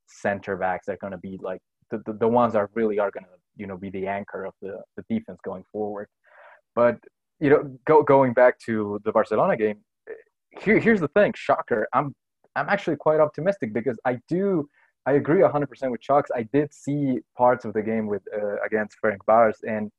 center 0.09 0.57
backs 0.57 0.87
that 0.87 0.95
are 0.95 0.99
going 1.01 1.13
to 1.13 1.19
be 1.19 1.39
like 1.41 1.61
the, 1.91 2.03
the, 2.05 2.15
the 2.15 2.29
ones 2.29 2.55
that 2.55 2.67
really 2.75 2.99
are 2.99 3.11
going 3.11 3.25
to, 3.25 3.31
you 3.57 3.67
know, 3.67 3.77
be 3.77 3.91
the 3.91 4.07
anchor 4.07 4.45
of 4.45 4.55
the, 4.61 4.81
the 4.97 5.05
defense 5.09 5.39
going 5.45 5.65
forward. 5.73 6.09
But, 6.75 6.99
you 7.41 7.51
know, 7.51 7.79
go, 7.87 8.03
going 8.03 8.33
back 8.33 8.59
to 8.67 9.01
the 9.05 9.13
Barcelona 9.13 9.57
game, 9.57 9.79
eh, 10.09 10.13
here, 10.61 10.79
here's 10.79 11.01
the 11.01 11.09
thing, 11.09 11.33
shocker. 11.37 11.87
I'm, 11.95 12.13
I'm 12.57 12.69
actually 12.69 12.97
quite 12.97 13.21
optimistic 13.21 13.73
because 13.73 13.99
I 14.05 14.19
do, 14.29 14.69
I 15.07 15.13
agree 15.13 15.41
100% 15.41 15.91
with 15.91 16.01
Chucks. 16.01 16.31
I 16.35 16.43
did 16.43 16.75
see 16.75 17.21
parts 17.37 17.65
of 17.65 17.73
the 17.73 17.83
game 17.83 18.09
with 18.09 18.23
uh, 18.35 18.57
against 18.65 18.97
Ferencváros 19.03 19.63
and 19.67 19.91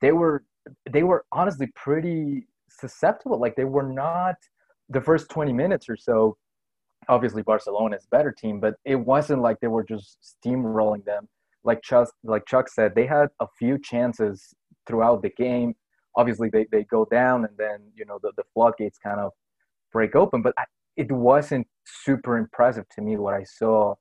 they 0.00 0.12
were 0.12 0.44
they 0.90 1.02
were 1.02 1.24
honestly 1.30 1.68
pretty 1.74 2.46
susceptible. 2.70 3.38
Like 3.38 3.54
they 3.54 3.64
were 3.64 3.82
not 3.82 4.36
the 4.88 5.00
first 5.00 5.28
20 5.28 5.52
minutes 5.52 5.88
or 5.88 5.96
so. 5.96 6.36
Obviously, 7.08 7.42
Barcelona 7.42 7.96
is 7.96 8.04
a 8.04 8.16
better 8.16 8.32
team, 8.32 8.58
but 8.58 8.74
it 8.84 8.96
wasn't 8.96 9.42
like 9.42 9.60
they 9.60 9.68
were 9.68 9.84
just 9.84 10.36
steamrolling 10.44 11.04
them. 11.04 11.28
Like 11.62 11.82
Chuck, 11.82 12.08
like 12.24 12.46
Chuck 12.46 12.68
said, 12.68 12.94
they 12.94 13.06
had 13.06 13.28
a 13.40 13.46
few 13.58 13.78
chances 13.78 14.54
throughout 14.86 15.22
the 15.22 15.30
game. 15.30 15.74
Obviously, 16.16 16.48
they, 16.48 16.66
they 16.72 16.84
go 16.84 17.04
down 17.04 17.44
and 17.44 17.56
then 17.58 17.78
you 17.94 18.04
know 18.06 18.18
the, 18.22 18.32
the 18.36 18.44
floodgates 18.54 18.98
kind 18.98 19.20
of 19.20 19.32
break 19.92 20.16
open. 20.16 20.42
But 20.42 20.54
I, 20.58 20.64
it 20.96 21.12
wasn't 21.12 21.66
super 21.84 22.38
impressive 22.38 22.88
to 22.96 23.02
me 23.02 23.16
what 23.16 23.34
I 23.34 23.44
saw 23.44 23.94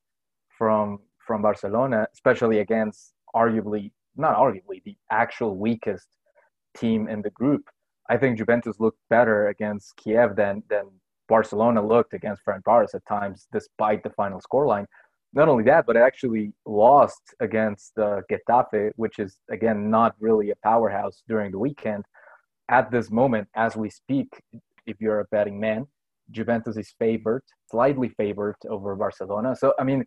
from 0.57 0.99
from 1.25 1.41
Barcelona, 1.41 2.07
especially 2.13 2.59
against 2.59 3.13
arguably 3.35 3.91
not 4.15 4.35
arguably 4.37 4.83
the 4.83 4.95
actual 5.11 5.57
weakest 5.57 6.07
team 6.77 7.07
in 7.07 7.21
the 7.21 7.29
group. 7.31 7.63
I 8.09 8.17
think 8.17 8.37
Juventus 8.37 8.79
looked 8.79 8.99
better 9.09 9.47
against 9.49 9.95
Kiev 9.97 10.35
than 10.35 10.63
than 10.69 10.85
Barcelona 11.27 11.85
looked 11.85 12.13
against 12.13 12.43
Ferencváros 12.45 12.93
at 12.93 13.05
times, 13.05 13.47
despite 13.51 14.03
the 14.03 14.11
final 14.11 14.39
scoreline. 14.39 14.85
Not 15.33 15.49
only 15.49 15.63
that, 15.65 15.85
but 15.85 15.95
it 15.95 15.99
actually 15.99 16.53
lost 16.65 17.21
against 17.39 17.97
uh, 17.97 18.21
Getafe, 18.31 18.91
which 18.95 19.19
is 19.19 19.39
again 19.49 19.89
not 19.89 20.15
really 20.19 20.51
a 20.51 20.55
powerhouse 20.63 21.23
during 21.27 21.51
the 21.51 21.59
weekend. 21.59 22.05
At 22.69 22.89
this 22.89 23.11
moment, 23.11 23.47
as 23.55 23.75
we 23.75 23.89
speak, 23.89 24.29
if 24.85 25.01
you're 25.01 25.19
a 25.19 25.25
betting 25.25 25.59
man, 25.59 25.87
Juventus 26.31 26.77
is 26.77 26.93
favored, 26.97 27.43
slightly 27.69 28.09
favored 28.09 28.55
over 28.69 28.95
Barcelona. 28.95 29.55
So 29.55 29.73
I 29.79 29.83
mean, 29.83 30.05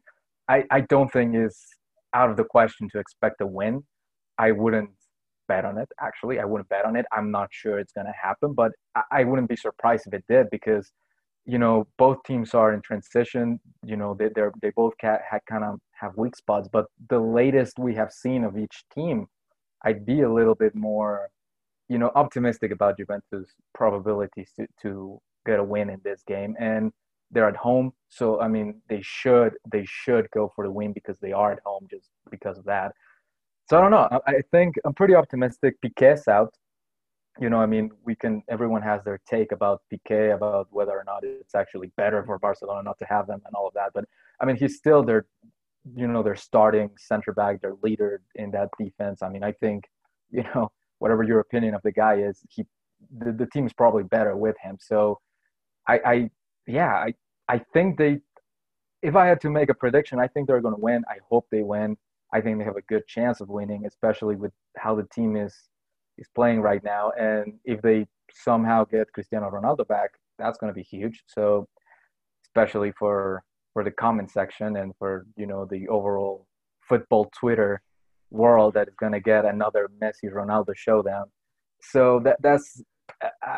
I, 0.49 0.65
I 0.71 0.81
don't 0.83 1.13
think 1.13 1.35
it's 1.35 1.67
out 2.15 2.31
of 2.31 2.37
the 2.37 2.45
question 2.45 2.89
to 2.91 2.99
expect 2.99 3.41
a 3.41 3.47
win. 3.47 3.85
I 4.39 4.53
wouldn't 4.53 4.91
bet 5.49 5.65
on 5.65 5.79
it. 5.79 5.89
Actually, 6.01 6.39
I 6.41 6.45
wouldn't 6.45 6.69
bet 6.69 6.85
on 6.85 6.97
it. 6.97 7.07
I'm 7.13 7.31
not 7.31 7.49
sure 7.51 7.79
it's 7.79 7.93
going 7.93 8.07
to 8.07 8.13
happen, 8.21 8.55
but 8.55 8.73
I, 8.95 9.03
I 9.13 9.25
wouldn't 9.25 9.49
be 9.49 9.57
surprised 9.57 10.07
if 10.07 10.15
it 10.15 10.25
did 10.29 10.49
because, 10.51 10.91
you 11.45 11.59
know, 11.59 11.87
both 11.99 12.19
teams 12.25 12.55
are 12.55 12.73
in 12.73 12.81
transition. 12.83 13.61
You 13.85 13.97
know, 13.97 14.15
they 14.19 14.29
they're, 14.35 14.53
they 14.63 14.71
both 14.71 14.95
ca- 15.01 15.21
kind 15.49 15.65
of 15.65 15.81
have 16.01 16.17
weak 16.17 16.37
spots. 16.37 16.69
But 16.71 16.87
the 17.09 17.19
latest 17.19 17.79
we 17.79 17.95
have 17.95 18.13
seen 18.13 18.45
of 18.45 18.57
each 18.57 18.85
team, 18.95 19.27
I'd 19.85 20.07
be 20.07 20.21
a 20.23 20.33
little 20.33 20.55
bit 20.55 20.75
more, 20.75 21.31
you 21.89 21.99
know, 21.99 22.11
optimistic 22.15 22.71
about 22.73 22.99
Juventus' 22.99 23.53
probabilities 23.75 24.53
to 24.57 24.67
to 24.83 25.21
get 25.47 25.59
a 25.59 25.65
win 25.65 25.91
in 25.91 26.01
this 26.05 26.23
game. 26.27 26.55
And 26.61 26.93
they're 27.31 27.49
at 27.49 27.57
home, 27.57 27.93
so 28.09 28.41
I 28.41 28.49
mean, 28.49 28.81
they 28.89 29.01
should 29.03 29.55
they 29.71 29.85
should 29.85 30.31
go 30.31 30.53
for 30.55 30.65
the 30.65 30.71
win 30.71 30.93
because 30.93 31.19
they 31.19 31.33
are 31.33 31.53
at 31.53 31.61
home 31.65 31.87
just 31.91 32.09
because 32.31 32.59
of 32.59 32.65
that. 32.65 32.93
So 33.69 33.79
I 33.79 33.83
don't 33.83 33.91
know. 33.91 34.09
I, 34.11 34.33
I 34.33 34.43
think 34.51 34.77
I'm 34.85 34.95
pretty 34.95 35.15
optimistic. 35.15 35.77
Piqué's 35.85 36.27
out. 36.29 36.55
You 37.41 37.51
know, 37.51 37.59
I 37.59 37.67
mean, 37.67 37.91
we 38.05 38.15
can. 38.15 38.43
Everyone 38.49 38.83
has 38.83 39.05
their 39.05 39.21
take 39.29 39.53
about 39.53 39.83
Piqué, 39.93 40.35
about 40.35 40.69
whether 40.71 40.93
or 40.93 41.05
not 41.05 41.23
it's 41.23 41.55
actually 41.55 41.93
better 41.97 42.25
for 42.25 42.39
Barcelona 42.39 42.83
not 42.83 42.99
to 42.99 43.05
have 43.05 43.27
them 43.27 43.41
and 43.45 43.55
all 43.55 43.69
of 43.69 43.75
that. 43.75 43.91
But 43.95 44.07
I 44.41 44.47
mean, 44.47 44.57
he's 44.57 44.77
still 44.77 45.03
their, 45.03 45.27
you 45.95 46.09
know, 46.09 46.23
their 46.23 46.37
starting 46.37 46.91
center 46.99 47.33
back, 47.33 47.61
their 47.61 47.75
leader 47.83 48.23
in 48.35 48.51
that 48.53 48.71
defense. 48.79 49.23
I 49.23 49.29
mean, 49.29 49.45
I 49.45 49.53
think, 49.53 49.85
you 50.31 50.45
know, 50.55 50.71
whatever 50.99 51.23
your 51.23 51.41
opinion 51.41 51.75
of 51.75 51.83
the 51.83 51.93
guy 51.93 52.17
is, 52.17 52.41
he, 52.49 52.65
the, 53.19 53.33
the 53.33 53.47
team 53.47 53.67
is 53.67 53.73
probably 53.73 54.03
better 54.03 54.37
with 54.37 54.57
him. 54.63 54.77
So, 54.81 55.21
I, 55.87 56.01
I, 56.05 56.31
yeah, 56.69 56.93
I, 56.93 57.15
I 57.49 57.59
think 57.73 57.99
they. 57.99 58.21
If 59.01 59.15
I 59.15 59.27
had 59.27 59.41
to 59.43 59.51
make 59.51 59.71
a 59.71 59.75
prediction, 59.75 60.19
I 60.19 60.27
think 60.27 60.49
they're 60.49 60.61
going 60.61 60.75
to 60.75 60.81
win. 60.81 61.05
I 61.09 61.19
hope 61.31 61.47
they 61.51 61.63
win. 61.63 61.97
I 62.33 62.41
think 62.41 62.59
they 62.59 62.65
have 62.65 62.77
a 62.77 62.83
good 62.83 63.07
chance 63.07 63.41
of 63.41 63.49
winning, 63.49 63.87
especially 63.87 64.37
with 64.37 64.53
how 64.77 64.95
the 64.95 65.07
team 65.15 65.37
is 65.37 65.55
is 66.19 66.29
playing 66.35 66.61
right 66.61 66.83
now. 66.83 67.13
And 67.19 67.55
if 67.65 67.81
they 67.81 68.07
somehow 68.33 68.85
get 68.85 69.13
Cristiano 69.13 69.51
Ronaldo 69.51 69.87
back, 69.87 70.11
that's 70.39 70.59
going 70.59 70.71
to 70.73 70.75
be 70.75 70.83
huge. 70.83 71.23
So, 71.27 71.67
especially 72.45 72.93
for 72.99 73.43
for 73.73 73.85
the 73.85 73.91
comment 73.91 74.31
section 74.31 74.77
and 74.77 74.93
for 74.99 75.27
you 75.37 75.47
know 75.47 75.65
the 75.65 75.89
overall 75.89 76.47
football 76.89 77.31
Twitter 77.39 77.81
world 78.31 78.75
that 78.75 78.89
is 78.89 78.95
going 78.97 79.13
to 79.13 79.21
get 79.21 79.45
another 79.45 79.89
Messi 80.03 80.31
Ronaldo 80.31 80.75
showdown. 80.75 81.27
So 81.81 82.21
that 82.25 82.37
that's 82.43 82.83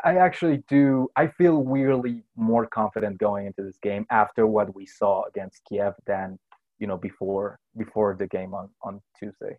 I 0.04 0.16
actually 0.16 0.62
do. 0.68 1.08
I 1.16 1.26
feel 1.26 1.62
weirdly 1.62 2.24
more 2.36 2.66
confident 2.66 3.18
going 3.18 3.46
into 3.46 3.62
this 3.62 3.78
game 3.82 4.06
after 4.10 4.46
what 4.46 4.74
we 4.74 4.86
saw 4.86 5.24
against 5.24 5.62
Kiev 5.68 5.94
than 6.06 6.38
you 6.78 6.86
know 6.86 6.96
before 6.96 7.58
before 7.76 8.16
the 8.18 8.26
game 8.26 8.54
on 8.54 8.70
on 8.82 9.00
Tuesday. 9.18 9.58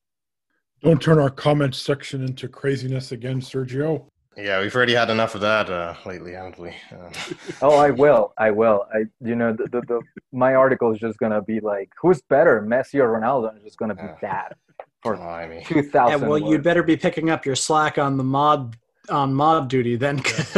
Don't 0.82 1.02
turn 1.02 1.20
our 1.20 1.30
comments 1.30 1.78
section 1.78 2.24
into 2.24 2.48
craziness 2.48 3.12
again, 3.12 3.40
Sergio. 3.40 4.06
Yeah, 4.38 4.62
we've 4.62 4.76
already 4.76 4.94
had 4.94 5.10
enough 5.10 5.36
of 5.36 5.42
that 5.42 5.70
uh, 5.70 5.94
lately, 6.06 6.32
haven't 6.32 6.58
we? 6.58 6.70
Um. 6.92 7.12
oh, 7.62 7.78
I 7.78 7.92
will. 7.92 8.34
I 8.38 8.50
will. 8.50 8.86
I, 8.94 9.04
you 9.20 9.36
know, 9.36 9.52
the, 9.52 9.66
the, 9.66 9.82
the, 9.82 10.02
my 10.32 10.56
article 10.56 10.92
is 10.92 11.00
just 11.00 11.20
gonna 11.20 11.42
be 11.42 11.60
like, 11.60 11.90
who's 12.02 12.22
better, 12.22 12.62
Messi 12.62 13.00
or 13.00 13.20
Ronaldo? 13.20 13.54
It's 13.56 13.66
just 13.66 13.78
gonna 13.78 13.96
be 13.96 14.04
uh, 14.04 14.16
that 14.22 14.58
for 15.04 15.18
oh, 15.18 15.22
I 15.22 15.48
mean, 15.48 15.64
two 15.66 15.84
thousand. 15.84 16.22
Yeah, 16.22 16.28
well, 16.28 16.40
you'd 16.40 16.64
better 16.64 16.82
be 16.82 16.96
picking 16.96 17.30
up 17.30 17.46
your 17.46 17.56
slack 17.56 17.98
on 17.98 18.18
the 18.18 18.24
mod 18.24 18.78
on 19.10 19.34
mob 19.34 19.70
duty 19.70 19.96
then. 19.96 20.22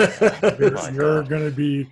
you're, 0.60 0.92
you're 0.92 1.24
gonna 1.24 1.52
be 1.52 1.90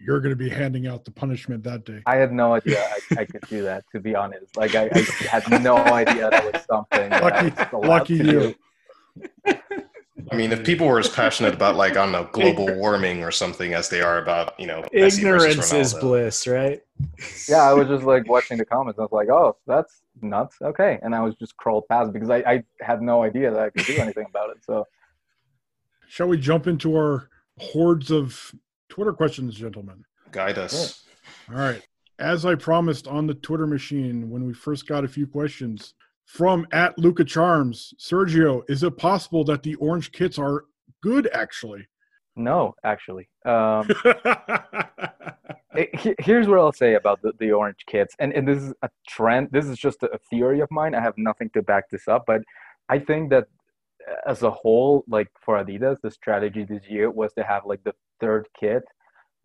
you're 0.00 0.20
going 0.20 0.30
to 0.30 0.36
be 0.36 0.48
handing 0.48 0.86
out 0.86 1.04
the 1.04 1.10
punishment 1.10 1.62
that 1.64 1.84
day. 1.84 2.02
I 2.06 2.16
had 2.16 2.32
no 2.32 2.54
idea 2.54 2.82
I, 2.82 3.20
I 3.20 3.24
could 3.24 3.42
do 3.48 3.62
that. 3.64 3.84
To 3.92 4.00
be 4.00 4.14
honest, 4.14 4.56
like 4.56 4.74
I, 4.74 4.88
I 4.92 5.00
had 5.28 5.62
no 5.62 5.76
idea 5.76 6.30
that 6.30 6.52
was 6.52 6.64
something. 6.64 7.10
Lucky, 7.10 7.76
lucky 7.86 8.14
you. 8.14 8.54
I 10.30 10.36
mean, 10.36 10.52
if 10.52 10.64
people 10.64 10.86
were 10.86 10.98
as 10.98 11.08
passionate 11.08 11.54
about 11.54 11.76
like 11.76 11.92
I 11.92 12.04
don't 12.04 12.12
know, 12.12 12.28
global 12.32 12.66
warming 12.76 13.22
or 13.22 13.30
something 13.30 13.74
as 13.74 13.88
they 13.88 14.02
are 14.02 14.18
about 14.18 14.58
you 14.58 14.66
know 14.66 14.84
ignorance 14.92 15.72
is 15.72 15.94
bliss, 15.94 16.46
right? 16.46 16.80
Yeah, 17.48 17.62
I 17.62 17.72
was 17.72 17.88
just 17.88 18.04
like 18.04 18.28
watching 18.28 18.58
the 18.58 18.64
comments. 18.64 18.98
I 18.98 19.02
was 19.02 19.12
like, 19.12 19.28
oh, 19.28 19.56
that's 19.66 20.02
nuts. 20.20 20.56
Okay, 20.62 20.98
and 21.02 21.14
I 21.14 21.20
was 21.20 21.34
just 21.36 21.56
crawled 21.56 21.88
past 21.88 22.12
because 22.12 22.30
I, 22.30 22.38
I 22.38 22.64
had 22.80 23.00
no 23.00 23.22
idea 23.22 23.50
that 23.50 23.60
I 23.60 23.70
could 23.70 23.86
do 23.86 23.96
anything 23.96 24.26
about 24.28 24.50
it. 24.50 24.58
So, 24.64 24.86
shall 26.08 26.28
we 26.28 26.38
jump 26.38 26.66
into 26.66 26.96
our 26.96 27.28
hordes 27.58 28.10
of 28.10 28.54
Twitter 28.88 29.12
questions, 29.12 29.54
gentlemen. 29.54 30.04
Guide 30.32 30.58
us. 30.58 31.04
All 31.50 31.56
right. 31.56 31.82
As 32.18 32.44
I 32.44 32.54
promised 32.54 33.06
on 33.06 33.26
the 33.26 33.34
Twitter 33.34 33.66
machine 33.66 34.30
when 34.30 34.44
we 34.44 34.52
first 34.52 34.88
got 34.88 35.04
a 35.04 35.08
few 35.08 35.26
questions 35.26 35.94
from 36.24 36.66
at 36.72 36.98
Luca 36.98 37.24
Charms, 37.24 37.94
Sergio, 37.98 38.62
is 38.68 38.82
it 38.82 38.96
possible 38.96 39.44
that 39.44 39.62
the 39.62 39.76
orange 39.76 40.10
kits 40.12 40.38
are 40.38 40.64
good 41.02 41.28
actually? 41.32 41.86
No, 42.36 42.74
actually. 42.84 43.28
Um, 43.44 43.88
it, 45.74 46.16
here's 46.20 46.46
what 46.46 46.58
I'll 46.58 46.72
say 46.72 46.94
about 46.94 47.20
the, 47.22 47.32
the 47.38 47.52
orange 47.52 47.84
kits, 47.86 48.14
and, 48.18 48.32
and 48.32 48.46
this 48.46 48.62
is 48.62 48.72
a 48.82 48.90
trend. 49.08 49.48
This 49.50 49.66
is 49.66 49.78
just 49.78 50.02
a 50.02 50.18
theory 50.30 50.60
of 50.60 50.70
mine. 50.70 50.94
I 50.94 51.00
have 51.00 51.14
nothing 51.16 51.50
to 51.54 51.62
back 51.62 51.90
this 51.90 52.08
up, 52.08 52.24
but 52.26 52.42
I 52.88 52.98
think 52.98 53.30
that 53.30 53.48
as 54.26 54.42
a 54.42 54.50
whole, 54.50 55.04
like 55.08 55.28
for 55.44 55.62
Adidas, 55.62 55.96
the 56.02 56.10
strategy 56.10 56.64
this 56.64 56.82
year 56.88 57.10
was 57.10 57.32
to 57.34 57.44
have 57.44 57.62
like 57.66 57.82
the 57.84 57.94
third 58.20 58.46
kit 58.58 58.82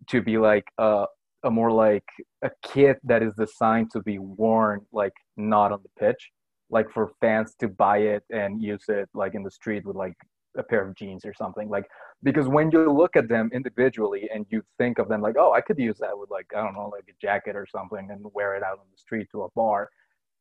to 0.10 0.21
be 0.21 0.38
like 0.38 0.65
a, 0.78 1.06
a 1.43 1.52
more 1.52 1.71
like 1.71 2.06
a 2.43 2.52
kit 2.63 2.97
that 3.04 3.23
is 3.23 3.34
designed 3.36 3.91
to 3.91 4.02
be 4.02 4.19
worn 4.19 4.82
like 4.91 5.13
not 5.38 5.71
on 5.71 5.80
the 5.84 5.89
pitch, 5.99 6.32
like 6.69 6.89
for 6.91 7.12
fans 7.21 7.56
to 7.60 7.67
buy 7.67 7.99
it 7.99 8.23
and 8.32 8.62
use 8.62 8.86
it 8.89 9.10
like 9.13 9.36
in 9.36 9.43
the 9.43 9.52
street 9.52 9.86
with 9.86 9.95
like 9.95 10.15
a 10.58 10.63
pair 10.63 10.88
of 10.88 10.95
jeans 10.95 11.26
or 11.26 11.34
something 11.34 11.67
like 11.69 11.86
because 12.21 12.47
when 12.47 12.69
you 12.71 12.91
look 12.91 13.15
at 13.15 13.28
them 13.28 13.49
individually 13.54 14.30
and 14.34 14.45
you 14.49 14.62
think 14.78 14.99
of 14.99 15.08
them 15.08 15.21
like 15.21 15.36
oh 15.38 15.52
i 15.52 15.62
could 15.62 15.80
use 15.80 15.97
that 15.99 16.17
with 16.17 16.30
like 16.30 16.45
i 16.56 16.62
don't 16.62 16.73
know 16.73 16.89
like 16.93 17.06
a 17.10 17.13
jacket 17.19 17.56
or 17.56 17.65
something 17.65 18.10
and 18.12 18.21
wear 18.34 18.56
it 18.56 18.63
out 18.63 18.80
on 18.80 18.86
the 18.91 18.97
street 18.97 19.28
to 19.32 19.43
a 19.43 19.49
bar 19.56 19.89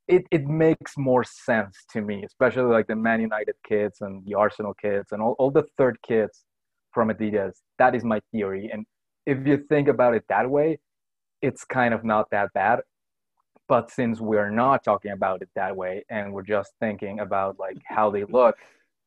it, 0.09 0.25
it 0.31 0.47
makes 0.47 0.97
more 0.97 1.25
sense 1.25 1.77
to 1.93 2.01
me, 2.01 2.25
especially 2.25 2.71
like 2.71 2.87
the 2.87 2.97
Man 2.97 3.21
United 3.21 3.55
kids 3.67 4.01
and 4.01 4.25
the 4.27 4.35
Arsenal 4.35 4.75
kids 4.75 5.12
and 5.12 5.23
all, 5.23 5.37
all 5.38 5.51
the 5.51 5.65
third 5.79 5.99
kids 6.07 6.45
from 6.93 7.09
Adidas. 7.09 7.53
That 7.79 7.95
is 7.95 8.05
my 8.05 8.20
theory. 8.33 8.70
And 8.72 8.85
if 9.26 9.47
you 9.47 9.64
think 9.68 9.89
about 9.89 10.14
it 10.14 10.24
that 10.29 10.49
way, 10.49 10.79
it's 11.41 11.64
kind 11.64 11.95
of 11.95 12.05
not 12.05 12.31
that 12.31 12.53
bad. 12.53 12.81
But 13.68 13.91
since 13.91 14.20
we're 14.20 14.51
not 14.51 14.85
talking 14.85 15.12
about 15.12 15.41
it 15.41 15.49
that 15.55 15.76
way 15.76 16.05
and 16.11 16.33
we're 16.33 16.43
just 16.43 16.72
thinking 16.81 17.20
about 17.20 17.59
like 17.59 17.79
how 17.85 18.11
they 18.11 18.24
look 18.24 18.57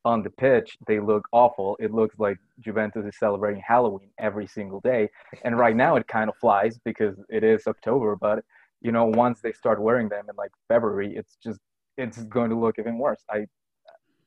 on 0.06 0.24
the 0.24 0.30
pitch, 0.30 0.78
they 0.88 1.00
look 1.00 1.28
awful. 1.32 1.76
It 1.80 1.92
looks 1.94 2.18
like 2.20 2.38
Juventus 2.62 3.06
is 3.06 3.18
celebrating 3.20 3.62
Halloween 3.66 4.10
every 4.18 4.48
single 4.48 4.80
day. 4.80 5.10
And 5.44 5.58
right 5.58 5.76
now 5.76 5.98
it 5.98 6.08
kind 6.08 6.30
of 6.30 6.38
flies 6.38 6.80
because 6.84 7.16
it 7.30 7.44
is 7.44 7.68
October, 7.68 8.16
but 8.16 8.44
you 8.86 8.92
know 8.92 9.06
once 9.06 9.42
they 9.42 9.52
start 9.52 9.82
wearing 9.82 10.08
them 10.10 10.26
in 10.30 10.36
like 10.36 10.52
february 10.68 11.16
it's 11.16 11.38
just 11.44 11.60
it's 11.98 12.20
going 12.24 12.50
to 12.50 12.58
look 12.64 12.76
even 12.80 12.98
worse 12.98 13.24
i 13.30 13.40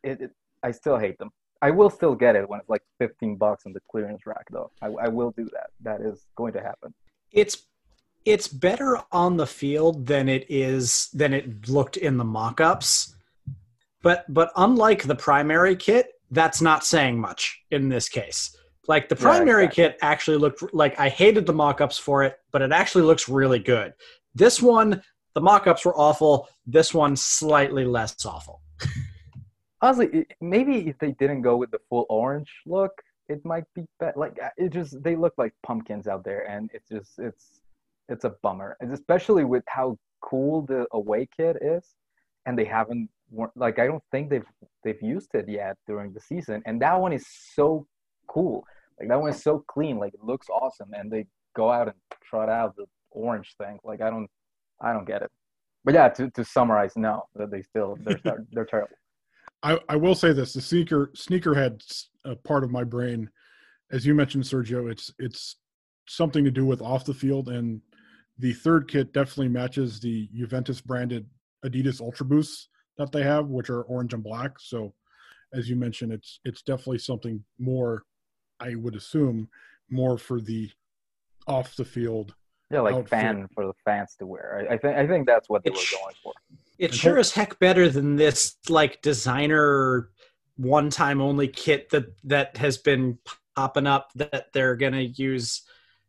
it, 0.02 0.20
it, 0.20 0.30
i 0.62 0.70
still 0.70 0.98
hate 0.98 1.18
them 1.18 1.30
i 1.62 1.70
will 1.70 1.90
still 1.90 2.14
get 2.14 2.34
it 2.36 2.48
when 2.48 2.58
it's 2.60 2.68
like 2.68 2.82
15 2.98 3.36
bucks 3.36 3.64
in 3.66 3.72
the 3.72 3.80
clearance 3.90 4.22
rack 4.26 4.46
though 4.50 4.70
I, 4.82 4.86
I 4.86 5.08
will 5.08 5.32
do 5.36 5.44
that 5.56 5.70
that 5.82 6.00
is 6.00 6.26
going 6.36 6.52
to 6.54 6.60
happen 6.60 6.92
it's 7.32 7.66
it's 8.24 8.48
better 8.48 8.98
on 9.12 9.36
the 9.36 9.46
field 9.46 10.06
than 10.06 10.28
it 10.28 10.44
is 10.48 11.08
than 11.12 11.32
it 11.32 11.68
looked 11.68 11.96
in 11.96 12.16
the 12.16 12.24
mock-ups 12.24 13.14
but 14.02 14.24
but 14.28 14.50
unlike 14.56 15.02
the 15.04 15.14
primary 15.14 15.76
kit 15.76 16.12
that's 16.30 16.60
not 16.60 16.84
saying 16.84 17.18
much 17.18 17.62
in 17.70 17.88
this 17.88 18.08
case. 18.08 18.56
Like 18.86 19.08
the 19.08 19.16
primary 19.16 19.64
yeah, 19.64 19.68
exactly. 19.68 19.84
kit 19.84 19.98
actually 20.02 20.36
looked 20.38 20.74
like 20.74 20.98
I 20.98 21.08
hated 21.08 21.46
the 21.46 21.52
mock-ups 21.52 21.98
for 21.98 22.24
it, 22.24 22.38
but 22.52 22.62
it 22.62 22.72
actually 22.72 23.04
looks 23.04 23.28
really 23.28 23.58
good. 23.58 23.92
This 24.34 24.62
one, 24.62 25.02
the 25.34 25.40
mock-ups 25.40 25.84
were 25.84 25.96
awful. 25.96 26.48
This 26.66 26.92
one 26.94 27.16
slightly 27.16 27.84
less 27.84 28.24
awful. 28.24 28.60
Honestly, 29.80 30.26
maybe 30.40 30.88
if 30.88 30.98
they 30.98 31.12
didn't 31.12 31.42
go 31.42 31.56
with 31.56 31.70
the 31.70 31.78
full 31.88 32.06
orange 32.08 32.52
look, 32.66 32.92
it 33.28 33.44
might 33.44 33.64
be 33.74 33.84
better. 34.00 34.18
Like 34.18 34.38
uh, 34.42 34.48
it 34.56 34.72
just 34.72 35.02
they 35.02 35.14
look 35.14 35.34
like 35.38 35.52
pumpkins 35.64 36.08
out 36.08 36.24
there, 36.24 36.48
and 36.48 36.70
it's 36.72 36.88
just 36.88 37.18
it's 37.18 37.60
it's 38.08 38.24
a 38.24 38.34
bummer, 38.42 38.76
and 38.80 38.92
especially 38.92 39.44
with 39.44 39.64
how 39.68 39.98
cool 40.20 40.62
the 40.62 40.86
away 40.92 41.28
kit 41.36 41.56
is, 41.60 41.94
and 42.46 42.58
they 42.58 42.64
haven't 42.64 43.08
like 43.54 43.78
I 43.78 43.86
don't 43.86 44.02
think 44.10 44.30
they've 44.30 44.46
they've 44.82 45.02
used 45.02 45.34
it 45.34 45.48
yet 45.48 45.76
during 45.86 46.12
the 46.12 46.20
season, 46.20 46.62
and 46.66 46.80
that 46.82 46.98
one 46.98 47.12
is 47.12 47.26
so 47.54 47.86
cool. 48.26 48.64
Like 48.98 49.08
that 49.08 49.20
one 49.20 49.30
is 49.30 49.42
so 49.42 49.64
clean, 49.68 49.98
like 49.98 50.14
it 50.14 50.24
looks 50.24 50.48
awesome, 50.48 50.90
and 50.92 51.10
they 51.10 51.26
go 51.54 51.70
out 51.70 51.88
and 51.88 51.96
trot 52.24 52.48
out 52.48 52.74
the 52.76 52.86
orange 53.18 53.54
thing. 53.58 53.78
Like 53.84 54.00
I 54.00 54.10
don't, 54.10 54.28
I 54.80 54.92
don't 54.92 55.06
get 55.06 55.22
it. 55.22 55.30
But 55.84 55.94
yeah, 55.94 56.08
to, 56.08 56.30
to 56.30 56.44
summarize, 56.44 56.92
no, 56.96 57.24
that 57.36 57.50
they 57.50 57.62
still 57.62 57.96
they're 58.02 58.46
they're 58.52 58.64
terrible. 58.64 58.96
I, 59.62 59.78
I 59.88 59.96
will 59.96 60.14
say 60.14 60.32
this: 60.32 60.52
the 60.52 60.60
sneaker 60.60 61.10
sneakerhead 61.16 61.82
a 62.24 62.36
part 62.36 62.64
of 62.64 62.70
my 62.70 62.84
brain, 62.84 63.30
as 63.90 64.06
you 64.06 64.14
mentioned, 64.14 64.44
Sergio. 64.44 64.90
It's 64.90 65.12
it's 65.18 65.56
something 66.08 66.44
to 66.44 66.50
do 66.50 66.64
with 66.64 66.82
off 66.82 67.04
the 67.04 67.14
field, 67.14 67.48
and 67.48 67.80
the 68.38 68.52
third 68.52 68.88
kit 68.88 69.12
definitely 69.12 69.48
matches 69.48 70.00
the 70.00 70.28
Juventus 70.34 70.80
branded 70.80 71.26
Adidas 71.64 72.00
Ultra 72.00 72.26
Boosts 72.26 72.68
that 72.96 73.12
they 73.12 73.22
have, 73.22 73.46
which 73.46 73.70
are 73.70 73.82
orange 73.82 74.14
and 74.14 74.22
black. 74.22 74.52
So, 74.60 74.94
as 75.52 75.68
you 75.68 75.76
mentioned, 75.76 76.12
it's 76.12 76.40
it's 76.44 76.62
definitely 76.62 76.98
something 76.98 77.42
more. 77.58 78.02
I 78.60 78.74
would 78.74 78.96
assume 78.96 79.48
more 79.90 80.18
for 80.18 80.40
the 80.40 80.70
off 81.46 81.76
the 81.76 81.84
field. 81.84 82.34
Yeah, 82.70 82.80
like 82.80 82.94
outfit. 82.94 83.08
fan 83.08 83.48
for 83.54 83.66
the 83.66 83.72
fans 83.84 84.14
to 84.18 84.26
wear. 84.26 84.66
I, 84.70 84.74
I 84.74 84.78
think 84.78 84.96
I 84.96 85.06
think 85.06 85.26
that's 85.26 85.48
what 85.48 85.64
they 85.64 85.70
it's, 85.70 85.92
were 85.92 85.98
going 85.98 86.14
for. 86.22 86.32
It's 86.78 86.96
sure 86.96 87.18
as 87.18 87.32
heck 87.32 87.58
better 87.58 87.88
than 87.88 88.16
this 88.16 88.56
like 88.68 89.00
designer 89.02 90.10
one 90.56 90.90
time 90.90 91.20
only 91.20 91.48
kit 91.48 91.90
that 91.90 92.06
that 92.24 92.56
has 92.58 92.78
been 92.78 93.18
popping 93.56 93.86
up 93.86 94.10
that 94.16 94.52
they're 94.52 94.76
gonna 94.76 95.00
use. 95.00 95.62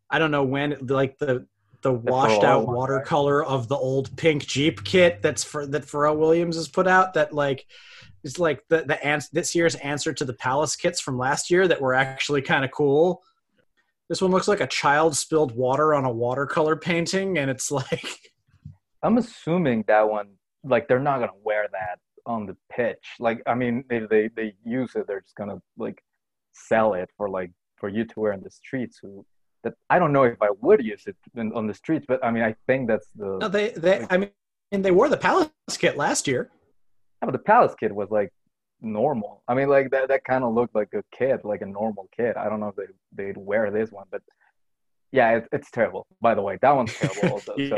I 0.10 0.20
don't 0.20 0.32
know 0.32 0.43
when, 0.43 0.76
like 0.88 1.18
the 1.18 1.47
the 1.82 1.93
washed 1.93 2.43
out 2.43 2.68
watercolor 2.68 3.43
of 3.43 3.70
the 3.70 3.78
old 3.78 4.16
pink 4.18 4.45
Jeep 4.45 4.84
kit 4.84 5.22
that's 5.22 5.43
for 5.43 5.66
that 5.68 5.84
Pharrell 5.84 6.18
Williams 6.18 6.57
has 6.57 6.68
put 6.68 6.88
out 6.88 7.14
that 7.14 7.34
like 7.34 7.66
it's 8.24 8.38
like 8.38 8.64
the 8.68 8.84
the 8.84 9.03
ans- 9.05 9.30
this 9.30 9.55
year's 9.55 9.76
answer 9.76 10.12
to 10.14 10.26
the 10.26 10.34
Palace 10.34 10.76
kits 10.76 10.99
from 10.99 11.18
last 11.18 11.49
year 11.49 11.68
that 11.68 11.80
were 11.80 11.93
actually 11.93 12.41
kind 12.41 12.66
of 12.66 12.72
cool. 12.72 13.24
This 14.10 14.22
one 14.22 14.32
looks 14.32 14.47
like 14.47 14.60
a 14.60 14.68
child 14.68 15.16
spilled 15.16 15.55
water 15.55 15.93
on 15.93 16.03
a 16.03 16.12
watercolor 16.12 16.76
painting, 16.76 17.38
and 17.38 17.49
it's 17.49 17.72
like. 17.82 18.32
I'm 19.03 19.18
assuming 19.18 19.86
that 19.88 20.10
one, 20.10 20.30
like 20.64 20.88
they're 20.88 20.99
not 20.99 21.20
gonna 21.20 21.32
wear 21.43 21.68
that 21.72 21.99
on 22.26 22.45
the 22.45 22.57
pitch. 22.72 23.05
Like, 23.20 23.41
I 23.45 23.55
mean, 23.55 23.86
if 23.89 24.10
they 24.10 24.30
they 24.36 24.53
use 24.66 24.91
it, 24.95 25.07
they're 25.07 25.22
just 25.22 25.36
gonna 25.36 25.62
like 25.78 26.03
sell 26.51 26.95
it 26.95 27.10
for 27.16 27.30
like 27.30 27.51
for 27.78 27.88
you 27.88 28.03
to 28.03 28.20
wear 28.20 28.34
in 28.34 28.41
the 28.41 28.49
streets. 28.49 28.99
Who 29.01 29.26
that 29.64 29.74
I 29.89 29.99
don't 29.99 30.12
know 30.12 30.24
if 30.24 30.41
I 30.41 30.49
would 30.60 30.84
use 30.84 31.03
it 31.05 31.16
in, 31.36 31.53
on 31.53 31.68
the 31.68 31.74
streets, 31.74 32.05
but 32.07 32.24
I 32.24 32.32
mean, 32.32 32.43
I 32.43 32.55
think 32.68 32.88
that's 32.88 33.07
the. 33.16 33.38
No, 33.39 33.47
they 33.47 33.70
they 33.70 33.99
like, 33.99 34.14
I 34.14 34.18
mean, 34.18 34.32
and 34.72 34.84
they 34.84 34.91
wore 34.91 35.07
the 35.07 35.18
Palace 35.18 35.49
kit 35.78 35.97
last 35.97 36.28
year. 36.28 36.49
Yeah, 37.22 37.28
but 37.28 37.32
the 37.34 37.39
Palace 37.39 37.76
kit 37.80 37.93
was 37.93 38.10
like 38.10 38.32
normal. 38.82 39.44
I 39.48 39.54
mean, 39.54 39.70
like 39.70 39.92
that 39.92 40.08
that 40.10 40.24
kind 40.24 40.44
of 40.44 40.54
looked 40.54 40.76
like 40.76 40.90
a 40.94 41.04
kid, 41.16 41.42
like 41.44 41.62
a 41.62 41.66
normal 41.66 42.08
kid. 42.16 42.36
I 42.38 42.50
don't 42.50 42.60
know 42.60 42.70
if 42.70 42.76
they 42.76 43.24
they'd 43.24 43.38
wear 43.38 43.72
this 43.72 43.92
one, 43.92 44.06
but 44.12 44.22
yeah, 45.12 45.38
it, 45.38 45.48
it's 45.52 45.72
terrible. 45.72 46.06
By 46.22 46.36
the 46.36 46.42
way, 46.42 46.58
that 46.62 46.76
one's 46.76 46.94
terrible. 46.94 47.32
Also. 47.34 47.56
yeah, 47.58 47.76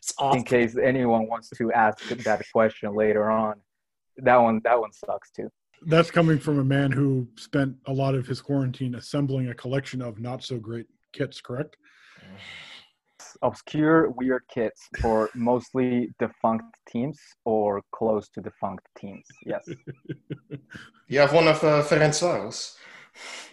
so 0.00 0.24
I 0.24 0.32
mean, 0.32 0.38
in 0.38 0.44
case 0.44 0.76
anyone 0.76 1.28
wants 1.28 1.50
to 1.50 1.72
ask 1.72 2.08
that 2.08 2.42
question 2.52 2.94
later 2.94 3.30
on, 3.30 3.56
that 4.18 4.36
one 4.36 4.60
that 4.64 4.78
one 4.78 4.92
sucks 4.92 5.30
too 5.30 5.50
that's 5.86 6.10
coming 6.10 6.38
from 6.38 6.58
a 6.58 6.64
man 6.64 6.92
who 6.92 7.26
spent 7.36 7.74
a 7.86 7.92
lot 7.92 8.14
of 8.14 8.26
his 8.26 8.40
quarantine 8.40 8.94
assembling 8.94 9.48
a 9.48 9.54
collection 9.54 10.00
of 10.00 10.20
not 10.20 10.42
so 10.42 10.58
great 10.58 10.86
kits, 11.12 11.40
correct? 11.40 11.76
Obscure, 13.42 14.10
weird 14.10 14.42
kits 14.48 14.88
for 15.00 15.28
mostly 15.34 16.10
defunct 16.18 16.64
teams 16.88 17.18
or 17.44 17.82
close 17.92 18.28
to 18.28 18.40
defunct 18.40 18.86
teams. 18.96 19.26
Yes. 19.44 19.68
you 21.08 21.18
have 21.18 21.32
one 21.32 21.48
of 21.48 21.56
uh, 21.64 21.82
Ferencvaros. 21.82 22.76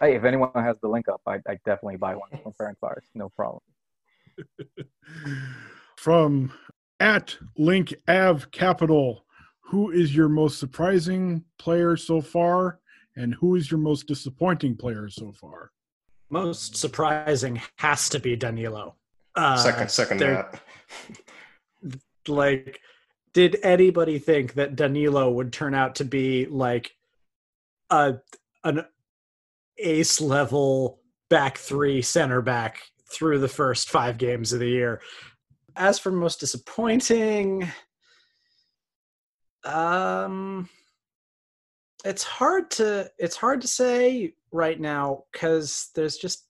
hey, 0.00 0.14
if 0.14 0.24
anyone 0.24 0.50
has 0.54 0.76
the 0.80 0.88
link 0.88 1.08
up, 1.08 1.20
I 1.26 1.34
I 1.48 1.58
definitely 1.64 1.96
buy 1.96 2.14
one 2.14 2.30
from 2.42 2.52
Ferencvaros. 2.52 3.06
No 3.14 3.28
problem. 3.30 3.60
from 5.96 6.52
at 7.00 7.36
Link 7.58 7.94
Av 8.08 8.50
Capital, 8.52 9.26
who 9.64 9.90
is 9.90 10.14
your 10.14 10.28
most 10.28 10.58
surprising 10.60 11.44
player 11.58 11.96
so 11.96 12.20
far, 12.20 12.78
and 13.16 13.34
who 13.34 13.56
is 13.56 13.70
your 13.70 13.80
most 13.80 14.06
disappointing 14.06 14.76
player 14.76 15.08
so 15.08 15.32
far? 15.32 15.70
Most 16.34 16.74
surprising 16.74 17.62
has 17.76 18.08
to 18.08 18.18
be 18.18 18.34
Danilo. 18.34 18.96
Uh, 19.36 19.56
second, 19.56 19.90
second 19.90 20.18
that. 20.18 20.60
Like, 22.26 22.80
did 23.34 23.58
anybody 23.62 24.18
think 24.18 24.54
that 24.54 24.76
Danilo 24.76 25.30
would 25.30 25.52
turn 25.52 25.74
out 25.74 25.96
to 25.96 26.04
be 26.06 26.46
like 26.46 26.92
a 27.90 28.14
an 28.64 28.86
ace 29.76 30.22
level 30.22 31.00
back 31.28 31.58
three 31.58 32.00
center 32.00 32.40
back 32.40 32.80
through 33.12 33.40
the 33.40 33.48
first 33.48 33.90
five 33.90 34.16
games 34.16 34.54
of 34.54 34.60
the 34.60 34.70
year? 34.70 35.02
As 35.76 35.98
for 35.98 36.10
most 36.10 36.40
disappointing, 36.40 37.68
um, 39.64 40.70
it's 42.04 42.22
hard 42.22 42.70
to 42.72 43.10
it's 43.18 43.36
hard 43.36 43.60
to 43.60 43.68
say 43.68 44.32
right 44.54 44.80
now 44.80 45.24
because 45.32 45.90
there's 45.94 46.16
just 46.16 46.46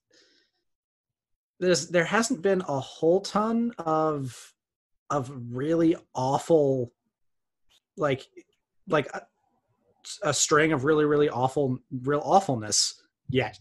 there's 1.59 1.88
there 1.88 2.05
hasn't 2.05 2.42
been 2.42 2.61
a 2.68 2.78
whole 2.78 3.20
ton 3.20 3.72
of 3.78 4.52
of 5.11 5.32
really 5.50 5.96
awful 6.14 6.92
like 7.96 8.26
like 8.88 9.09
a, 9.14 9.22
a 10.22 10.34
string 10.34 10.72
of 10.72 10.84
really 10.84 11.07
really 11.07 11.30
awful 11.30 11.78
real 12.02 12.22
awfulness 12.22 13.02
yet. 13.28 13.59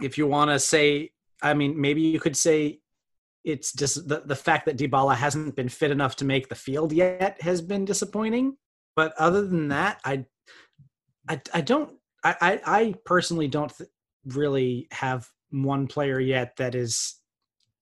If 0.00 0.16
you 0.18 0.26
want 0.26 0.50
to 0.50 0.58
say 0.58 1.10
i 1.42 1.54
mean 1.54 1.80
maybe 1.80 2.00
you 2.00 2.18
could 2.18 2.36
say 2.36 2.80
it's 3.44 3.72
just 3.72 4.08
the, 4.08 4.22
the 4.24 4.36
fact 4.36 4.66
that 4.66 4.78
Dybala 4.78 5.16
hasn't 5.16 5.56
been 5.56 5.68
fit 5.68 5.90
enough 5.90 6.14
to 6.16 6.24
make 6.24 6.48
the 6.48 6.54
field 6.54 6.92
yet 6.92 7.42
has 7.42 7.60
been 7.60 7.84
disappointing. 7.84 8.56
But 8.94 9.14
other 9.18 9.46
than 9.46 9.68
that 9.68 10.00
i 10.04 10.24
I, 11.28 11.40
I 11.52 11.60
don't 11.60 11.98
I, 12.24 12.60
I, 12.64 12.94
personally 13.04 13.48
don't 13.48 13.76
th- 13.76 13.90
really 14.26 14.86
have 14.92 15.28
one 15.50 15.86
player 15.86 16.20
yet 16.20 16.56
that 16.56 16.74
is 16.74 17.16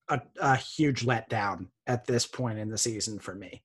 a, 0.08 0.20
a 0.40 0.56
huge 0.56 1.04
letdown 1.04 1.68
at 1.86 2.06
this 2.06 2.26
point 2.26 2.58
in 2.58 2.70
the 2.70 2.78
season 2.78 3.18
for 3.18 3.34
me. 3.34 3.62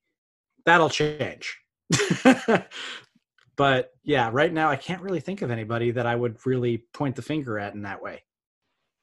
That'll 0.66 0.90
change. 0.90 1.58
but 3.56 3.92
yeah, 4.04 4.30
right 4.32 4.52
now 4.52 4.70
I 4.70 4.76
can't 4.76 5.02
really 5.02 5.20
think 5.20 5.42
of 5.42 5.52
anybody 5.52 5.92
that 5.92 6.06
I 6.06 6.16
would 6.16 6.38
really 6.46 6.80
point 6.94 7.16
the 7.16 7.22
finger 7.22 7.60
at 7.60 7.74
in 7.74 7.84
that 7.84 8.02
way. 8.02 8.24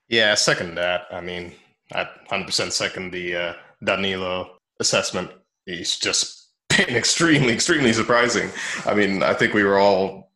Yeah, 0.08 0.34
second 0.34 0.74
that. 0.74 1.06
I 1.10 1.20
mean, 1.20 1.52
I 1.94 2.08
100% 2.30 2.72
second 2.72 3.12
the 3.12 3.36
uh, 3.36 3.54
Danilo 3.84 4.56
assessment. 4.80 5.30
He's 5.66 5.96
just 5.96 6.50
been 6.68 6.96
extremely, 6.96 7.52
extremely 7.52 7.92
surprising. 7.92 8.50
I 8.84 8.94
mean, 8.94 9.22
I 9.22 9.34
think 9.34 9.54
we 9.54 9.64
were 9.64 9.78
all 9.78 10.32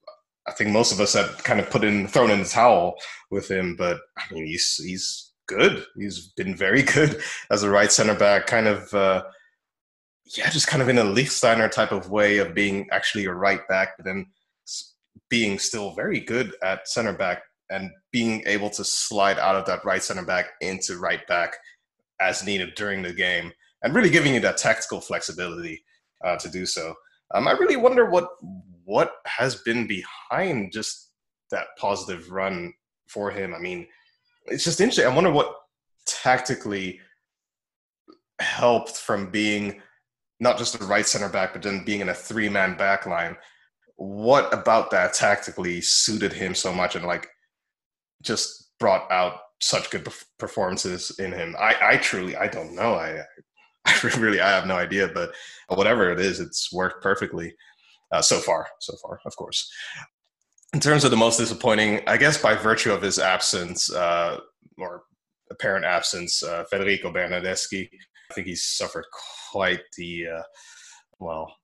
I 0.49 0.53
think 0.53 0.71
most 0.71 0.93
of 0.93 1.01
us 1.01 1.15
have 1.15 1.43
kind 1.45 1.61
of 1.61 1.71
put 1.71 1.85
in 1.85 2.07
thrown 2.07 2.31
in 2.31 2.41
the 2.41 2.49
towel 2.49 2.95
with 3.31 3.51
him, 3.51 3.77
but 3.77 3.99
I 4.17 4.33
mean 4.33 4.47
he's 4.47 4.77
he's 4.77 5.33
good. 5.47 5.85
He's 5.97 6.29
been 6.37 6.57
very 6.57 6.83
good 6.95 7.21
as 7.51 7.63
a 7.63 7.71
right 7.71 7.91
center 7.91 8.15
back, 8.15 8.47
kind 8.47 8.67
of 8.67 8.93
uh, 8.95 9.25
yeah, 10.37 10.51
just 10.51 10.67
kind 10.67 10.83
of 10.83 10.89
in 10.89 10.99
a 10.99 11.05
Lichtsteiner 11.05 11.71
type 11.71 11.93
of 11.93 12.11
way 12.11 12.39
of 12.39 12.55
being 12.55 12.89
actually 12.91 13.27
a 13.27 13.33
right 13.33 13.67
back, 13.69 13.97
but 13.97 14.05
then 14.05 14.27
being 15.29 15.59
still 15.59 15.93
very 15.95 16.21
good 16.21 16.53
at 16.63 16.89
center 16.89 17.13
back 17.13 17.43
and 17.71 17.91
being 18.13 18.43
able 18.47 18.71
to 18.71 18.85
slide 18.85 19.39
out 19.39 19.57
of 19.57 19.67
that 19.67 19.85
right 19.85 20.03
center 20.03 20.25
back 20.25 20.51
into 20.61 20.99
right 20.99 21.27
back 21.27 21.57
as 22.21 22.45
needed 22.45 22.75
during 22.77 23.03
the 23.03 23.13
game, 23.13 23.53
and 23.83 23.95
really 23.95 24.11
giving 24.11 24.35
you 24.35 24.41
that 24.41 24.57
tactical 24.57 25.01
flexibility 25.01 25.83
uh, 26.25 26.37
to 26.37 26.49
do 26.49 26.65
so. 26.65 26.95
Um, 27.35 27.49
I 27.49 27.53
really 27.53 27.77
wonder 27.77 28.09
what 28.09 28.29
what 28.87 29.13
has 29.27 29.57
been 29.57 29.87
behind 29.87 30.73
just 30.73 31.11
that 31.51 31.67
positive 31.79 32.31
run 32.31 32.73
for 33.07 33.31
him. 33.31 33.55
I 33.55 33.59
mean, 33.59 33.87
it's 34.47 34.65
just 34.65 34.81
interesting. 34.81 35.05
I 35.05 35.15
wonder 35.15 35.31
what 35.31 35.55
tactically 36.07 37.01
helped 38.41 38.97
from 38.97 39.31
being 39.31 39.83
not 40.41 40.57
just 40.57 40.81
a 40.81 40.85
right 40.85 41.07
center 41.07 41.29
back, 41.29 41.53
but 41.53 41.63
then 41.63 41.85
being 41.85 42.01
in 42.01 42.09
a 42.09 42.15
three 42.15 42.49
man 42.49 42.77
back 42.79 43.05
line 43.05 43.37
what 43.97 44.53
about 44.53 44.91
that 44.91 45.15
tactically 45.15 45.81
suited 45.81 46.33
him 46.33 46.55
so 46.55 46.73
much 46.73 46.95
and 46.97 47.05
like 47.05 47.29
just 48.23 48.71
brought 48.79 49.11
out 49.11 49.39
such 49.61 49.91
good 49.91 50.07
performances 50.39 51.19
in 51.19 51.33
him? 51.33 51.57
I, 51.59 51.75
I 51.83 51.97
truly, 51.97 52.37
I 52.37 52.47
don't 52.47 52.75
know. 52.75 52.95
I, 52.95 53.23
I 53.87 54.11
really, 54.19 54.41
I 54.41 54.51
have 54.51 54.67
no 54.67 54.77
idea, 54.77 55.09
but 55.09 55.33
whatever 55.69 56.11
it 56.13 56.21
is, 56.21 56.41
it's 56.41 56.73
worked 56.73 57.03
perfectly 57.03 57.55
uh, 58.13 58.23
so 58.23 58.39
far. 58.39 58.67
So 58.81 58.97
far, 58.97 59.21
of 59.25 59.37
course. 59.37 59.71
In 60.73 60.81
terms 60.81 61.05
of 61.05 61.11
the 61.11 61.17
most 61.17 61.39
disappointing, 61.39 62.01
I 62.07 62.17
guess 62.17 62.41
by 62.41 62.55
virtue 62.55 62.93
of 62.93 63.03
his 63.03 63.19
absence 63.19 63.93
uh, 63.93 64.41
or 64.79 65.05
apparent 65.51 65.85
absence, 65.85 66.43
uh, 66.43 66.65
Federico 66.71 67.13
Bernardeschi, 67.13 67.89
I 68.31 68.35
think 68.35 68.47
he's 68.47 68.65
suffered 68.65 69.07
quite 69.51 69.81
the 69.97 70.27
uh, 70.27 70.43
well 71.19 71.55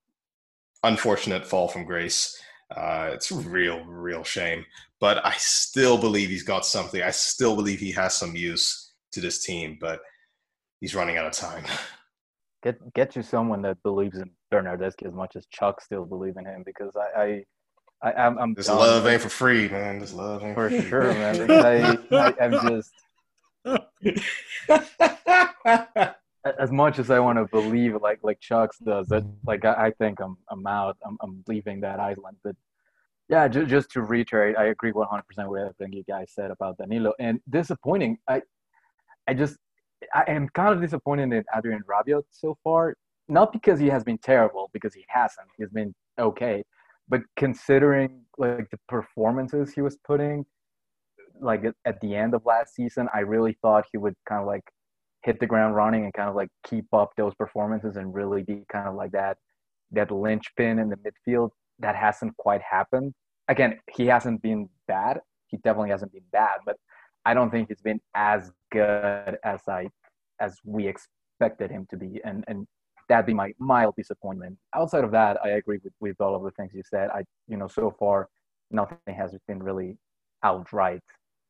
unfortunate 0.82 1.47
fall 1.47 1.68
from 1.68 1.84
grace. 1.84 2.40
Uh, 2.74 3.11
it's 3.12 3.30
a 3.30 3.36
real, 3.36 3.84
real 3.84 4.24
shame. 4.24 4.64
But 5.01 5.24
I 5.26 5.34
still 5.36 5.99
believe 5.99 6.30
he's 6.30 6.43
got 6.43 6.64
something. 6.64 7.03
I 7.03 7.11
still 7.11 7.57
believe 7.57 7.80
he 7.80 7.93
has 7.93 8.14
some 8.14 8.34
use 8.34 8.93
to 9.12 9.20
this 9.20 9.45
team, 9.45 9.76
but 9.80 10.01
he's 10.80 10.95
running 10.95 11.18
out 11.18 11.26
of 11.26 11.32
time. 11.32 11.64
Get 12.62 12.94
get 12.94 13.16
you 13.16 13.22
someone 13.22 13.62
that 13.62 13.82
believes 13.82 14.18
in 14.18 14.30
Bernardeschi 14.52 15.06
as 15.06 15.14
much 15.14 15.36
as 15.36 15.46
Chuck 15.46 15.80
still 15.80 16.04
believe 16.04 16.36
in 16.36 16.44
him 16.44 16.62
because 16.64 16.94
I, 16.96 17.44
I, 18.02 18.10
I 18.10 18.26
am 18.26 18.38
I'm 18.38 18.54
this 18.54 18.66
done. 18.66 18.78
love 18.78 19.06
ain't 19.06 19.22
for 19.22 19.28
free, 19.28 19.68
man. 19.68 19.98
This 19.98 20.12
love 20.12 20.42
ain't 20.42 20.54
for 20.54 20.70
sure, 20.70 21.12
man. 21.12 21.50
I, 21.50 21.98
I, 22.12 22.34
I'm 22.40 22.68
just 22.68 22.92
as 26.58 26.72
much 26.72 26.98
as 26.98 27.10
I 27.10 27.18
want 27.18 27.38
to 27.38 27.46
believe 27.46 27.94
like 28.00 28.20
like 28.22 28.40
Chucks 28.40 28.78
does, 28.78 29.08
that 29.08 29.24
like 29.46 29.64
I, 29.64 29.86
I 29.86 29.90
think 29.92 30.20
I'm 30.20 30.36
I'm 30.50 30.66
out. 30.66 30.96
I'm 31.04 31.16
I'm 31.22 31.44
leaving 31.48 31.80
that 31.80 32.00
island. 32.00 32.36
But 32.42 32.56
yeah, 33.28 33.48
just 33.48 33.68
just 33.68 33.90
to 33.92 34.02
reiterate, 34.02 34.56
I 34.56 34.66
agree 34.66 34.92
100 34.92 35.26
percent 35.26 35.48
with 35.48 35.62
everything 35.62 35.92
you 35.92 36.04
guys 36.04 36.32
said 36.32 36.50
about 36.50 36.78
Danilo. 36.78 37.12
And 37.18 37.40
disappointing, 37.48 38.18
I 38.28 38.42
I 39.28 39.34
just 39.34 39.56
I 40.14 40.24
am 40.28 40.48
kind 40.50 40.74
of 40.74 40.80
disappointed 40.80 41.32
in 41.32 41.44
Adrian 41.57 41.82
Rabiot 41.88 42.24
so 42.30 42.57
far. 42.62 42.94
Not 43.28 43.53
because 43.53 43.78
he 43.78 43.88
has 43.88 44.05
been 44.05 44.18
terrible, 44.18 44.70
because 44.72 44.94
he 44.94 45.05
hasn't. 45.09 45.48
He's 45.57 45.70
been 45.70 45.94
okay, 46.18 46.64
but 47.09 47.22
considering 47.36 48.22
like 48.36 48.68
the 48.70 48.78
performances 48.88 49.72
he 49.72 49.80
was 49.80 49.96
putting, 50.05 50.44
like 51.40 51.62
at 51.84 52.00
the 52.00 52.14
end 52.14 52.34
of 52.34 52.44
last 52.44 52.74
season, 52.74 53.09
I 53.14 53.20
really 53.20 53.57
thought 53.62 53.86
he 53.92 53.98
would 53.98 54.14
kind 54.28 54.40
of 54.40 54.46
like 54.46 54.64
hit 55.22 55.38
the 55.40 55.46
ground 55.46 55.76
running 55.76 56.05
and 56.05 56.12
kind 56.12 56.28
of 56.28 56.34
like 56.34 56.48
keep 56.64 56.86
up 56.92 57.12
those 57.16 57.34
performances 57.34 57.96
and 57.96 58.12
really 58.12 58.42
be 58.42 58.64
kind 58.70 58.88
of 58.88 58.94
like 58.94 59.12
that 59.12 59.36
that 59.92 60.11
linchpin 60.11 60.78
in 60.78 60.88
the 60.88 60.96
midfield 60.96 61.50
that 61.78 61.94
hasn't 61.94 62.36
quite 62.38 62.62
happened. 62.62 63.12
Again, 63.48 63.78
he 63.94 64.07
hasn't 64.07 64.42
been 64.42 64.68
bad. 64.88 65.20
He 65.48 65.59
definitely 65.59 65.90
hasn't 65.90 66.12
been 66.12 66.22
bad, 66.32 66.61
but 66.64 66.76
I 67.24 67.34
don't 67.34 67.50
think 67.50 67.68
he's 67.68 67.80
been 67.80 68.00
as 68.14 68.50
good 68.70 69.38
as 69.44 69.60
I 69.68 69.88
as 70.40 70.56
we 70.64 70.88
expected 70.88 71.70
him 71.70 71.86
to 71.90 71.96
be. 71.96 72.20
And 72.24 72.44
and 72.48 72.66
that'd 73.08 73.26
be 73.26 73.34
my 73.34 73.52
mild 73.58 73.94
disappointment. 73.96 74.56
Outside 74.74 75.04
of 75.04 75.10
that, 75.12 75.38
I 75.44 75.50
agree 75.50 75.78
with, 75.82 75.92
with 76.00 76.20
all 76.20 76.34
of 76.34 76.42
the 76.42 76.50
things 76.52 76.72
you 76.74 76.82
said. 76.88 77.10
I 77.10 77.24
you 77.48 77.56
know, 77.56 77.68
so 77.68 77.94
far 77.98 78.28
nothing 78.70 78.98
has 79.14 79.36
been 79.46 79.62
really 79.62 79.96
outright 80.42 81.02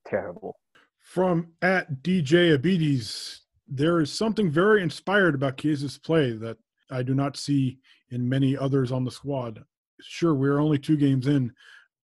terrible. 0.07 0.57
From 1.01 1.53
at 1.63 2.03
DJ 2.03 2.55
Abides 2.55 3.43
there 3.75 4.01
is 4.01 4.13
something 4.13 4.51
very 4.51 4.83
inspired 4.83 5.35
about 5.35 5.57
Chiesa's 5.57 5.97
play 5.97 6.33
that 6.33 6.59
I 6.91 7.03
do 7.03 7.15
not 7.15 7.39
see 7.39 7.79
in 8.11 8.29
many 8.29 8.57
others 8.57 8.93
on 8.93 9.05
the 9.05 9.11
squad. 9.11 9.65
Sure, 10.03 10.35
we're 10.35 10.61
only 10.61 10.79
two 10.79 10.97
games 10.97 11.27
in, 11.27 11.53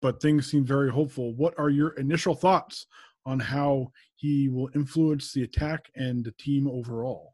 but 0.01 0.21
things 0.21 0.51
seem 0.51 0.65
very 0.65 0.91
hopeful. 0.91 1.33
What 1.35 1.53
are 1.57 1.69
your 1.69 1.91
initial 1.91 2.35
thoughts 2.35 2.85
on 3.25 3.39
how 3.39 3.91
he 4.15 4.49
will 4.49 4.69
influence 4.75 5.33
the 5.33 5.43
attack 5.43 5.85
and 5.95 6.23
the 6.23 6.31
team 6.33 6.67
overall? 6.67 7.33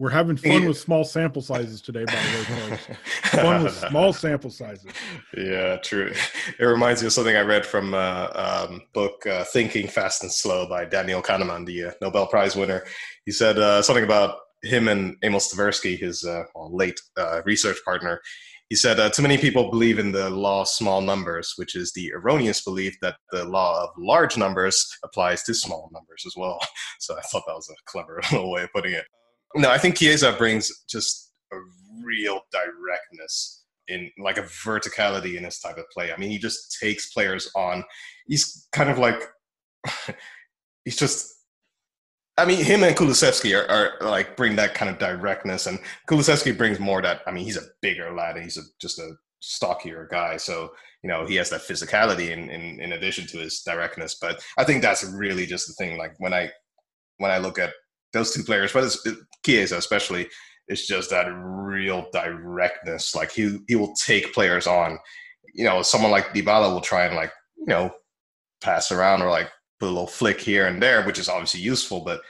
We're 0.00 0.08
having 0.08 0.38
fun 0.38 0.64
with 0.66 0.78
small 0.78 1.04
sample 1.04 1.42
sizes 1.42 1.82
today, 1.82 2.06
by 2.06 2.14
the 2.14 2.70
way, 2.70 2.78
fun 3.42 3.64
with 3.64 3.74
small 3.74 4.14
sample 4.14 4.48
sizes. 4.48 4.90
Yeah, 5.36 5.76
true. 5.76 6.14
It 6.58 6.64
reminds 6.64 7.02
me 7.02 7.08
of 7.08 7.12
something 7.12 7.36
I 7.36 7.42
read 7.42 7.66
from 7.66 7.92
a 7.92 7.98
uh, 7.98 8.66
um, 8.70 8.80
book 8.94 9.26
uh, 9.26 9.44
"Thinking 9.44 9.88
Fast 9.88 10.22
and 10.22 10.32
Slow" 10.32 10.66
by 10.66 10.86
Daniel 10.86 11.20
Kahneman, 11.20 11.66
the 11.66 11.84
uh, 11.84 11.90
Nobel 12.00 12.26
Prize 12.26 12.56
winner. 12.56 12.82
He 13.26 13.30
said 13.30 13.58
uh, 13.58 13.82
something 13.82 14.04
about 14.04 14.38
him 14.62 14.88
and 14.88 15.16
Amos 15.22 15.54
Tversky, 15.54 15.98
his 15.98 16.24
uh, 16.24 16.44
late 16.56 16.98
uh, 17.18 17.42
research 17.44 17.76
partner. 17.84 18.22
He 18.70 18.76
said, 18.76 18.98
uh, 18.98 19.10
"Too 19.10 19.22
many 19.22 19.36
people 19.36 19.68
believe 19.68 19.98
in 19.98 20.12
the 20.12 20.30
law 20.30 20.62
of 20.62 20.68
small 20.68 21.00
numbers, 21.00 21.52
which 21.56 21.74
is 21.74 21.92
the 21.92 22.12
erroneous 22.14 22.62
belief 22.62 22.96
that 23.02 23.16
the 23.32 23.44
law 23.44 23.82
of 23.82 23.90
large 23.98 24.38
numbers 24.38 24.86
applies 25.04 25.42
to 25.42 25.54
small 25.54 25.90
numbers 25.92 26.24
as 26.26 26.34
well." 26.36 26.58
So 27.00 27.16
I 27.16 27.22
thought 27.22 27.44
that 27.46 27.54
was 27.54 27.68
a 27.68 27.90
clever 27.90 28.20
little 28.32 28.50
way 28.50 28.62
of 28.62 28.72
putting 28.74 28.92
it. 28.92 29.04
No, 29.56 29.70
I 29.70 29.78
think 29.78 29.96
Chiesa 29.96 30.32
brings 30.32 30.70
just 30.88 31.32
a 31.52 31.56
real 32.04 32.42
directness 32.52 33.64
in 33.88 34.10
like 34.18 34.38
a 34.38 34.42
verticality 34.42 35.36
in 35.36 35.44
his 35.44 35.58
type 35.58 35.76
of 35.76 35.84
play. 35.92 36.12
I 36.12 36.16
mean, 36.16 36.30
he 36.30 36.38
just 36.38 36.78
takes 36.80 37.10
players 37.10 37.50
on. 37.56 37.84
He's 38.26 38.68
kind 38.72 38.88
of 38.88 38.98
like 38.98 39.22
he's 40.84 40.96
just. 40.96 41.34
I 42.36 42.44
mean, 42.46 42.64
him 42.64 42.82
and 42.84 42.96
Kulusevski 42.96 43.54
are, 43.54 43.68
are, 43.70 44.08
like 44.08 44.36
bring 44.36 44.56
that 44.56 44.74
kind 44.74 44.90
of 44.90 44.98
directness, 44.98 45.66
and 45.66 45.78
Kulusevski 46.08 46.56
brings 46.56 46.78
more 46.78 47.02
that. 47.02 47.20
I 47.26 47.32
mean, 47.32 47.44
he's 47.44 47.58
a 47.58 47.66
bigger 47.82 48.14
lad. 48.14 48.36
and 48.36 48.44
He's 48.44 48.56
a, 48.56 48.62
just 48.80 48.98
a 48.98 49.12
stockier 49.40 50.08
guy, 50.10 50.36
so 50.36 50.70
you 51.02 51.08
know 51.08 51.26
he 51.26 51.34
has 51.36 51.50
that 51.50 51.62
physicality 51.62 52.30
in, 52.30 52.48
in 52.50 52.80
in 52.80 52.92
addition 52.92 53.26
to 53.28 53.38
his 53.38 53.62
directness. 53.62 54.16
But 54.20 54.42
I 54.56 54.64
think 54.64 54.82
that's 54.82 55.04
really 55.04 55.46
just 55.46 55.66
the 55.66 55.74
thing. 55.74 55.98
Like 55.98 56.14
when 56.18 56.32
I 56.32 56.50
when 57.18 57.30
I 57.30 57.38
look 57.38 57.58
at 57.58 57.72
those 58.12 58.32
two 58.32 58.42
players, 58.42 58.72
but 58.72 58.84
it's, 58.84 59.04
it, 59.06 59.16
Chiesa 59.44 59.76
especially, 59.76 60.28
it's 60.68 60.86
just 60.86 61.10
that 61.10 61.28
real 61.28 62.06
directness. 62.12 63.14
Like 63.14 63.32
he 63.32 63.58
he 63.68 63.76
will 63.76 63.94
take 63.94 64.32
players 64.32 64.66
on. 64.66 64.98
You 65.52 65.64
know, 65.64 65.82
someone 65.82 66.10
like 66.10 66.32
Dybala 66.32 66.72
will 66.72 66.80
try 66.80 67.06
and 67.06 67.16
like 67.16 67.32
you 67.58 67.66
know 67.66 67.90
pass 68.62 68.92
around 68.92 69.22
or 69.22 69.30
like 69.30 69.50
put 69.80 69.86
a 69.86 69.88
little 69.88 70.06
flick 70.06 70.40
here 70.40 70.66
and 70.66 70.82
there, 70.82 71.04
which 71.04 71.18
is 71.18 71.28
obviously 71.28 71.60
useful. 71.60 72.02
But 72.02 72.20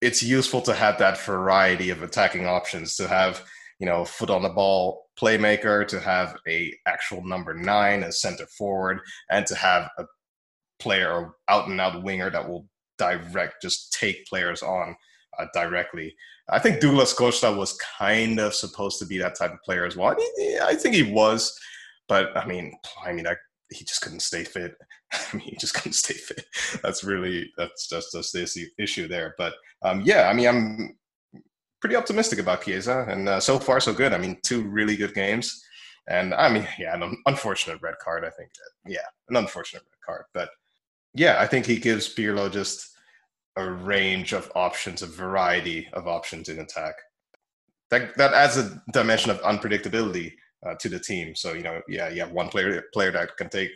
it's 0.00 0.22
useful 0.22 0.60
to 0.62 0.74
have 0.74 0.98
that 0.98 1.20
variety 1.20 1.90
of 1.90 2.02
attacking 2.02 2.46
options. 2.46 2.96
To 2.96 3.08
have 3.08 3.42
you 3.80 3.86
know 3.86 4.04
foot 4.04 4.30
on 4.30 4.42
the 4.42 4.50
ball 4.50 5.06
playmaker, 5.20 5.86
to 5.88 5.98
have 5.98 6.36
a 6.46 6.72
actual 6.86 7.24
number 7.24 7.54
nine, 7.54 8.02
a 8.04 8.12
center 8.12 8.46
forward, 8.46 9.00
and 9.30 9.46
to 9.46 9.54
have 9.54 9.90
a 9.98 10.04
player 10.78 11.10
or 11.10 11.34
out 11.48 11.68
and 11.68 11.80
out 11.80 12.02
winger 12.02 12.30
that 12.30 12.48
will 12.48 12.66
direct 12.98 13.62
just 13.62 13.92
take 13.92 14.26
players 14.26 14.62
on 14.62 14.94
uh, 15.38 15.46
directly. 15.54 16.14
I 16.50 16.58
think 16.58 16.80
Douglas 16.80 17.12
Costa 17.12 17.52
was 17.52 17.78
kind 17.98 18.40
of 18.40 18.54
supposed 18.54 18.98
to 18.98 19.06
be 19.06 19.18
that 19.18 19.36
type 19.36 19.52
of 19.52 19.62
player 19.62 19.84
as 19.84 19.96
well. 19.96 20.08
I, 20.08 20.14
mean, 20.14 20.60
I 20.62 20.74
think 20.74 20.94
he 20.94 21.02
was, 21.02 21.58
but 22.08 22.36
I 22.36 22.46
mean, 22.46 22.72
I 23.04 23.12
mean, 23.12 23.26
I, 23.26 23.34
he 23.70 23.84
just 23.84 24.00
couldn't 24.00 24.20
stay 24.20 24.44
fit. 24.44 24.74
I 25.12 25.36
mean, 25.36 25.48
he 25.48 25.56
just 25.56 25.74
couldn't 25.74 25.92
stay 25.92 26.14
fit. 26.14 26.44
That's 26.82 27.04
really 27.04 27.50
that's 27.56 27.88
just 27.88 28.12
just 28.12 28.32
the 28.32 28.66
issue 28.78 29.08
there. 29.08 29.34
But 29.38 29.54
um, 29.82 30.02
yeah, 30.04 30.28
I 30.28 30.32
mean, 30.32 30.48
I'm 30.48 30.98
pretty 31.80 31.96
optimistic 31.96 32.38
about 32.38 32.62
Chiesa, 32.62 33.06
and 33.08 33.28
uh, 33.28 33.40
so 33.40 33.58
far 33.58 33.80
so 33.80 33.92
good. 33.92 34.12
I 34.12 34.18
mean, 34.18 34.38
two 34.42 34.62
really 34.62 34.96
good 34.96 35.14
games, 35.14 35.62
and 36.08 36.34
I 36.34 36.48
mean, 36.48 36.66
yeah, 36.78 36.94
an 36.94 37.16
unfortunate 37.26 37.80
red 37.82 37.94
card. 38.02 38.24
I 38.24 38.30
think, 38.30 38.50
yeah, 38.86 39.06
an 39.28 39.36
unfortunate 39.36 39.82
red 39.82 40.06
card, 40.06 40.24
but 40.34 40.50
yeah, 41.14 41.36
I 41.40 41.46
think 41.46 41.66
he 41.66 41.78
gives 41.78 42.14
Pirlo 42.14 42.50
just 42.50 42.90
a 43.56 43.70
range 43.70 44.32
of 44.32 44.50
options, 44.54 45.02
a 45.02 45.06
variety 45.06 45.88
of 45.92 46.06
options 46.06 46.48
in 46.48 46.60
attack. 46.60 46.94
That 47.90 48.16
that 48.16 48.34
adds 48.34 48.56
a 48.56 48.82
dimension 48.92 49.30
of 49.30 49.40
unpredictability 49.42 50.32
uh, 50.66 50.74
to 50.76 50.88
the 50.88 50.98
team. 50.98 51.34
So 51.34 51.52
you 51.52 51.62
know, 51.62 51.80
yeah, 51.88 52.08
you 52.08 52.20
have 52.20 52.32
one 52.32 52.48
player 52.48 52.84
player 52.92 53.12
that 53.12 53.36
can 53.36 53.48
take 53.48 53.70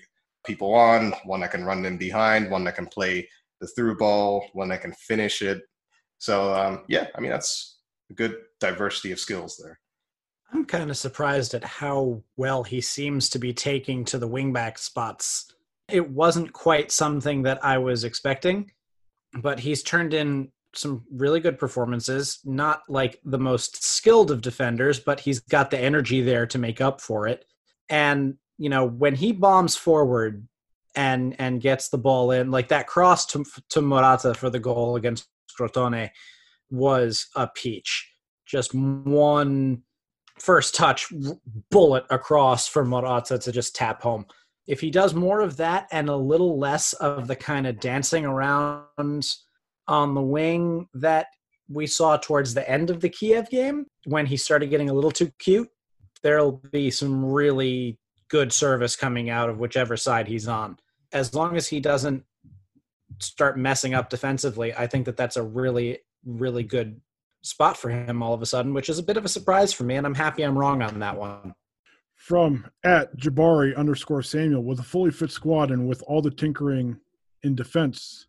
people 0.44 0.74
on, 0.74 1.14
one 1.24 1.40
that 1.40 1.52
can 1.52 1.64
run 1.64 1.82
them 1.82 1.98
behind, 1.98 2.50
one 2.50 2.64
that 2.64 2.76
can 2.76 2.86
play 2.86 3.28
the 3.60 3.66
through 3.68 3.96
ball, 3.96 4.44
one 4.52 4.68
that 4.68 4.82
can 4.82 4.92
finish 4.92 5.42
it. 5.42 5.62
So 6.18 6.54
um, 6.54 6.84
yeah, 6.88 7.06
I 7.14 7.20
mean 7.20 7.30
that's 7.30 7.78
a 8.10 8.14
good 8.14 8.36
diversity 8.60 9.12
of 9.12 9.20
skills 9.20 9.60
there. 9.62 9.78
I'm 10.52 10.66
kind 10.66 10.90
of 10.90 10.96
surprised 10.98 11.54
at 11.54 11.64
how 11.64 12.22
well 12.36 12.62
he 12.62 12.80
seems 12.80 13.30
to 13.30 13.38
be 13.38 13.54
taking 13.54 14.04
to 14.06 14.18
the 14.18 14.28
wingback 14.28 14.78
spots. 14.78 15.46
It 15.88 16.10
wasn't 16.10 16.52
quite 16.52 16.92
something 16.92 17.42
that 17.42 17.64
I 17.64 17.78
was 17.78 18.04
expecting 18.04 18.70
but 19.40 19.60
he's 19.60 19.82
turned 19.82 20.14
in 20.14 20.50
some 20.74 21.04
really 21.12 21.40
good 21.40 21.58
performances. 21.58 22.40
Not 22.44 22.82
like 22.88 23.20
the 23.24 23.38
most 23.38 23.82
skilled 23.82 24.30
of 24.30 24.40
defenders, 24.40 24.98
but 25.00 25.20
he's 25.20 25.40
got 25.40 25.70
the 25.70 25.78
energy 25.78 26.22
there 26.22 26.46
to 26.46 26.58
make 26.58 26.80
up 26.80 27.00
for 27.00 27.26
it. 27.28 27.44
And 27.88 28.36
you 28.58 28.68
know, 28.68 28.86
when 28.86 29.14
he 29.14 29.32
bombs 29.32 29.76
forward 29.76 30.46
and 30.94 31.34
and 31.38 31.60
gets 31.60 31.88
the 31.88 31.98
ball 31.98 32.30
in, 32.30 32.50
like 32.50 32.68
that 32.68 32.86
cross 32.86 33.26
to 33.26 33.44
to 33.70 33.82
Morata 33.82 34.34
for 34.34 34.50
the 34.50 34.60
goal 34.60 34.96
against 34.96 35.26
Crotone 35.58 36.10
was 36.70 37.28
a 37.36 37.46
peach. 37.48 38.10
Just 38.46 38.74
one 38.74 39.82
first 40.38 40.74
touch 40.74 41.12
bullet 41.70 42.04
across 42.10 42.66
for 42.66 42.84
Morata 42.84 43.38
to 43.38 43.52
just 43.52 43.74
tap 43.76 44.02
home. 44.02 44.26
If 44.66 44.80
he 44.80 44.90
does 44.90 45.14
more 45.14 45.40
of 45.40 45.56
that 45.58 45.88
and 45.92 46.08
a 46.08 46.16
little 46.16 46.58
less 46.58 46.92
of 46.94 47.26
the 47.26 47.36
kind 47.36 47.66
of 47.66 47.80
dancing 47.80 48.24
around 48.24 49.26
on 49.88 50.14
the 50.14 50.22
wing 50.22 50.88
that 50.94 51.26
we 51.68 51.86
saw 51.86 52.16
towards 52.16 52.54
the 52.54 52.68
end 52.68 52.90
of 52.90 53.00
the 53.00 53.08
Kiev 53.08 53.48
game 53.48 53.86
when 54.04 54.26
he 54.26 54.36
started 54.36 54.70
getting 54.70 54.90
a 54.90 54.94
little 54.94 55.10
too 55.10 55.30
cute, 55.38 55.68
there'll 56.22 56.62
be 56.70 56.90
some 56.90 57.24
really 57.24 57.98
good 58.28 58.52
service 58.52 58.96
coming 58.96 59.30
out 59.30 59.48
of 59.48 59.58
whichever 59.58 59.96
side 59.96 60.28
he's 60.28 60.48
on. 60.48 60.76
As 61.12 61.34
long 61.34 61.56
as 61.56 61.68
he 61.68 61.80
doesn't 61.80 62.24
start 63.20 63.58
messing 63.58 63.94
up 63.94 64.08
defensively, 64.08 64.74
I 64.74 64.86
think 64.86 65.06
that 65.06 65.16
that's 65.16 65.36
a 65.36 65.42
really, 65.42 65.98
really 66.24 66.62
good 66.62 67.00
spot 67.42 67.76
for 67.76 67.90
him 67.90 68.22
all 68.22 68.34
of 68.34 68.42
a 68.42 68.46
sudden, 68.46 68.72
which 68.72 68.88
is 68.88 68.98
a 68.98 69.02
bit 69.02 69.16
of 69.16 69.24
a 69.24 69.28
surprise 69.28 69.72
for 69.72 69.84
me, 69.84 69.96
and 69.96 70.06
I'm 70.06 70.14
happy 70.14 70.42
I'm 70.42 70.58
wrong 70.58 70.82
on 70.82 71.00
that 71.00 71.16
one. 71.16 71.54
From 72.14 72.70
at 72.84 73.16
Jabari 73.16 73.76
underscore 73.76 74.22
Samuel, 74.22 74.62
with 74.62 74.78
a 74.78 74.84
fully 74.84 75.10
fit 75.10 75.30
squad 75.30 75.70
and 75.70 75.88
with 75.88 76.02
all 76.06 76.22
the 76.22 76.30
tinkering 76.30 76.98
in 77.42 77.54
defense, 77.56 78.28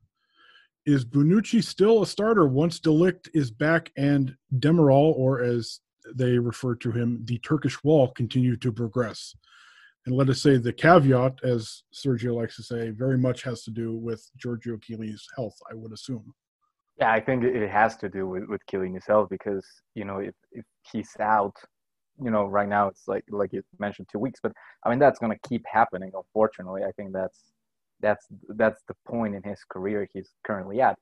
is 0.85 1.05
Bonucci 1.05 1.63
still 1.63 2.01
a 2.01 2.07
starter 2.07 2.47
once 2.47 2.79
De 2.79 2.89
Ligt 2.89 3.29
is 3.33 3.51
back 3.51 3.91
and 3.97 4.35
Demiral, 4.59 5.13
or 5.15 5.41
as 5.41 5.79
they 6.15 6.37
refer 6.37 6.75
to 6.75 6.91
him, 6.91 7.21
the 7.23 7.39
Turkish 7.39 7.81
wall, 7.83 8.09
continue 8.09 8.57
to 8.57 8.71
progress? 8.71 9.35
And 10.05 10.15
let 10.15 10.29
us 10.29 10.41
say 10.41 10.57
the 10.57 10.73
caveat, 10.73 11.39
as 11.43 11.83
Sergio 11.93 12.35
likes 12.35 12.57
to 12.57 12.63
say, 12.63 12.89
very 12.89 13.17
much 13.17 13.43
has 13.43 13.63
to 13.63 13.71
do 13.71 13.95
with 13.95 14.29
Giorgio 14.35 14.75
Chiellini's 14.75 15.25
health, 15.35 15.55
I 15.71 15.75
would 15.75 15.93
assume. 15.93 16.33
Yeah, 16.99 17.11
I 17.11 17.21
think 17.21 17.43
it 17.43 17.69
has 17.69 17.95
to 17.97 18.09
do 18.09 18.27
with, 18.27 18.43
with 18.49 18.61
Chiellini's 18.69 19.05
health 19.07 19.29
because, 19.29 19.65
you 19.95 20.03
know, 20.03 20.19
if, 20.19 20.35
if 20.51 20.65
he's 20.91 21.15
out, 21.19 21.55
you 22.21 22.29
know, 22.29 22.45
right 22.45 22.67
now 22.67 22.87
it's 22.87 23.07
like 23.07 23.23
like 23.29 23.53
you 23.53 23.63
mentioned 23.79 24.07
two 24.11 24.19
weeks, 24.19 24.39
but 24.43 24.51
I 24.85 24.89
mean 24.89 24.99
that's 24.99 25.17
gonna 25.17 25.39
keep 25.47 25.63
happening, 25.65 26.11
unfortunately. 26.13 26.83
I 26.83 26.91
think 26.91 27.11
that's 27.11 27.39
that's 28.03 28.27
that's 28.49 28.83
the 28.87 28.95
point 29.07 29.33
in 29.33 29.41
his 29.41 29.59
career 29.67 30.07
he's 30.13 30.29
currently 30.45 30.81
at. 30.81 30.97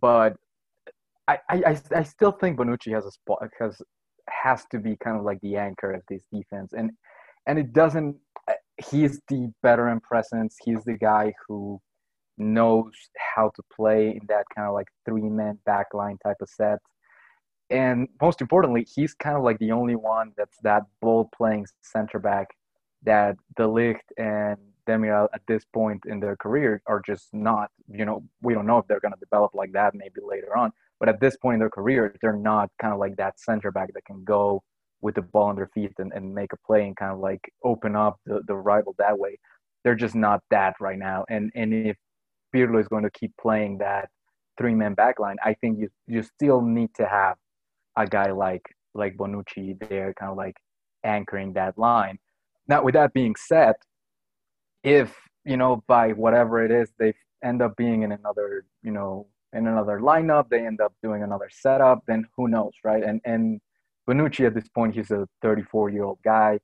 But 0.00 0.36
I, 1.26 1.38
I, 1.48 1.80
I 1.94 2.02
still 2.02 2.32
think 2.32 2.58
Bonucci 2.58 2.92
has 2.94 3.06
a 3.06 3.10
spot 3.10 3.48
has 3.58 3.80
has 4.28 4.64
to 4.70 4.78
be 4.78 4.96
kind 4.96 5.16
of 5.16 5.24
like 5.24 5.40
the 5.40 5.56
anchor 5.56 5.92
of 5.92 6.02
this 6.08 6.22
defense, 6.32 6.72
and 6.72 6.92
and 7.46 7.58
it 7.58 7.72
doesn't. 7.72 8.16
Uh, 8.48 8.52
he's 8.90 9.20
the 9.28 9.50
veteran 9.62 10.00
presence. 10.00 10.56
He's 10.64 10.84
the 10.84 10.98
guy 10.98 11.32
who 11.48 11.80
knows 12.38 12.92
how 13.34 13.50
to 13.54 13.62
play 13.74 14.10
in 14.10 14.20
that 14.28 14.44
kind 14.54 14.68
of 14.68 14.74
like 14.74 14.88
three 15.04 15.22
man 15.22 15.58
backline 15.68 16.16
type 16.22 16.36
of 16.40 16.48
set. 16.48 16.78
And 17.70 18.08
most 18.20 18.40
importantly, 18.40 18.86
he's 18.94 19.14
kind 19.14 19.36
of 19.36 19.42
like 19.42 19.58
the 19.58 19.72
only 19.72 19.96
one 19.96 20.32
that's 20.36 20.58
that 20.62 20.82
ball 21.00 21.30
playing 21.34 21.66
center 21.82 22.18
back 22.18 22.48
that 23.04 23.36
De 23.56 23.64
Ligt 23.64 24.08
and 24.18 24.58
Demiral 24.88 25.28
at 25.34 25.42
this 25.46 25.64
point 25.72 26.02
in 26.06 26.20
their 26.20 26.36
career 26.36 26.82
are 26.86 27.02
just 27.04 27.28
not, 27.32 27.70
you 27.88 28.04
know, 28.04 28.24
we 28.42 28.54
don't 28.54 28.66
know 28.66 28.78
if 28.78 28.86
they're 28.86 29.00
going 29.00 29.12
to 29.12 29.20
develop 29.20 29.54
like 29.54 29.72
that 29.72 29.94
maybe 29.94 30.20
later 30.22 30.56
on. 30.56 30.72
But 31.00 31.08
at 31.08 31.20
this 31.20 31.36
point 31.36 31.54
in 31.54 31.60
their 31.60 31.70
career, 31.70 32.14
they're 32.20 32.36
not 32.36 32.70
kind 32.80 32.92
of 32.92 33.00
like 33.00 33.16
that 33.16 33.40
center 33.40 33.70
back 33.72 33.92
that 33.92 34.04
can 34.04 34.22
go 34.24 34.62
with 35.00 35.16
the 35.16 35.22
ball 35.22 35.48
on 35.48 35.56
their 35.56 35.70
feet 35.74 35.92
and, 35.98 36.12
and 36.12 36.34
make 36.34 36.52
a 36.52 36.56
play 36.66 36.86
and 36.86 36.96
kind 36.96 37.12
of 37.12 37.18
like 37.18 37.40
open 37.64 37.96
up 37.96 38.18
the, 38.24 38.40
the 38.46 38.54
rival 38.54 38.94
that 38.98 39.18
way. 39.18 39.38
They're 39.84 39.96
just 39.96 40.14
not 40.14 40.40
that 40.50 40.74
right 40.80 40.98
now. 40.98 41.24
And 41.28 41.50
and 41.54 41.74
if 41.74 41.96
Pirlo 42.54 42.80
is 42.80 42.88
going 42.88 43.02
to 43.02 43.10
keep 43.10 43.32
playing 43.40 43.78
that 43.78 44.08
three 44.58 44.74
man 44.74 44.94
back 44.94 45.18
line, 45.18 45.36
I 45.44 45.54
think 45.54 45.80
you 45.80 45.88
you 46.06 46.22
still 46.22 46.60
need 46.60 46.94
to 46.94 47.06
have 47.06 47.36
a 47.96 48.06
guy 48.06 48.30
like 48.30 48.62
like 48.94 49.16
Bonucci 49.16 49.76
there, 49.88 50.14
kind 50.14 50.30
of 50.30 50.36
like 50.36 50.56
anchoring 51.04 51.52
that 51.54 51.76
line. 51.78 52.18
Now, 52.68 52.82
with 52.82 52.94
that 52.94 53.12
being 53.12 53.34
said, 53.36 53.74
if 54.82 55.14
you 55.44 55.56
know 55.56 55.82
by 55.86 56.10
whatever 56.12 56.64
it 56.64 56.70
is 56.70 56.90
they 56.98 57.14
end 57.42 57.62
up 57.62 57.76
being 57.76 58.02
in 58.02 58.12
another 58.12 58.64
you 58.82 58.90
know 58.90 59.26
in 59.52 59.66
another 59.66 60.00
lineup 60.00 60.48
they 60.48 60.64
end 60.66 60.80
up 60.80 60.94
doing 61.02 61.22
another 61.22 61.48
setup 61.50 62.02
then 62.06 62.24
who 62.36 62.48
knows 62.48 62.72
right? 62.84 63.02
And 63.02 63.20
and 63.24 63.60
Bonucci 64.08 64.46
at 64.46 64.54
this 64.54 64.68
point 64.68 64.94
he's 64.94 65.10
a 65.10 65.28
34 65.42 65.90
year 65.90 66.04
old 66.04 66.18
guy 66.24 66.58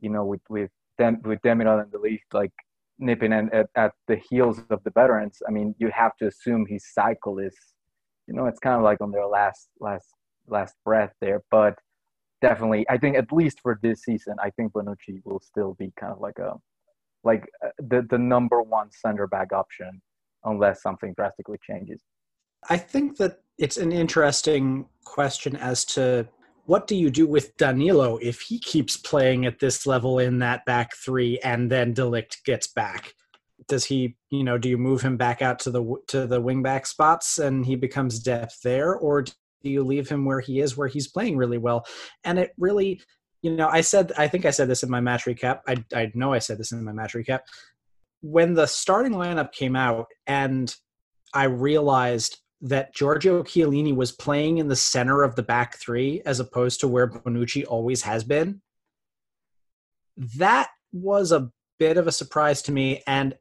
you 0.00 0.10
know 0.10 0.24
with 0.24 0.42
with 0.48 0.70
them 0.98 1.20
with 1.24 1.40
Demiral 1.42 1.82
and 1.82 1.90
De 1.90 1.98
Ligt 1.98 2.20
like 2.32 2.52
nipping 2.98 3.32
at, 3.32 3.52
at, 3.52 3.66
at 3.76 3.92
the 4.08 4.16
heels 4.16 4.60
of 4.70 4.82
the 4.84 4.90
veterans. 4.90 5.42
I 5.46 5.50
mean 5.50 5.74
you 5.78 5.90
have 5.90 6.16
to 6.18 6.26
assume 6.26 6.66
his 6.66 6.84
cycle 6.92 7.38
is 7.38 7.56
you 8.26 8.34
know 8.34 8.46
it's 8.46 8.60
kind 8.60 8.76
of 8.76 8.82
like 8.82 9.00
on 9.00 9.10
their 9.10 9.26
last 9.26 9.68
last 9.80 10.06
last 10.48 10.74
breath 10.84 11.12
there 11.20 11.42
but 11.50 11.74
definitely 12.40 12.86
I 12.88 12.98
think 12.98 13.16
at 13.16 13.32
least 13.32 13.60
for 13.60 13.78
this 13.82 14.02
season 14.02 14.36
I 14.42 14.50
think 14.50 14.72
Bonucci 14.72 15.20
will 15.24 15.40
still 15.40 15.74
be 15.74 15.92
kind 15.98 16.12
of 16.12 16.20
like 16.20 16.38
a 16.38 16.54
like 17.26 17.44
uh, 17.62 17.68
the 17.78 18.06
the 18.08 18.18
number 18.18 18.62
one 18.62 18.88
center 18.90 19.26
back 19.26 19.52
option 19.52 20.00
unless 20.44 20.80
something 20.80 21.12
drastically 21.14 21.58
changes. 21.68 22.00
I 22.70 22.78
think 22.78 23.18
that 23.18 23.40
it's 23.58 23.76
an 23.76 23.92
interesting 23.92 24.86
question 25.04 25.56
as 25.56 25.84
to 25.86 26.28
what 26.64 26.86
do 26.86 26.96
you 26.96 27.10
do 27.10 27.26
with 27.26 27.56
Danilo 27.56 28.16
if 28.18 28.40
he 28.40 28.58
keeps 28.58 28.96
playing 28.96 29.46
at 29.46 29.60
this 29.60 29.86
level 29.86 30.18
in 30.18 30.38
that 30.40 30.64
back 30.64 30.96
three 30.96 31.38
and 31.44 31.70
then 31.70 31.92
De 31.92 32.02
Ligt 32.02 32.42
gets 32.44 32.66
back? 32.66 33.14
Does 33.68 33.84
he, 33.84 34.16
you 34.30 34.44
know, 34.44 34.58
do 34.58 34.68
you 34.68 34.78
move 34.78 35.00
him 35.02 35.16
back 35.16 35.42
out 35.42 35.58
to 35.60 35.70
the 35.70 35.96
to 36.08 36.26
the 36.26 36.40
wing 36.40 36.62
back 36.62 36.86
spots 36.86 37.38
and 37.38 37.64
he 37.64 37.76
becomes 37.76 38.18
depth 38.20 38.60
there, 38.62 38.94
or 38.94 39.22
do 39.22 39.32
you 39.62 39.82
leave 39.82 40.08
him 40.08 40.24
where 40.24 40.40
he 40.40 40.60
is, 40.60 40.76
where 40.76 40.88
he's 40.88 41.08
playing 41.08 41.36
really 41.36 41.58
well? 41.58 41.84
And 42.24 42.38
it 42.38 42.52
really, 42.58 43.00
you 43.46 43.54
know, 43.54 43.68
I 43.68 43.80
said, 43.80 44.10
I 44.18 44.26
think 44.26 44.44
I 44.44 44.50
said 44.50 44.68
this 44.68 44.82
in 44.82 44.90
my 44.90 45.00
match 45.00 45.24
recap. 45.24 45.60
I, 45.68 45.76
I 45.94 46.10
know 46.14 46.32
I 46.32 46.40
said 46.40 46.58
this 46.58 46.72
in 46.72 46.82
my 46.82 46.90
match 46.90 47.14
recap. 47.14 47.40
When 48.20 48.54
the 48.54 48.66
starting 48.66 49.12
lineup 49.12 49.52
came 49.52 49.76
out 49.76 50.06
and 50.26 50.74
I 51.32 51.44
realized 51.44 52.38
that 52.62 52.92
Giorgio 52.92 53.44
Chiellini 53.44 53.94
was 53.94 54.10
playing 54.10 54.58
in 54.58 54.66
the 54.66 54.74
center 54.74 55.22
of 55.22 55.36
the 55.36 55.44
back 55.44 55.78
three 55.78 56.22
as 56.26 56.40
opposed 56.40 56.80
to 56.80 56.88
where 56.88 57.08
Bonucci 57.08 57.64
always 57.68 58.02
has 58.02 58.24
been, 58.24 58.60
that 60.38 60.70
was 60.92 61.30
a 61.30 61.48
bit 61.78 61.98
of 61.98 62.08
a 62.08 62.12
surprise 62.12 62.62
to 62.62 62.72
me. 62.72 63.04
And 63.06 63.36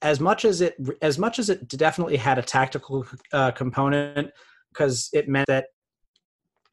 as 0.00 0.18
much 0.18 0.46
as 0.46 0.62
it, 0.62 0.76
as 1.02 1.18
much 1.18 1.38
as 1.38 1.50
it 1.50 1.68
definitely 1.68 2.16
had 2.16 2.38
a 2.38 2.42
tactical 2.42 3.04
uh, 3.34 3.50
component, 3.50 4.30
because 4.72 5.10
it 5.12 5.28
meant 5.28 5.48
that 5.48 5.66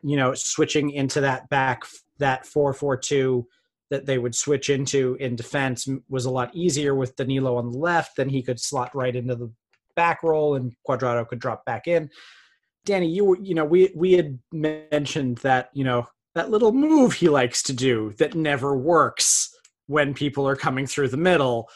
you 0.01 0.17
know 0.17 0.33
switching 0.33 0.91
into 0.91 1.21
that 1.21 1.49
back 1.49 1.83
that 2.19 2.45
4-4-2 2.45 3.45
that 3.89 4.05
they 4.05 4.17
would 4.17 4.35
switch 4.35 4.69
into 4.69 5.15
in 5.19 5.35
defense 5.35 5.87
was 6.09 6.25
a 6.25 6.29
lot 6.29 6.53
easier 6.53 6.93
with 6.93 7.15
Danilo 7.15 7.57
on 7.57 7.71
the 7.71 7.77
left. 7.77 8.17
Then 8.17 8.29
he 8.29 8.43
could 8.43 8.59
slot 8.59 8.93
right 8.93 9.15
into 9.15 9.35
the 9.35 9.51
back 9.95 10.21
roll, 10.21 10.55
and 10.55 10.73
Cuadrado 10.87 11.27
could 11.27 11.39
drop 11.39 11.65
back 11.65 11.87
in. 11.87 12.09
Danny, 12.85 13.09
you 13.09 13.25
were 13.25 13.39
you 13.41 13.55
know 13.55 13.65
we 13.65 13.91
we 13.95 14.13
had 14.13 14.39
mentioned 14.51 15.39
that 15.39 15.69
you 15.73 15.83
know 15.83 16.07
that 16.35 16.49
little 16.49 16.71
move 16.71 17.13
he 17.13 17.29
likes 17.29 17.63
to 17.63 17.73
do 17.73 18.13
that 18.17 18.35
never 18.35 18.77
works 18.77 19.53
when 19.87 20.13
people 20.13 20.47
are 20.47 20.55
coming 20.55 20.85
through 20.85 21.09
the 21.09 21.17
middle. 21.17 21.69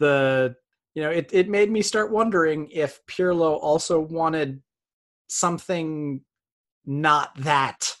The 0.00 0.56
you 0.94 1.02
know 1.02 1.10
it 1.10 1.30
it 1.32 1.48
made 1.48 1.70
me 1.70 1.82
start 1.82 2.10
wondering 2.10 2.68
if 2.70 3.00
Pirlo 3.06 3.58
also 3.60 4.00
wanted 4.00 4.62
something 5.28 6.22
not 6.88 7.36
that 7.36 7.94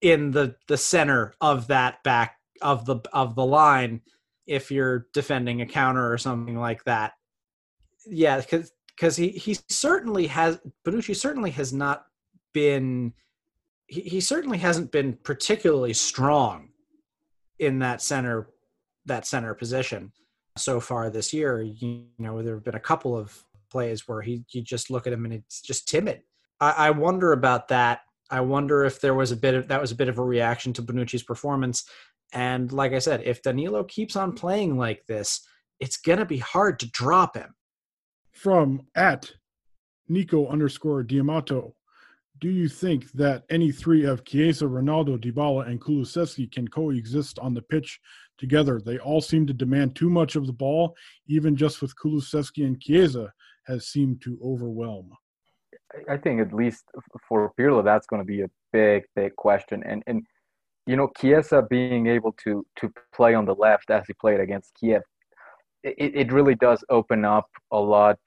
in 0.00 0.32
the 0.32 0.56
the 0.66 0.76
center 0.76 1.32
of 1.40 1.68
that 1.68 2.02
back 2.02 2.36
of 2.60 2.84
the 2.84 2.96
of 3.12 3.36
the 3.36 3.46
line 3.46 4.00
if 4.46 4.70
you're 4.70 5.06
defending 5.12 5.60
a 5.60 5.66
counter 5.66 6.12
or 6.12 6.18
something 6.18 6.58
like 6.58 6.82
that. 6.84 7.12
Yeah, 8.06 8.40
because 8.40 8.72
because 8.88 9.16
he 9.16 9.28
he 9.28 9.56
certainly 9.68 10.26
has 10.26 10.58
Bonucci 10.84 11.14
certainly 11.14 11.50
has 11.52 11.72
not 11.72 12.06
been 12.52 13.12
he, 13.86 14.00
he 14.00 14.20
certainly 14.20 14.58
hasn't 14.58 14.90
been 14.90 15.16
particularly 15.22 15.92
strong 15.92 16.70
in 17.60 17.78
that 17.80 18.02
center 18.02 18.48
that 19.06 19.26
center 19.26 19.54
position 19.54 20.12
so 20.56 20.80
far 20.80 21.08
this 21.08 21.32
year. 21.32 21.62
You, 21.62 22.06
know, 22.18 22.42
there 22.42 22.54
have 22.54 22.64
been 22.64 22.74
a 22.74 22.80
couple 22.80 23.16
of 23.16 23.44
plays 23.70 24.08
where 24.08 24.22
he 24.22 24.44
you 24.50 24.62
just 24.62 24.90
look 24.90 25.06
at 25.06 25.12
him 25.12 25.24
and 25.24 25.34
it's 25.34 25.60
just 25.60 25.86
timid. 25.86 26.22
I, 26.60 26.70
I 26.70 26.90
wonder 26.90 27.32
about 27.32 27.68
that 27.68 28.00
I 28.30 28.40
wonder 28.40 28.84
if 28.84 29.00
there 29.00 29.14
was 29.14 29.32
a 29.32 29.36
bit 29.36 29.54
of 29.54 29.68
that 29.68 29.80
was 29.80 29.92
a 29.92 29.96
bit 29.96 30.08
of 30.08 30.18
a 30.18 30.24
reaction 30.24 30.72
to 30.74 30.82
Bonucci's 30.82 31.22
performance. 31.22 31.84
And 32.32 32.70
like 32.72 32.92
I 32.92 32.98
said, 32.98 33.22
if 33.24 33.42
Danilo 33.42 33.84
keeps 33.84 34.16
on 34.16 34.32
playing 34.32 34.76
like 34.76 35.06
this, 35.06 35.46
it's 35.80 35.96
gonna 35.96 36.26
be 36.26 36.38
hard 36.38 36.78
to 36.80 36.90
drop 36.90 37.36
him. 37.36 37.54
From 38.32 38.82
at 38.94 39.32
Nico 40.08 40.46
underscore 40.46 41.02
Diamato, 41.04 41.72
do 42.40 42.48
you 42.48 42.68
think 42.68 43.10
that 43.12 43.44
any 43.50 43.72
three 43.72 44.04
of 44.04 44.24
Chiesa, 44.24 44.64
Ronaldo, 44.64 45.18
Dybala, 45.18 45.66
and 45.68 45.80
Kulusevski 45.80 46.52
can 46.52 46.68
coexist 46.68 47.38
on 47.40 47.52
the 47.54 47.62
pitch 47.62 47.98
together? 48.38 48.80
They 48.80 48.98
all 48.98 49.20
seem 49.20 49.46
to 49.46 49.52
demand 49.52 49.96
too 49.96 50.08
much 50.08 50.36
of 50.36 50.46
the 50.46 50.52
ball, 50.52 50.94
even 51.26 51.56
just 51.56 51.82
with 51.82 51.96
Kulusevski 51.96 52.64
and 52.64 52.80
Chiesa 52.80 53.32
has 53.66 53.88
seemed 53.88 54.22
to 54.22 54.38
overwhelm. 54.44 55.10
I 56.08 56.16
think 56.16 56.40
at 56.40 56.52
least 56.52 56.84
for 57.28 57.52
Pirlo, 57.58 57.82
that's 57.82 58.06
going 58.06 58.20
to 58.20 58.26
be 58.26 58.42
a 58.42 58.50
big, 58.72 59.04
big 59.16 59.34
question. 59.36 59.82
And 59.86 60.02
and 60.06 60.22
you 60.86 60.96
know, 60.96 61.10
Chiesa 61.18 61.62
being 61.68 62.06
able 62.06 62.32
to 62.44 62.64
to 62.76 62.92
play 63.14 63.34
on 63.34 63.44
the 63.44 63.54
left 63.54 63.90
as 63.90 64.04
he 64.06 64.14
played 64.14 64.40
against 64.40 64.74
Kiev, 64.78 65.02
it, 65.82 66.12
it 66.14 66.32
really 66.32 66.54
does 66.54 66.84
open 66.90 67.24
up 67.24 67.46
a 67.72 67.78
lot 67.78 68.18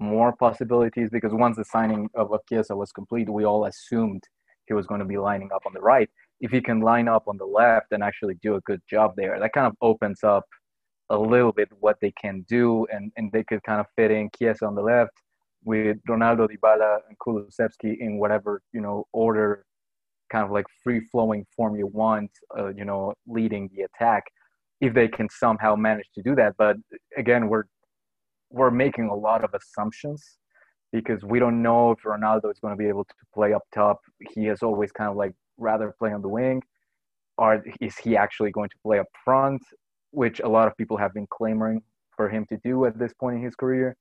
more 0.00 0.34
possibilities 0.36 1.08
because 1.10 1.32
once 1.32 1.56
the 1.56 1.64
signing 1.64 2.08
of 2.14 2.30
Chiesa 2.48 2.74
was 2.76 2.92
complete, 2.92 3.28
we 3.30 3.44
all 3.44 3.66
assumed 3.66 4.22
he 4.66 4.74
was 4.74 4.86
going 4.86 5.00
to 5.00 5.06
be 5.06 5.18
lining 5.18 5.50
up 5.54 5.62
on 5.66 5.72
the 5.72 5.80
right. 5.80 6.10
If 6.40 6.50
he 6.50 6.60
can 6.60 6.80
line 6.80 7.08
up 7.08 7.24
on 7.28 7.36
the 7.36 7.44
left 7.44 7.92
and 7.92 8.02
actually 8.02 8.34
do 8.42 8.56
a 8.56 8.60
good 8.62 8.82
job 8.90 9.12
there, 9.16 9.38
that 9.38 9.52
kind 9.52 9.66
of 9.66 9.74
opens 9.80 10.24
up 10.24 10.44
a 11.10 11.18
little 11.18 11.52
bit 11.52 11.68
what 11.80 11.98
they 12.00 12.12
can 12.20 12.44
do, 12.48 12.86
and, 12.92 13.12
and 13.16 13.30
they 13.32 13.44
could 13.44 13.62
kind 13.62 13.80
of 13.80 13.86
fit 13.96 14.10
in 14.10 14.30
Chiesa 14.36 14.66
on 14.66 14.74
the 14.74 14.82
left 14.82 15.12
with 15.64 15.98
Ronaldo, 16.08 16.48
Dybala, 16.48 16.98
and 17.08 17.16
Kulusevski 17.18 17.98
in 17.98 18.18
whatever 18.18 18.62
you 18.72 18.80
know 18.80 19.06
order 19.12 19.64
kind 20.32 20.44
of 20.44 20.50
like 20.50 20.64
free 20.82 21.00
flowing 21.12 21.44
form 21.54 21.76
you 21.76 21.86
want, 21.86 22.30
uh, 22.58 22.68
you 22.68 22.86
know, 22.86 23.12
leading 23.26 23.68
the 23.74 23.82
attack, 23.82 24.24
if 24.80 24.94
they 24.94 25.06
can 25.06 25.28
somehow 25.28 25.76
manage 25.76 26.08
to 26.14 26.22
do 26.22 26.34
that. 26.34 26.54
But 26.56 26.76
again, 27.16 27.48
we're 27.48 27.64
we're 28.50 28.70
making 28.70 29.08
a 29.08 29.14
lot 29.14 29.44
of 29.44 29.50
assumptions 29.54 30.38
because 30.92 31.22
we 31.24 31.38
don't 31.38 31.62
know 31.62 31.92
if 31.92 31.98
Ronaldo 32.02 32.50
is 32.50 32.58
going 32.60 32.72
to 32.72 32.76
be 32.76 32.88
able 32.88 33.04
to 33.04 33.14
play 33.34 33.52
up 33.52 33.62
top. 33.74 33.98
He 34.34 34.44
has 34.46 34.62
always 34.62 34.90
kind 34.92 35.10
of 35.10 35.16
like 35.16 35.32
rather 35.58 35.94
play 35.98 36.12
on 36.12 36.22
the 36.22 36.28
wing, 36.28 36.62
or 37.38 37.62
is 37.80 37.96
he 37.98 38.16
actually 38.16 38.50
going 38.50 38.70
to 38.70 38.76
play 38.82 38.98
up 38.98 39.06
front, 39.24 39.62
which 40.10 40.40
a 40.40 40.48
lot 40.48 40.66
of 40.66 40.76
people 40.76 40.96
have 40.96 41.14
been 41.14 41.26
clamoring 41.30 41.82
for 42.16 42.28
him 42.28 42.44
to 42.50 42.58
do 42.64 42.84
at 42.84 42.98
this 42.98 43.12
point 43.14 43.36
in 43.36 43.42
his 43.42 43.54
career. 43.54 43.96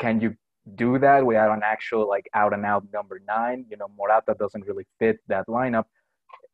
Can 0.00 0.20
you 0.20 0.34
do 0.76 0.98
that 0.98 1.24
without 1.24 1.52
an 1.52 1.62
actual 1.64 2.08
like 2.08 2.28
out 2.34 2.52
and 2.52 2.64
out 2.64 2.84
number 2.92 3.20
nine. 3.26 3.64
You 3.70 3.76
know, 3.76 3.88
Morata 3.96 4.34
doesn't 4.38 4.66
really 4.66 4.86
fit 4.98 5.18
that 5.28 5.46
lineup, 5.48 5.84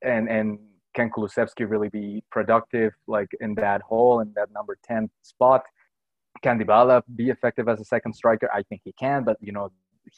and 0.03 0.29
and 0.29 0.59
can 0.95 1.11
Kulusevski 1.11 1.69
really 1.69 1.89
be 1.89 2.23
productive 2.31 2.93
like 3.07 3.29
in 3.41 3.55
that 3.57 3.83
hole 3.83 4.21
in 4.21 4.33
that 4.37 4.51
number 4.53 4.77
ten 4.85 5.11
spot? 5.23 5.63
Can 6.43 6.59
Dybala 6.59 7.03
be 7.15 7.31
effective 7.31 7.69
as 7.69 7.81
a 7.81 7.85
second 7.85 8.15
striker? 8.15 8.49
I 8.53 8.63
think 8.63 8.83
he 8.85 8.93
can, 8.93 9.25
but 9.25 9.37
you 9.41 9.53
know 9.53 9.71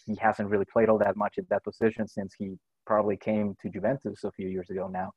he 0.07 0.17
hasn't 0.17 0.49
really 0.49 0.67
played 0.71 0.89
all 0.89 0.99
that 0.99 1.17
much 1.17 1.39
in 1.39 1.47
that 1.51 1.65
position 1.65 2.07
since 2.07 2.35
he 2.39 2.57
probably 2.87 3.17
came 3.17 3.57
to 3.63 3.69
Juventus 3.69 4.25
a 4.25 4.33
few 4.33 4.49
years 4.49 4.69
ago 4.71 4.89
now. 4.89 5.13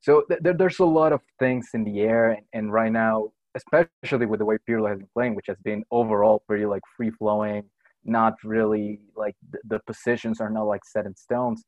So 0.00 0.24
th- 0.28 0.56
there's 0.56 0.78
a 0.78 0.84
lot 0.84 1.12
of 1.12 1.20
things 1.38 1.68
in 1.74 1.84
the 1.84 2.00
air, 2.00 2.30
and, 2.32 2.42
and 2.52 2.72
right 2.72 2.92
now, 2.92 3.30
especially 3.54 4.26
with 4.26 4.38
the 4.38 4.44
way 4.44 4.58
Pirlo 4.68 4.88
has 4.88 4.98
been 4.98 5.08
playing, 5.14 5.34
which 5.34 5.46
has 5.46 5.56
been 5.64 5.84
overall 5.90 6.42
pretty 6.46 6.66
like 6.66 6.82
free 6.96 7.10
flowing, 7.10 7.64
not 8.06 8.34
really 8.44 9.00
like 9.16 9.36
the, 9.50 9.58
the 9.64 9.80
positions 9.86 10.40
are 10.40 10.50
not 10.50 10.64
like 10.64 10.84
set 10.84 11.06
in 11.06 11.14
stones. 11.14 11.64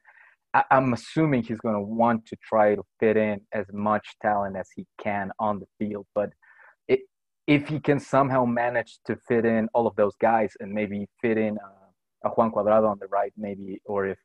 I, 0.55 0.65
am 0.71 0.93
assuming 0.93 1.43
he's 1.43 1.59
going 1.59 1.75
to 1.75 1.81
want 1.81 2.27
to 2.27 2.37
try 2.43 2.75
to 2.75 2.83
fit 3.01 3.17
in 3.17 3.41
as 3.53 3.67
much 3.73 4.17
talent 4.23 4.57
as 4.57 4.69
he 4.75 4.87
can 5.03 5.31
on 5.39 5.61
the 5.61 5.67
field. 5.79 6.07
But 6.15 6.31
it, 6.89 7.01
if 7.47 7.69
he 7.69 7.81
can 7.81 8.01
somehow 8.01 8.45
manage 8.45 8.99
to 9.07 9.17
fit 9.29 9.45
in 9.45 9.69
all 9.75 9.87
of 9.87 9.95
those 9.97 10.15
guys 10.21 10.53
and 10.61 10.73
maybe 10.73 11.07
fit 11.21 11.37
in 11.37 11.59
uh, 11.59 12.29
a 12.29 12.31
Juan 12.31 12.51
Cuadrado 12.51 12.91
on 12.91 12.99
the 12.99 13.07
right, 13.09 13.33
maybe, 13.37 13.81
or 13.85 14.07
if 14.07 14.19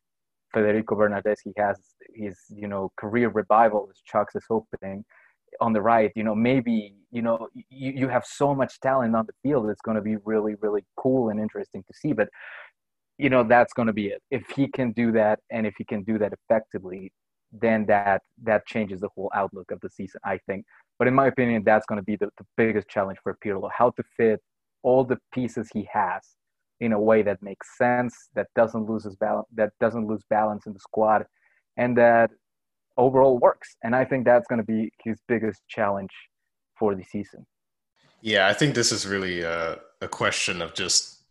Federico 0.53 0.95
Bernardeschi 0.95 1.51
has 1.57 1.80
his, 2.14 2.38
you 2.49 2.68
know, 2.68 2.91
career 2.95 3.30
revival 3.30 3.89
as 3.91 4.01
Chucks 4.05 4.36
is 4.36 4.45
hoping, 4.47 5.03
on 5.60 5.74
the 5.74 5.82
right, 5.82 6.12
you 6.16 6.24
know, 6.24 6.36
maybe, 6.36 6.95
you 7.12 7.22
know, 7.22 7.47
you, 7.70 7.91
you 7.91 8.08
have 8.08 8.26
so 8.26 8.54
much 8.54 8.80
talent 8.80 9.16
on 9.16 9.26
the 9.26 9.34
field. 9.41 9.70
It's 9.70 9.82
going 9.82 9.95
to 9.95 10.01
be 10.01 10.18
really, 10.26 10.56
really 10.62 10.86
cool 10.97 11.30
and 11.30 11.39
interesting 11.39 11.84
to 11.88 11.93
see. 11.93 12.14
But, 12.14 12.30
you 13.18 13.30
know, 13.30 13.43
that's 13.43 13.74
going 13.74 13.88
to 13.88 13.93
be 13.93 14.08
it. 14.08 14.22
If 14.32 14.49
he 14.49 14.68
can 14.68 14.91
do 14.91 15.12
that 15.14 15.39
and 15.51 15.68
if 15.68 15.76
he 15.78 15.84
can 15.84 16.04
do 16.04 16.18
that 16.18 16.34
effectively, 16.34 17.12
then 17.51 17.86
that 17.86 18.22
that 18.41 18.66
changes 18.66 19.01
the 19.01 19.10
whole 19.16 19.32
outlook 19.36 19.70
of 19.72 19.80
the 19.82 19.89
season, 19.89 20.20
I 20.26 20.39
think. 20.47 20.66
But 20.97 21.08
in 21.08 21.14
my 21.14 21.28
opinion, 21.28 21.64
that's 21.64 21.86
going 21.86 21.99
to 21.99 22.06
be 22.06 22.16
the, 22.16 22.30
the 22.38 22.45
biggest 22.58 22.88
challenge 22.88 23.20
for 23.24 23.38
Pirlo, 23.45 23.70
how 23.76 23.91
to 23.91 24.04
fit 24.18 24.39
all 24.82 25.04
the 25.04 25.18
pieces 25.32 25.70
he 25.74 25.88
has 25.91 26.22
in 26.80 26.91
a 26.93 26.99
way 26.99 27.22
that 27.22 27.41
makes 27.41 27.78
sense, 27.78 28.30
that 28.36 28.47
doesn't 28.56 28.89
lose 28.89 29.04
his 29.04 29.16
balance, 29.16 29.47
that 29.54 29.72
doesn't 29.80 30.08
lose 30.08 30.22
balance 30.30 30.66
in 30.66 30.74
the 30.74 30.80
squad, 30.80 31.26
and 31.78 31.97
that 31.97 32.32
overall 32.98 33.38
works. 33.39 33.76
And 33.84 33.96
I 33.96 34.06
think 34.06 34.26
that's 34.26 34.48
going 34.48 34.60
to 34.60 34.66
be 34.66 34.91
his 35.04 35.18
biggest 35.28 35.62
challenge 35.68 36.12
for 36.78 36.96
the 36.96 37.04
season. 37.04 37.46
Yeah, 38.22 38.48
I 38.48 38.54
think 38.54 38.76
this 38.76 38.91
is 38.91 39.06
really 39.06 39.41
a, 39.41 39.80
a 40.02 40.08
question 40.08 40.62
of 40.62 40.74
just, 40.74 41.24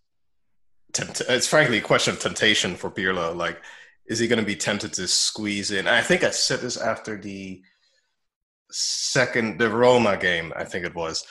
tempt- 0.92 1.22
it's 1.28 1.46
frankly 1.46 1.78
a 1.78 1.82
question 1.82 2.14
of 2.14 2.20
temptation 2.20 2.74
for 2.74 2.90
Pirlo. 2.90 3.34
Like, 3.34 3.60
is 4.06 4.18
he 4.18 4.28
going 4.28 4.40
to 4.40 4.44
be 4.44 4.56
tempted 4.56 4.92
to 4.94 5.08
squeeze 5.08 5.70
in? 5.70 5.88
I 5.88 6.02
think 6.02 6.24
I 6.24 6.30
said 6.30 6.60
this 6.60 6.76
after 6.76 7.16
the 7.16 7.62
second, 8.70 9.58
the 9.58 9.70
Roma 9.70 10.16
game, 10.16 10.52
I 10.56 10.64
think 10.64 10.84
it 10.84 10.94
was. 10.94 11.24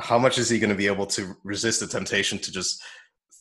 How 0.00 0.18
much 0.18 0.38
is 0.38 0.48
he 0.48 0.58
going 0.58 0.70
to 0.70 0.76
be 0.76 0.86
able 0.86 1.06
to 1.06 1.36
resist 1.44 1.80
the 1.80 1.86
temptation 1.86 2.38
to 2.40 2.52
just 2.52 2.82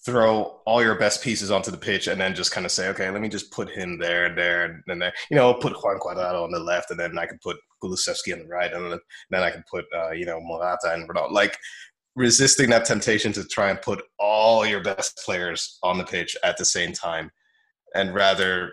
throw 0.07 0.61
all 0.65 0.81
your 0.81 0.95
best 0.95 1.21
pieces 1.21 1.51
onto 1.51 1.69
the 1.69 1.77
pitch 1.77 2.07
and 2.07 2.19
then 2.19 2.33
just 2.33 2.53
kind 2.53 2.65
of 2.65 2.71
say, 2.71 2.87
okay, 2.87 3.09
let 3.09 3.21
me 3.21 3.27
just 3.27 3.51
put 3.51 3.69
him 3.69 3.99
there, 3.99 4.27
and 4.27 4.37
there, 4.37 4.81
and 4.87 5.01
there. 5.01 5.11
You 5.29 5.35
know, 5.35 5.53
put 5.53 5.73
Juan 5.83 5.99
Cuadrado 5.99 6.45
on 6.45 6.51
the 6.51 6.59
left, 6.59 6.89
and 6.91 6.99
then 6.99 7.17
I 7.17 7.25
can 7.25 7.37
put 7.43 7.57
Kulusevski 7.83 8.31
on 8.31 8.39
the 8.39 8.47
right, 8.47 8.71
and 8.71 8.97
then 9.29 9.43
I 9.43 9.51
can 9.51 9.65
put 9.69 9.83
uh, 9.93 10.11
you 10.11 10.25
know 10.25 10.39
Morata 10.39 10.93
and 10.93 11.09
Ronaldo. 11.09 11.31
Like 11.31 11.57
resisting 12.15 12.69
that 12.69 12.85
temptation 12.85 13.33
to 13.33 13.43
try 13.43 13.69
and 13.69 13.81
put 13.81 14.01
all 14.17 14.65
your 14.65 14.81
best 14.81 15.21
players 15.25 15.77
on 15.83 15.97
the 15.97 16.05
pitch 16.05 16.37
at 16.41 16.55
the 16.55 16.65
same 16.65 16.93
time, 16.93 17.29
and 17.93 18.15
rather 18.15 18.71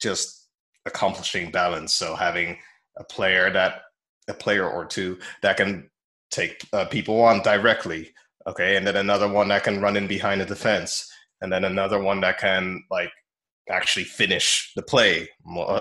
just 0.00 0.48
accomplishing 0.84 1.52
balance. 1.52 1.94
So 1.94 2.16
having 2.16 2.58
a 2.98 3.04
player 3.04 3.52
that 3.52 3.82
a 4.26 4.34
player 4.34 4.68
or 4.68 4.84
two 4.84 5.20
that 5.42 5.56
can 5.56 5.88
take 6.32 6.60
uh, 6.72 6.86
people 6.86 7.22
on 7.22 7.40
directly 7.42 8.12
okay 8.46 8.76
and 8.76 8.86
then 8.86 8.96
another 8.96 9.28
one 9.28 9.48
that 9.48 9.64
can 9.64 9.80
run 9.80 9.96
in 9.96 10.06
behind 10.06 10.40
the 10.40 10.44
defense 10.44 11.10
and 11.40 11.52
then 11.52 11.64
another 11.64 12.00
one 12.00 12.20
that 12.20 12.38
can 12.38 12.82
like 12.90 13.10
actually 13.70 14.04
finish 14.04 14.72
the 14.76 14.82
play 14.82 15.28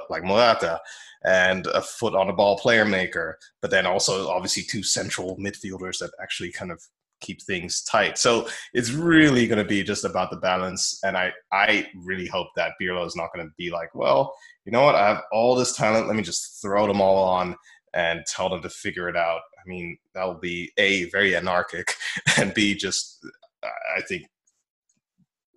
like 0.09 0.24
Morata 0.24 0.80
and 1.26 1.68
a 1.68 1.82
foot 1.82 2.16
on 2.16 2.28
the 2.28 2.34
ball 2.34 2.57
player 2.57 2.86
maker 2.86 3.38
but 3.62 3.72
then 3.72 3.86
also 3.86 4.28
obviously 4.30 4.64
two 4.64 4.84
central 4.84 5.38
midfielders 5.38 5.97
that 5.99 6.12
actually 6.22 6.51
kind 6.51 6.72
of 6.72 6.82
keep 7.22 7.39
things 7.43 7.84
tight. 7.84 8.18
So 8.18 8.47
it's 8.74 8.89
really 8.89 9.45
going 9.45 9.59
to 9.59 9.68
be 9.68 9.84
just 9.84 10.05
about 10.05 10.32
the 10.32 10.38
balance 10.38 10.99
and 11.03 11.16
i 11.16 11.32
i 11.51 11.88
really 11.95 12.28
hope 12.28 12.47
that 12.55 12.74
Pirlo 12.82 13.05
is 13.05 13.16
not 13.16 13.30
going 13.34 13.45
to 13.45 13.53
be 13.57 13.70
like 13.70 13.93
well 13.93 14.34
you 14.66 14.72
know 14.72 14.84
what? 14.84 14.95
I 14.95 15.07
have 15.07 15.24
all 15.32 15.55
this 15.55 15.76
talent. 15.76 16.07
Let 16.07 16.16
me 16.16 16.24
just 16.24 16.62
throw 16.62 16.88
them 16.88 17.01
all 17.01 17.24
on 17.24 17.55
and 17.93 18.24
tell 18.28 18.49
them 18.49 18.62
to 18.62 18.70
figure 18.70 19.09
it 19.09 19.18
out 19.18 19.41
I 19.64 19.70
mean, 19.70 19.97
that 20.16 20.26
will 20.26 20.39
be 20.39 20.72
a 20.78 21.05
very 21.05 21.36
anarchic, 21.36 21.93
and 22.38 22.53
b 22.53 22.76
just 22.76 23.26
I 23.64 24.01
think 24.01 24.24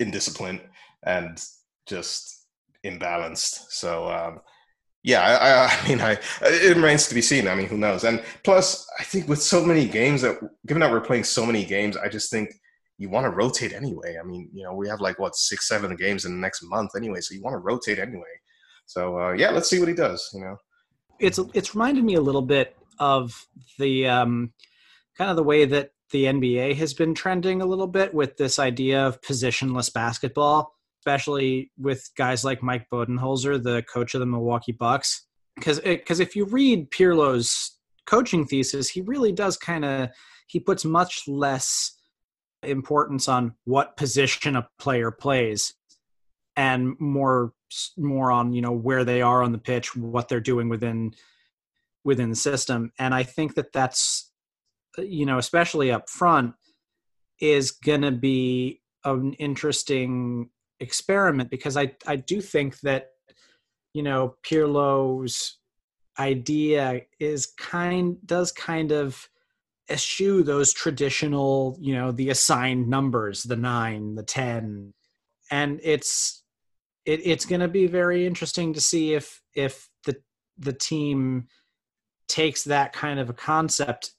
indisciplined 0.00 0.60
and 1.04 1.42
just 1.86 2.46
imbalanced. 2.84 3.66
So 3.70 4.10
um, 4.10 4.40
yeah, 5.02 5.20
I, 5.20 5.66
I, 5.66 5.88
mean, 5.88 6.00
I 6.00 6.18
it 6.42 6.76
remains 6.76 7.08
to 7.08 7.14
be 7.14 7.22
seen. 7.22 7.46
I 7.48 7.54
mean, 7.54 7.66
who 7.66 7.78
knows? 7.78 8.04
And 8.04 8.22
plus, 8.42 8.86
I 8.98 9.04
think 9.04 9.28
with 9.28 9.42
so 9.42 9.64
many 9.64 9.86
games 9.86 10.22
that, 10.22 10.38
given 10.66 10.80
that 10.80 10.90
we're 10.90 11.00
playing 11.00 11.24
so 11.24 11.44
many 11.44 11.64
games, 11.64 11.96
I 11.96 12.08
just 12.08 12.30
think 12.30 12.50
you 12.96 13.10
want 13.10 13.24
to 13.24 13.30
rotate 13.30 13.72
anyway. 13.72 14.16
I 14.20 14.24
mean, 14.26 14.48
you 14.52 14.64
know, 14.64 14.74
we 14.74 14.88
have 14.88 15.00
like 15.00 15.18
what 15.18 15.36
six, 15.36 15.68
seven 15.68 15.94
games 15.96 16.24
in 16.24 16.32
the 16.32 16.40
next 16.40 16.62
month 16.64 16.92
anyway, 16.96 17.20
so 17.20 17.34
you 17.34 17.42
want 17.42 17.54
to 17.54 17.58
rotate 17.58 17.98
anyway. 17.98 18.22
So 18.86 19.18
uh, 19.18 19.32
yeah, 19.32 19.50
let's 19.50 19.68
see 19.68 19.78
what 19.78 19.88
he 19.88 19.94
does. 19.94 20.30
You 20.32 20.40
know, 20.40 20.56
it's 21.18 21.38
it's 21.52 21.74
reminded 21.74 22.04
me 22.04 22.14
a 22.14 22.20
little 22.20 22.42
bit 22.42 22.76
of 22.98 23.46
the 23.78 24.06
um, 24.06 24.52
kind 25.16 25.30
of 25.30 25.36
the 25.36 25.42
way 25.42 25.64
that 25.64 25.90
the 26.10 26.24
NBA 26.24 26.76
has 26.76 26.94
been 26.94 27.14
trending 27.14 27.60
a 27.60 27.66
little 27.66 27.86
bit 27.86 28.14
with 28.14 28.36
this 28.36 28.58
idea 28.58 29.06
of 29.06 29.20
positionless 29.20 29.92
basketball, 29.92 30.72
especially 31.00 31.72
with 31.78 32.08
guys 32.16 32.44
like 32.44 32.62
Mike 32.62 32.86
Budenholzer, 32.92 33.62
the 33.62 33.82
coach 33.82 34.14
of 34.14 34.20
the 34.20 34.26
Milwaukee 34.26 34.72
Bucks. 34.72 35.26
Because 35.56 35.80
because 35.80 36.20
if 36.20 36.34
you 36.34 36.44
read 36.44 36.90
Pirlo's 36.90 37.78
coaching 38.06 38.44
thesis, 38.46 38.88
he 38.88 39.00
really 39.02 39.32
does 39.32 39.56
kind 39.56 39.84
of 39.84 40.10
he 40.46 40.60
puts 40.60 40.84
much 40.84 41.22
less 41.26 41.96
importance 42.62 43.28
on 43.28 43.54
what 43.64 43.96
position 43.96 44.56
a 44.56 44.68
player 44.78 45.10
plays 45.10 45.74
and 46.56 46.98
more 46.98 47.52
more 47.96 48.30
on 48.30 48.52
you 48.52 48.62
know 48.62 48.72
where 48.72 49.04
they 49.04 49.20
are 49.20 49.42
on 49.42 49.52
the 49.52 49.58
pitch 49.58 49.96
what 49.96 50.28
they're 50.28 50.40
doing 50.40 50.68
within 50.68 51.12
within 52.04 52.30
the 52.30 52.36
system. 52.36 52.92
And 52.98 53.14
i 53.14 53.22
think 53.22 53.54
that 53.54 53.72
that's 53.72 54.30
uh, 54.98 55.02
you 55.02 55.26
know 55.26 55.38
especially 55.38 55.90
up 55.90 56.08
front 56.08 56.54
is 57.40 57.70
going 57.72 58.02
to 58.02 58.12
be 58.12 58.80
an 59.04 59.32
interesting 59.34 60.50
experiment 60.80 61.50
because 61.50 61.76
i 61.76 61.92
i 62.06 62.16
do 62.16 62.40
think 62.40 62.78
that 62.80 63.10
you 63.92 64.02
know 64.02 64.34
pirlo's 64.42 65.58
idea 66.18 67.00
is 67.20 67.46
kind 67.58 68.16
does 68.26 68.52
kind 68.52 68.92
of 68.92 69.28
eschew 69.90 70.42
those 70.42 70.72
traditional 70.72 71.76
you 71.80 71.94
know 71.94 72.10
the 72.12 72.30
assigned 72.30 72.88
numbers 72.88 73.42
the 73.42 73.56
9 73.56 74.14
the 74.14 74.22
10 74.22 74.94
and 75.50 75.80
it's 75.82 76.42
it, 77.04 77.20
it's 77.24 77.44
going 77.44 77.60
to 77.60 77.68
be 77.68 77.86
very 77.86 78.26
interesting 78.26 78.72
to 78.72 78.80
see 78.80 79.14
if 79.14 79.42
if 79.54 79.88
the 80.04 80.16
the 80.58 80.72
team 80.72 81.46
takes 82.28 82.64
that 82.64 82.92
kind 82.92 83.20
of 83.20 83.30
a 83.30 83.34
concept 83.34 84.12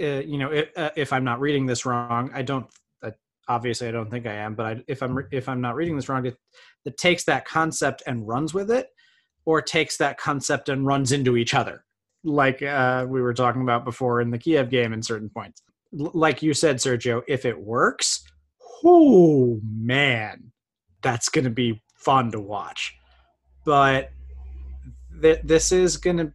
uh, 0.00 0.20
you 0.20 0.38
know 0.38 0.50
if, 0.50 0.68
uh, 0.76 0.90
if 0.96 1.12
i'm 1.12 1.24
not 1.24 1.40
reading 1.40 1.66
this 1.66 1.84
wrong 1.84 2.30
i 2.34 2.42
don't 2.42 2.66
uh, 3.02 3.10
obviously 3.48 3.88
i 3.88 3.90
don't 3.90 4.10
think 4.10 4.26
i 4.26 4.32
am 4.32 4.54
but 4.54 4.66
I, 4.66 4.84
if 4.86 5.02
i'm 5.02 5.26
if 5.30 5.48
i'm 5.48 5.60
not 5.60 5.74
reading 5.74 5.96
this 5.96 6.08
wrong 6.08 6.26
it, 6.26 6.36
it 6.84 6.96
takes 6.96 7.24
that 7.24 7.44
concept 7.44 8.02
and 8.06 8.26
runs 8.26 8.54
with 8.54 8.70
it 8.70 8.88
or 9.44 9.62
takes 9.62 9.96
that 9.98 10.18
concept 10.18 10.68
and 10.68 10.86
runs 10.86 11.12
into 11.12 11.36
each 11.36 11.54
other. 11.54 11.84
Like 12.22 12.62
uh, 12.62 13.06
we 13.08 13.22
were 13.22 13.34
talking 13.34 13.62
about 13.62 13.84
before 13.84 14.20
in 14.20 14.30
the 14.30 14.38
kiev 14.38 14.70
game 14.70 14.92
in 14.92 15.02
certain 15.02 15.30
points. 15.30 15.62
L- 15.98 16.10
like 16.14 16.42
you 16.42 16.54
said 16.54 16.76
sergio 16.76 17.22
if 17.26 17.44
it 17.44 17.58
works 17.58 18.22
oh 18.84 19.60
man 19.64 20.52
that's 21.02 21.28
going 21.28 21.44
to 21.44 21.50
be 21.50 21.82
fun 21.94 22.30
to 22.30 22.40
watch. 22.40 22.94
But 23.64 24.10
th- 25.20 25.40
this 25.42 25.72
is 25.72 25.96
going 25.96 26.18
to 26.18 26.32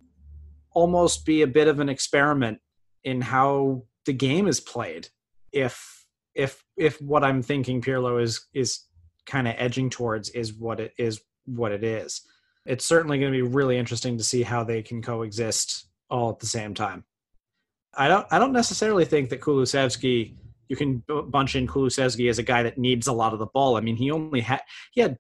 almost 0.76 1.26
be 1.26 1.42
a 1.42 1.48
bit 1.48 1.68
of 1.68 1.80
an 1.80 1.90
experiment 1.90 2.60
in 3.04 3.22
how 3.22 3.84
the 4.06 4.14
game 4.14 4.48
is 4.48 4.60
played. 4.60 5.08
If 5.52 6.06
if 6.36 6.64
if 6.78 7.02
what 7.02 7.24
i'm 7.24 7.42
thinking 7.42 7.82
pirlo 7.82 8.22
is 8.22 8.46
is 8.54 8.82
kind 9.26 9.48
of 9.48 9.56
edging 9.58 9.90
towards 9.90 10.30
is 10.32 10.54
what 10.54 10.80
it 10.80 10.94
is 11.00 11.22
what 11.46 11.72
it 11.72 11.84
is. 11.84 12.22
It's 12.66 12.86
certainly 12.86 13.20
going 13.20 13.32
to 13.32 13.38
be 13.38 13.48
really 13.48 13.78
interesting 13.78 14.18
to 14.18 14.24
see 14.24 14.44
how 14.44 14.64
they 14.64 14.82
can 14.82 15.02
coexist 15.02 15.88
all 16.10 16.32
at 16.32 16.40
the 16.40 16.46
same 16.46 16.74
time. 16.74 17.06
I 17.98 18.08
don't 18.08 18.28
i 18.30 18.38
don't 18.38 18.52
necessarily 18.52 19.06
think 19.06 19.30
that 19.30 19.42
kulusevski 19.42 20.36
you 20.68 20.76
can 20.76 21.04
bunch 21.30 21.56
in 21.56 21.68
kulusevski 21.68 22.30
as 22.30 22.40
a 22.40 22.44
guy 22.44 22.64
that 22.64 22.78
needs 22.78 23.08
a 23.08 23.14
lot 23.14 23.34
of 23.34 23.40
the 23.40 23.46
ball. 23.48 23.78
I 23.78 23.82
mean 23.82 23.96
he 23.96 24.12
only 24.12 24.42
had 24.42 24.62
he 24.92 25.02
had 25.02 25.18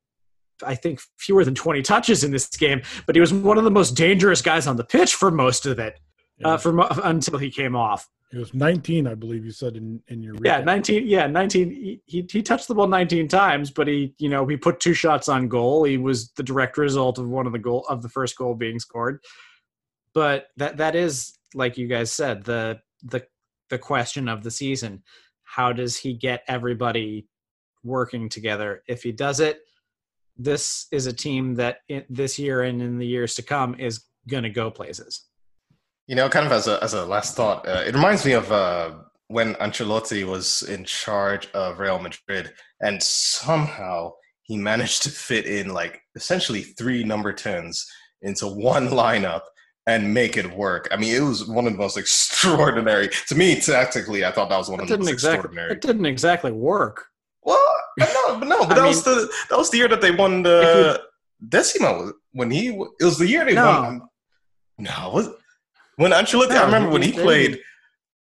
I 0.63 0.75
think 0.75 0.99
fewer 1.17 1.43
than 1.43 1.55
20 1.55 1.81
touches 1.81 2.23
in 2.23 2.31
this 2.31 2.47
game, 2.47 2.81
but 3.05 3.15
he 3.15 3.21
was 3.21 3.33
one 3.33 3.57
of 3.57 3.63
the 3.63 3.71
most 3.71 3.91
dangerous 3.91 4.41
guys 4.41 4.67
on 4.67 4.75
the 4.75 4.83
pitch 4.83 5.15
for 5.15 5.31
most 5.31 5.65
of 5.65 5.79
it, 5.79 5.99
yeah. 6.37 6.49
uh, 6.49 6.57
for 6.57 6.77
until 7.03 7.37
he 7.37 7.49
came 7.49 7.75
off. 7.75 8.07
It 8.33 8.39
was 8.39 8.53
19, 8.53 9.07
I 9.07 9.15
believe 9.15 9.45
you 9.45 9.51
said 9.51 9.77
in, 9.77 10.01
in 10.07 10.21
your 10.21 10.35
yeah 10.43 10.59
19 10.59 11.07
yeah 11.07 11.27
19 11.27 11.69
he, 11.69 12.01
he, 12.05 12.27
he 12.29 12.41
touched 12.41 12.67
the 12.67 12.75
ball 12.75 12.87
19 12.87 13.27
times, 13.27 13.71
but 13.71 13.87
he 13.87 14.13
you 14.17 14.29
know 14.29 14.45
he 14.45 14.57
put 14.57 14.79
two 14.79 14.93
shots 14.93 15.29
on 15.29 15.47
goal. 15.47 15.83
He 15.83 15.97
was 15.97 16.31
the 16.31 16.43
direct 16.43 16.77
result 16.77 17.17
of 17.17 17.29
one 17.29 17.45
of 17.45 17.53
the 17.53 17.59
goal 17.59 17.85
of 17.87 18.01
the 18.01 18.09
first 18.09 18.37
goal 18.37 18.55
being 18.55 18.79
scored. 18.79 19.23
But 20.13 20.47
that 20.57 20.77
that 20.77 20.95
is 20.95 21.37
like 21.53 21.77
you 21.77 21.87
guys 21.87 22.11
said 22.11 22.43
the 22.43 22.81
the 23.03 23.25
the 23.69 23.77
question 23.77 24.27
of 24.27 24.43
the 24.43 24.51
season. 24.51 25.03
How 25.43 25.71
does 25.71 25.95
he 25.95 26.13
get 26.13 26.43
everybody 26.47 27.27
working 27.83 28.27
together? 28.27 28.83
If 28.87 29.03
he 29.03 29.11
does 29.11 29.39
it 29.39 29.61
this 30.37 30.87
is 30.91 31.07
a 31.07 31.13
team 31.13 31.55
that 31.55 31.79
this 32.09 32.37
year 32.37 32.63
and 32.63 32.81
in 32.81 32.97
the 32.97 33.07
years 33.07 33.35
to 33.35 33.41
come 33.41 33.75
is 33.79 34.05
going 34.27 34.43
to 34.43 34.49
go 34.49 34.69
places. 34.69 35.25
You 36.07 36.15
know, 36.15 36.29
kind 36.29 36.45
of 36.45 36.51
as 36.51 36.67
a 36.67 36.83
as 36.83 36.93
a 36.93 37.05
last 37.05 37.35
thought, 37.35 37.67
uh, 37.67 37.83
it 37.85 37.95
reminds 37.95 38.25
me 38.25 38.33
of 38.33 38.51
uh, 38.51 38.91
when 39.27 39.55
Ancelotti 39.55 40.23
was 40.23 40.61
in 40.63 40.83
charge 40.83 41.49
of 41.51 41.79
Real 41.79 41.99
Madrid, 41.99 42.53
and 42.81 43.01
somehow 43.01 44.11
he 44.43 44.57
managed 44.57 45.01
to 45.03 45.09
fit 45.09 45.45
in 45.45 45.73
like 45.73 46.01
essentially 46.15 46.61
three 46.61 47.03
number 47.03 47.33
tens 47.33 47.87
into 48.21 48.47
one 48.47 48.89
lineup 48.89 49.41
and 49.87 50.13
make 50.13 50.37
it 50.37 50.55
work. 50.55 50.87
I 50.91 50.97
mean, 50.97 51.15
it 51.15 51.21
was 51.21 51.47
one 51.47 51.65
of 51.65 51.73
the 51.73 51.79
most 51.79 51.97
extraordinary. 52.03 53.09
To 53.27 53.35
me, 53.35 53.59
tactically, 53.59 54.25
I 54.25 54.31
thought 54.31 54.49
that 54.49 54.57
was 54.57 54.69
one 54.69 54.79
of 54.79 54.87
the 54.87 54.97
most 54.97 55.09
exactly, 55.09 55.35
extraordinary. 55.37 55.71
It 55.73 55.81
didn't 55.81 56.05
exactly 56.05 56.51
work. 56.51 57.07
Well, 57.45 57.77
no, 57.99 58.39
but 58.39 58.47
no, 58.47 58.59
but 58.67 58.69
that 58.69 58.77
mean, 58.77 58.87
was 58.87 59.03
the 59.03 59.31
that 59.49 59.57
was 59.57 59.69
the 59.69 59.77
year 59.77 59.87
that 59.87 60.01
they 60.01 60.11
won 60.11 60.43
the 60.43 61.01
Decima. 61.47 62.11
When 62.31 62.51
he 62.51 62.69
it 62.69 63.03
was 63.03 63.17
the 63.17 63.27
year 63.27 63.45
they 63.45 63.53
no. 63.53 63.65
won. 63.65 64.01
No, 64.77 65.11
was 65.13 65.29
when 65.95 66.11
Ancelotti. 66.11 66.49
No, 66.49 66.63
I 66.63 66.65
remember 66.65 66.89
when 66.89 67.01
he 67.01 67.11
played. 67.11 67.59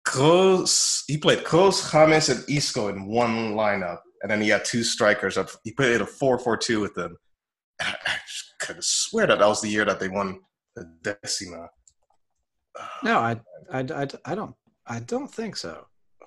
Kroos, 0.07 1.03
he 1.07 1.19
played 1.19 1.45
Kroos, 1.45 1.93
James, 1.93 2.31
and 2.31 2.43
Isco 2.49 2.89
in 2.89 3.07
one 3.07 3.53
lineup, 3.53 3.99
and 4.23 4.31
then 4.31 4.41
he 4.41 4.49
had 4.49 4.65
two 4.65 4.83
strikers. 4.83 5.37
Up, 5.37 5.51
he 5.63 5.73
played 5.73 6.01
a 6.01 6.07
four-four-two 6.07 6.81
with 6.81 6.95
them. 6.95 7.19
I, 7.81 7.95
I 8.07 8.77
of 8.79 8.85
swear 8.85 9.27
that 9.27 9.41
that 9.41 9.47
was 9.47 9.61
the 9.61 9.69
year 9.69 9.85
that 9.85 10.01
they 10.01 10.09
won 10.09 10.41
the 10.75 10.91
Decima. 11.03 11.69
No, 13.05 13.19
I, 13.19 13.41
I, 13.73 13.81
I, 13.81 14.09
I 14.25 14.35
don't, 14.35 14.55
I 14.87 15.01
don't 15.01 15.31
think 15.31 15.57
so 15.57 15.87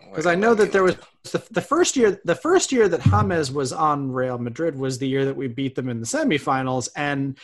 because 0.09 0.25
I 0.25 0.35
know 0.35 0.53
that 0.53 0.71
there 0.71 0.83
was 0.83 0.95
the, 1.31 1.43
the, 1.51 1.61
first 1.61 1.95
year. 1.95 2.21
The 2.23 2.35
first 2.35 2.71
year 2.71 2.87
that 2.87 3.01
James 3.01 3.51
was 3.51 3.73
on 3.73 4.11
Real 4.11 4.37
Madrid 4.37 4.77
was 4.77 4.97
the 4.97 5.07
year 5.07 5.25
that 5.25 5.35
we 5.35 5.47
beat 5.47 5.75
them 5.75 5.89
in 5.89 5.99
the 5.99 6.05
semifinals, 6.05 6.89
and 6.95 7.37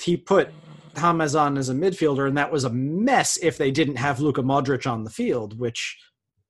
he 0.00 0.16
put 0.16 0.50
James 0.96 1.34
on 1.34 1.58
as 1.58 1.68
a 1.68 1.74
midfielder, 1.74 2.26
and 2.26 2.36
that 2.36 2.50
was 2.50 2.64
a 2.64 2.70
mess 2.70 3.38
if 3.42 3.58
they 3.58 3.70
didn't 3.70 3.96
have 3.96 4.20
Luka 4.20 4.42
Modric 4.42 4.90
on 4.90 5.04
the 5.04 5.10
field, 5.10 5.58
which 5.58 5.98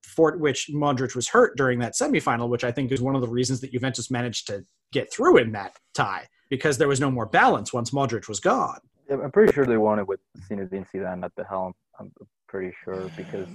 for 0.02 0.36
which 0.36 0.68
Modric 0.72 1.14
was 1.14 1.28
hurt 1.28 1.56
during 1.56 1.78
that 1.78 1.94
semifinal, 1.94 2.48
which 2.48 2.64
I 2.64 2.72
think 2.72 2.90
is 2.90 3.00
one 3.00 3.14
of 3.14 3.20
the 3.20 3.28
reasons 3.28 3.60
that 3.60 3.72
Juventus 3.72 4.10
managed 4.10 4.46
to 4.48 4.64
get 4.92 5.12
through 5.12 5.38
in 5.38 5.52
that 5.52 5.76
tie 5.94 6.26
because 6.50 6.78
there 6.78 6.88
was 6.88 7.00
no 7.00 7.10
more 7.10 7.26
balance 7.26 7.72
once 7.72 7.90
Modric 7.90 8.26
was 8.28 8.40
gone. 8.40 8.80
I'm 9.10 9.30
pretty 9.30 9.52
sure 9.52 9.64
they 9.64 9.76
won 9.76 9.98
it 9.98 10.06
with 10.06 10.20
Zinedine 10.50 10.86
Zidane 10.92 11.24
at 11.24 11.32
the 11.36 11.44
helm. 11.44 11.72
I'm 11.98 12.12
pretty 12.48 12.74
sure 12.84 13.10
because 13.16 13.48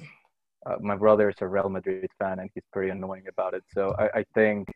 uh, 0.66 0.76
my 0.80 0.96
brother 0.96 1.30
is 1.30 1.36
a 1.42 1.48
Real 1.48 1.70
Madrid 1.70 2.10
fan 2.20 2.40
and 2.40 2.50
he's 2.54 2.64
pretty 2.72 2.90
annoying 2.90 3.26
about 3.28 3.54
it. 3.54 3.64
So 3.74 3.96
I, 4.00 4.20
I 4.20 4.26
think 4.34 4.70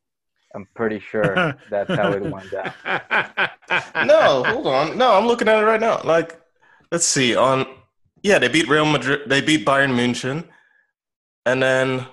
I'm 0.55 0.67
pretty 0.75 0.99
sure 0.99 1.55
that's 1.69 1.93
how 1.93 2.11
it 2.11 2.21
went 2.21 2.51
down. 2.51 2.73
no, 4.07 4.43
hold 4.43 4.67
on. 4.67 4.97
No, 4.97 5.15
I'm 5.15 5.27
looking 5.27 5.47
at 5.47 5.61
it 5.61 5.65
right 5.65 5.79
now. 5.79 6.01
Like, 6.03 6.39
let's 6.91 7.05
see. 7.05 7.35
On 7.35 7.65
yeah, 8.23 8.39
they 8.39 8.47
beat 8.47 8.67
Real 8.67 8.85
Madrid. 8.85 9.29
They 9.29 9.41
beat 9.41 9.65
Bayern 9.65 9.91
München, 9.91 10.45
and 11.45 11.61
then 11.61 12.07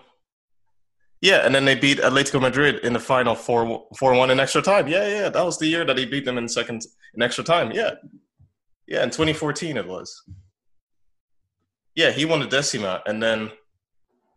yeah, 1.21 1.47
and 1.47 1.55
then 1.55 1.65
they 1.65 1.75
beat 1.75 1.99
Atletico 1.99 2.41
Madrid 2.41 2.85
in 2.85 2.93
the 2.93 3.01
final 3.01 3.35
four 3.35 3.87
four 3.97 4.15
one 4.15 4.31
in 4.31 4.39
extra 4.39 4.63
time. 4.63 4.87
Yeah, 4.87 5.09
yeah, 5.09 5.29
that 5.29 5.45
was 5.45 5.59
the 5.59 5.67
year 5.67 5.85
that 5.85 5.97
he 5.97 6.05
beat 6.05 6.25
them 6.25 6.39
in 6.39 6.49
second 6.49 6.85
in 7.15 7.23
extra 7.23 7.43
time. 7.43 7.73
Yeah, 7.73 7.93
yeah, 8.87 9.03
in 9.03 9.11
2014 9.11 9.77
it 9.77 9.89
was. 9.89 10.23
Yeah, 11.95 12.11
he 12.11 12.25
won 12.25 12.41
the 12.41 12.47
Decima, 12.47 13.03
and 13.07 13.23
then 13.23 13.51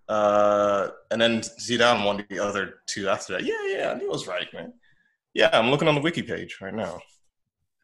uh, 0.10 0.90
and 1.12 1.22
then 1.22 1.42
Zidane 1.42 2.06
won 2.06 2.26
the 2.30 2.40
other 2.40 2.76
two 2.86 3.10
after 3.10 3.34
that. 3.34 3.44
Yeah, 3.44 3.68
yeah, 3.68 4.00
he 4.00 4.08
was 4.08 4.28
right, 4.28 4.52
man. 4.54 4.74
Yeah, 5.34 5.50
I'm 5.54 5.70
looking 5.70 5.88
on 5.88 5.96
the 5.96 6.02
wiki 6.02 6.22
page 6.22 6.58
right 6.62 6.74
now. 6.74 7.00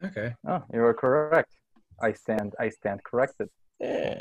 Okay. 0.02 0.34
Oh, 0.46 0.62
you 0.72 0.82
are 0.82 0.94
correct. 0.94 1.54
I 2.00 2.12
stand. 2.12 2.54
I 2.58 2.68
stand 2.70 3.02
corrected. 3.04 3.48
Yeah, 3.78 4.20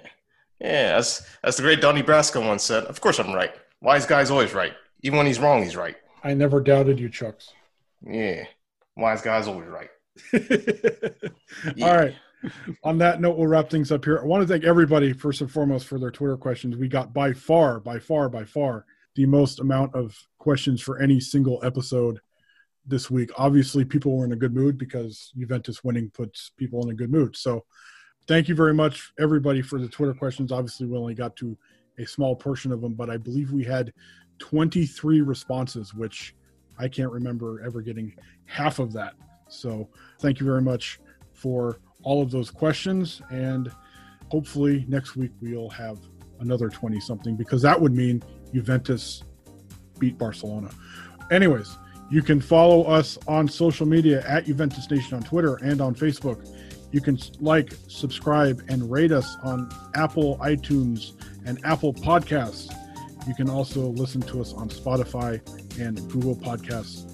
yeah. 0.60 0.96
As 0.98 1.26
as 1.44 1.58
the 1.58 1.64
great 1.64 1.82
Donnie 1.82 2.04
Brasco 2.04 2.46
once 2.46 2.64
said, 2.64 2.84
"Of 2.86 3.02
course 3.02 3.20
I'm 3.20 3.34
right. 3.34 3.54
Wise 3.82 4.06
guy's 4.06 4.32
always 4.32 4.54
right. 4.54 4.74
Even 5.02 5.18
when 5.18 5.28
he's 5.28 5.40
wrong, 5.40 5.64
he's 5.64 5.76
right." 5.76 5.96
I 6.24 6.34
never 6.34 6.62
doubted 6.62 7.00
you, 7.00 7.10
Chucks. 7.10 7.52
Yeah, 8.06 8.46
wise 8.96 9.22
guy's 9.22 9.48
always 9.48 9.68
right. 9.68 9.90
yeah. 11.76 11.88
All 11.88 11.98
right 11.98 12.16
on 12.84 12.98
that 13.00 13.22
note, 13.22 13.38
we'll 13.38 13.48
wrap 13.48 13.70
things 13.70 13.92
up 13.92 14.06
here. 14.06 14.20
I 14.20 14.26
want 14.26 14.42
to 14.42 14.48
thank 14.48 14.64
everybody 14.64 15.14
first 15.14 15.42
and 15.42 15.52
foremost 15.52 15.88
for 15.88 16.00
their 16.00 16.12
Twitter 16.12 16.38
questions. 16.38 16.76
We 16.76 16.88
got 16.88 17.14
by 17.14 17.34
far, 17.34 17.80
by 17.80 18.00
far, 18.00 18.30
by 18.30 18.44
far 18.44 18.86
the 19.16 19.26
most 19.26 19.60
amount 19.60 19.94
of 19.94 20.18
questions 20.40 20.82
for 20.82 21.02
any 21.02 21.20
single 21.20 21.60
episode 21.64 22.20
this 22.86 23.10
week. 23.10 23.30
Obviously, 23.38 23.86
people 23.86 24.18
were 24.18 24.26
in 24.26 24.34
a 24.34 24.38
good 24.38 24.54
mood 24.54 24.78
because 24.78 25.32
Juventus 25.38 25.84
winning 25.84 26.10
puts 26.10 26.52
people 26.58 26.84
in 26.84 26.92
a 26.92 26.96
good 26.96 27.12
mood. 27.12 27.36
So, 27.36 27.66
thank 28.28 28.48
you 28.48 28.56
very 28.56 28.74
much, 28.74 29.12
everybody, 29.20 29.62
for 29.62 29.80
the 29.80 29.88
Twitter 29.88 30.14
questions. 30.14 30.52
Obviously, 30.52 30.88
we 30.88 30.98
only 30.98 31.14
got 31.14 31.36
to 31.38 31.58
a 32.00 32.06
small 32.06 32.36
portion 32.36 32.72
of 32.72 32.82
them, 32.82 32.94
but 32.94 33.10
I 33.10 33.18
believe 33.18 33.52
we 33.52 33.64
had 33.64 33.94
23 34.40 35.22
responses, 35.22 35.94
which 35.94 36.36
I 36.80 36.88
can't 36.88 37.12
remember 37.12 37.64
ever 37.64 37.82
getting 37.82 38.14
half 38.46 38.80
of 38.80 38.92
that. 38.94 39.14
So, 39.48 39.88
thank 40.20 40.40
you 40.40 40.46
very 40.46 40.62
much 40.62 41.00
for 41.34 41.80
all 42.04 42.22
of 42.22 42.32
those 42.32 42.50
questions. 42.50 43.22
And 43.32 43.72
hopefully 44.30 44.86
next 44.88 45.16
week 45.16 45.32
we'll 45.42 45.70
have 45.70 46.00
another 46.40 46.70
20 46.70 47.00
something 47.00 47.36
because 47.36 47.62
that 47.62 47.80
would 47.80 47.94
mean 47.94 48.24
Juventus 48.54 49.24
beat 50.00 50.18
Barcelona. 50.18 50.70
Anyways, 51.32 51.78
you 52.12 52.22
can 52.22 52.40
follow 52.40 52.84
us 52.84 53.18
on 53.28 53.48
social 53.48 53.86
media 53.86 54.24
at 54.28 54.46
Juventus 54.46 54.90
Nation 54.92 55.16
on 55.16 55.24
Twitter 55.24 55.56
and 55.64 55.82
on 55.82 55.96
Facebook. 55.96 56.48
You 56.92 57.02
can 57.02 57.18
like, 57.40 57.74
subscribe, 57.88 58.64
and 58.70 58.92
rate 58.92 59.12
us 59.12 59.36
on 59.44 59.70
Apple 59.96 60.38
iTunes 60.38 61.14
and 61.46 61.60
Apple 61.66 61.94
Podcasts. 61.94 62.72
You 63.28 63.34
can 63.34 63.50
also 63.50 63.88
listen 63.88 64.22
to 64.24 64.42
us 64.42 64.54
on 64.54 64.70
Spotify 64.70 65.42
and 65.80 65.98
Google 66.12 66.36
Podcasts. 66.36 67.10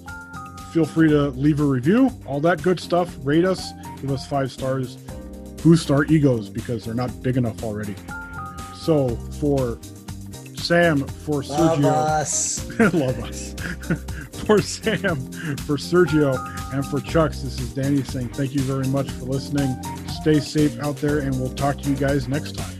Feel 0.72 0.84
free 0.84 1.08
to 1.08 1.30
leave 1.30 1.60
a 1.60 1.64
review, 1.64 2.10
all 2.26 2.40
that 2.40 2.62
good 2.62 2.78
stuff. 2.78 3.16
Rate 3.22 3.44
us 3.44 3.72
give 4.00 4.10
us 4.10 4.26
five 4.26 4.50
stars, 4.50 4.96
boost 5.62 5.90
our 5.90 6.04
egos 6.06 6.48
because 6.48 6.84
they're 6.84 6.94
not 6.94 7.22
big 7.22 7.36
enough 7.36 7.62
already. 7.62 7.94
So 8.74 9.16
for 9.40 9.78
Sam, 10.56 11.06
for 11.06 11.42
love 11.42 11.78
Sergio, 11.78 11.84
us. 11.84 12.68
love 12.94 13.18
us. 13.24 13.54
for 14.46 14.62
Sam, 14.62 15.16
for 15.58 15.76
Sergio, 15.76 16.38
and 16.72 16.86
for 16.86 17.00
Chucks, 17.00 17.42
this 17.42 17.60
is 17.60 17.74
Danny 17.74 18.02
saying 18.02 18.28
thank 18.30 18.54
you 18.54 18.60
very 18.60 18.86
much 18.88 19.10
for 19.10 19.24
listening. 19.24 19.76
Stay 20.08 20.40
safe 20.40 20.78
out 20.80 20.96
there, 20.96 21.18
and 21.20 21.38
we'll 21.40 21.54
talk 21.54 21.78
to 21.78 21.90
you 21.90 21.96
guys 21.96 22.28
next 22.28 22.56
time. 22.56 22.79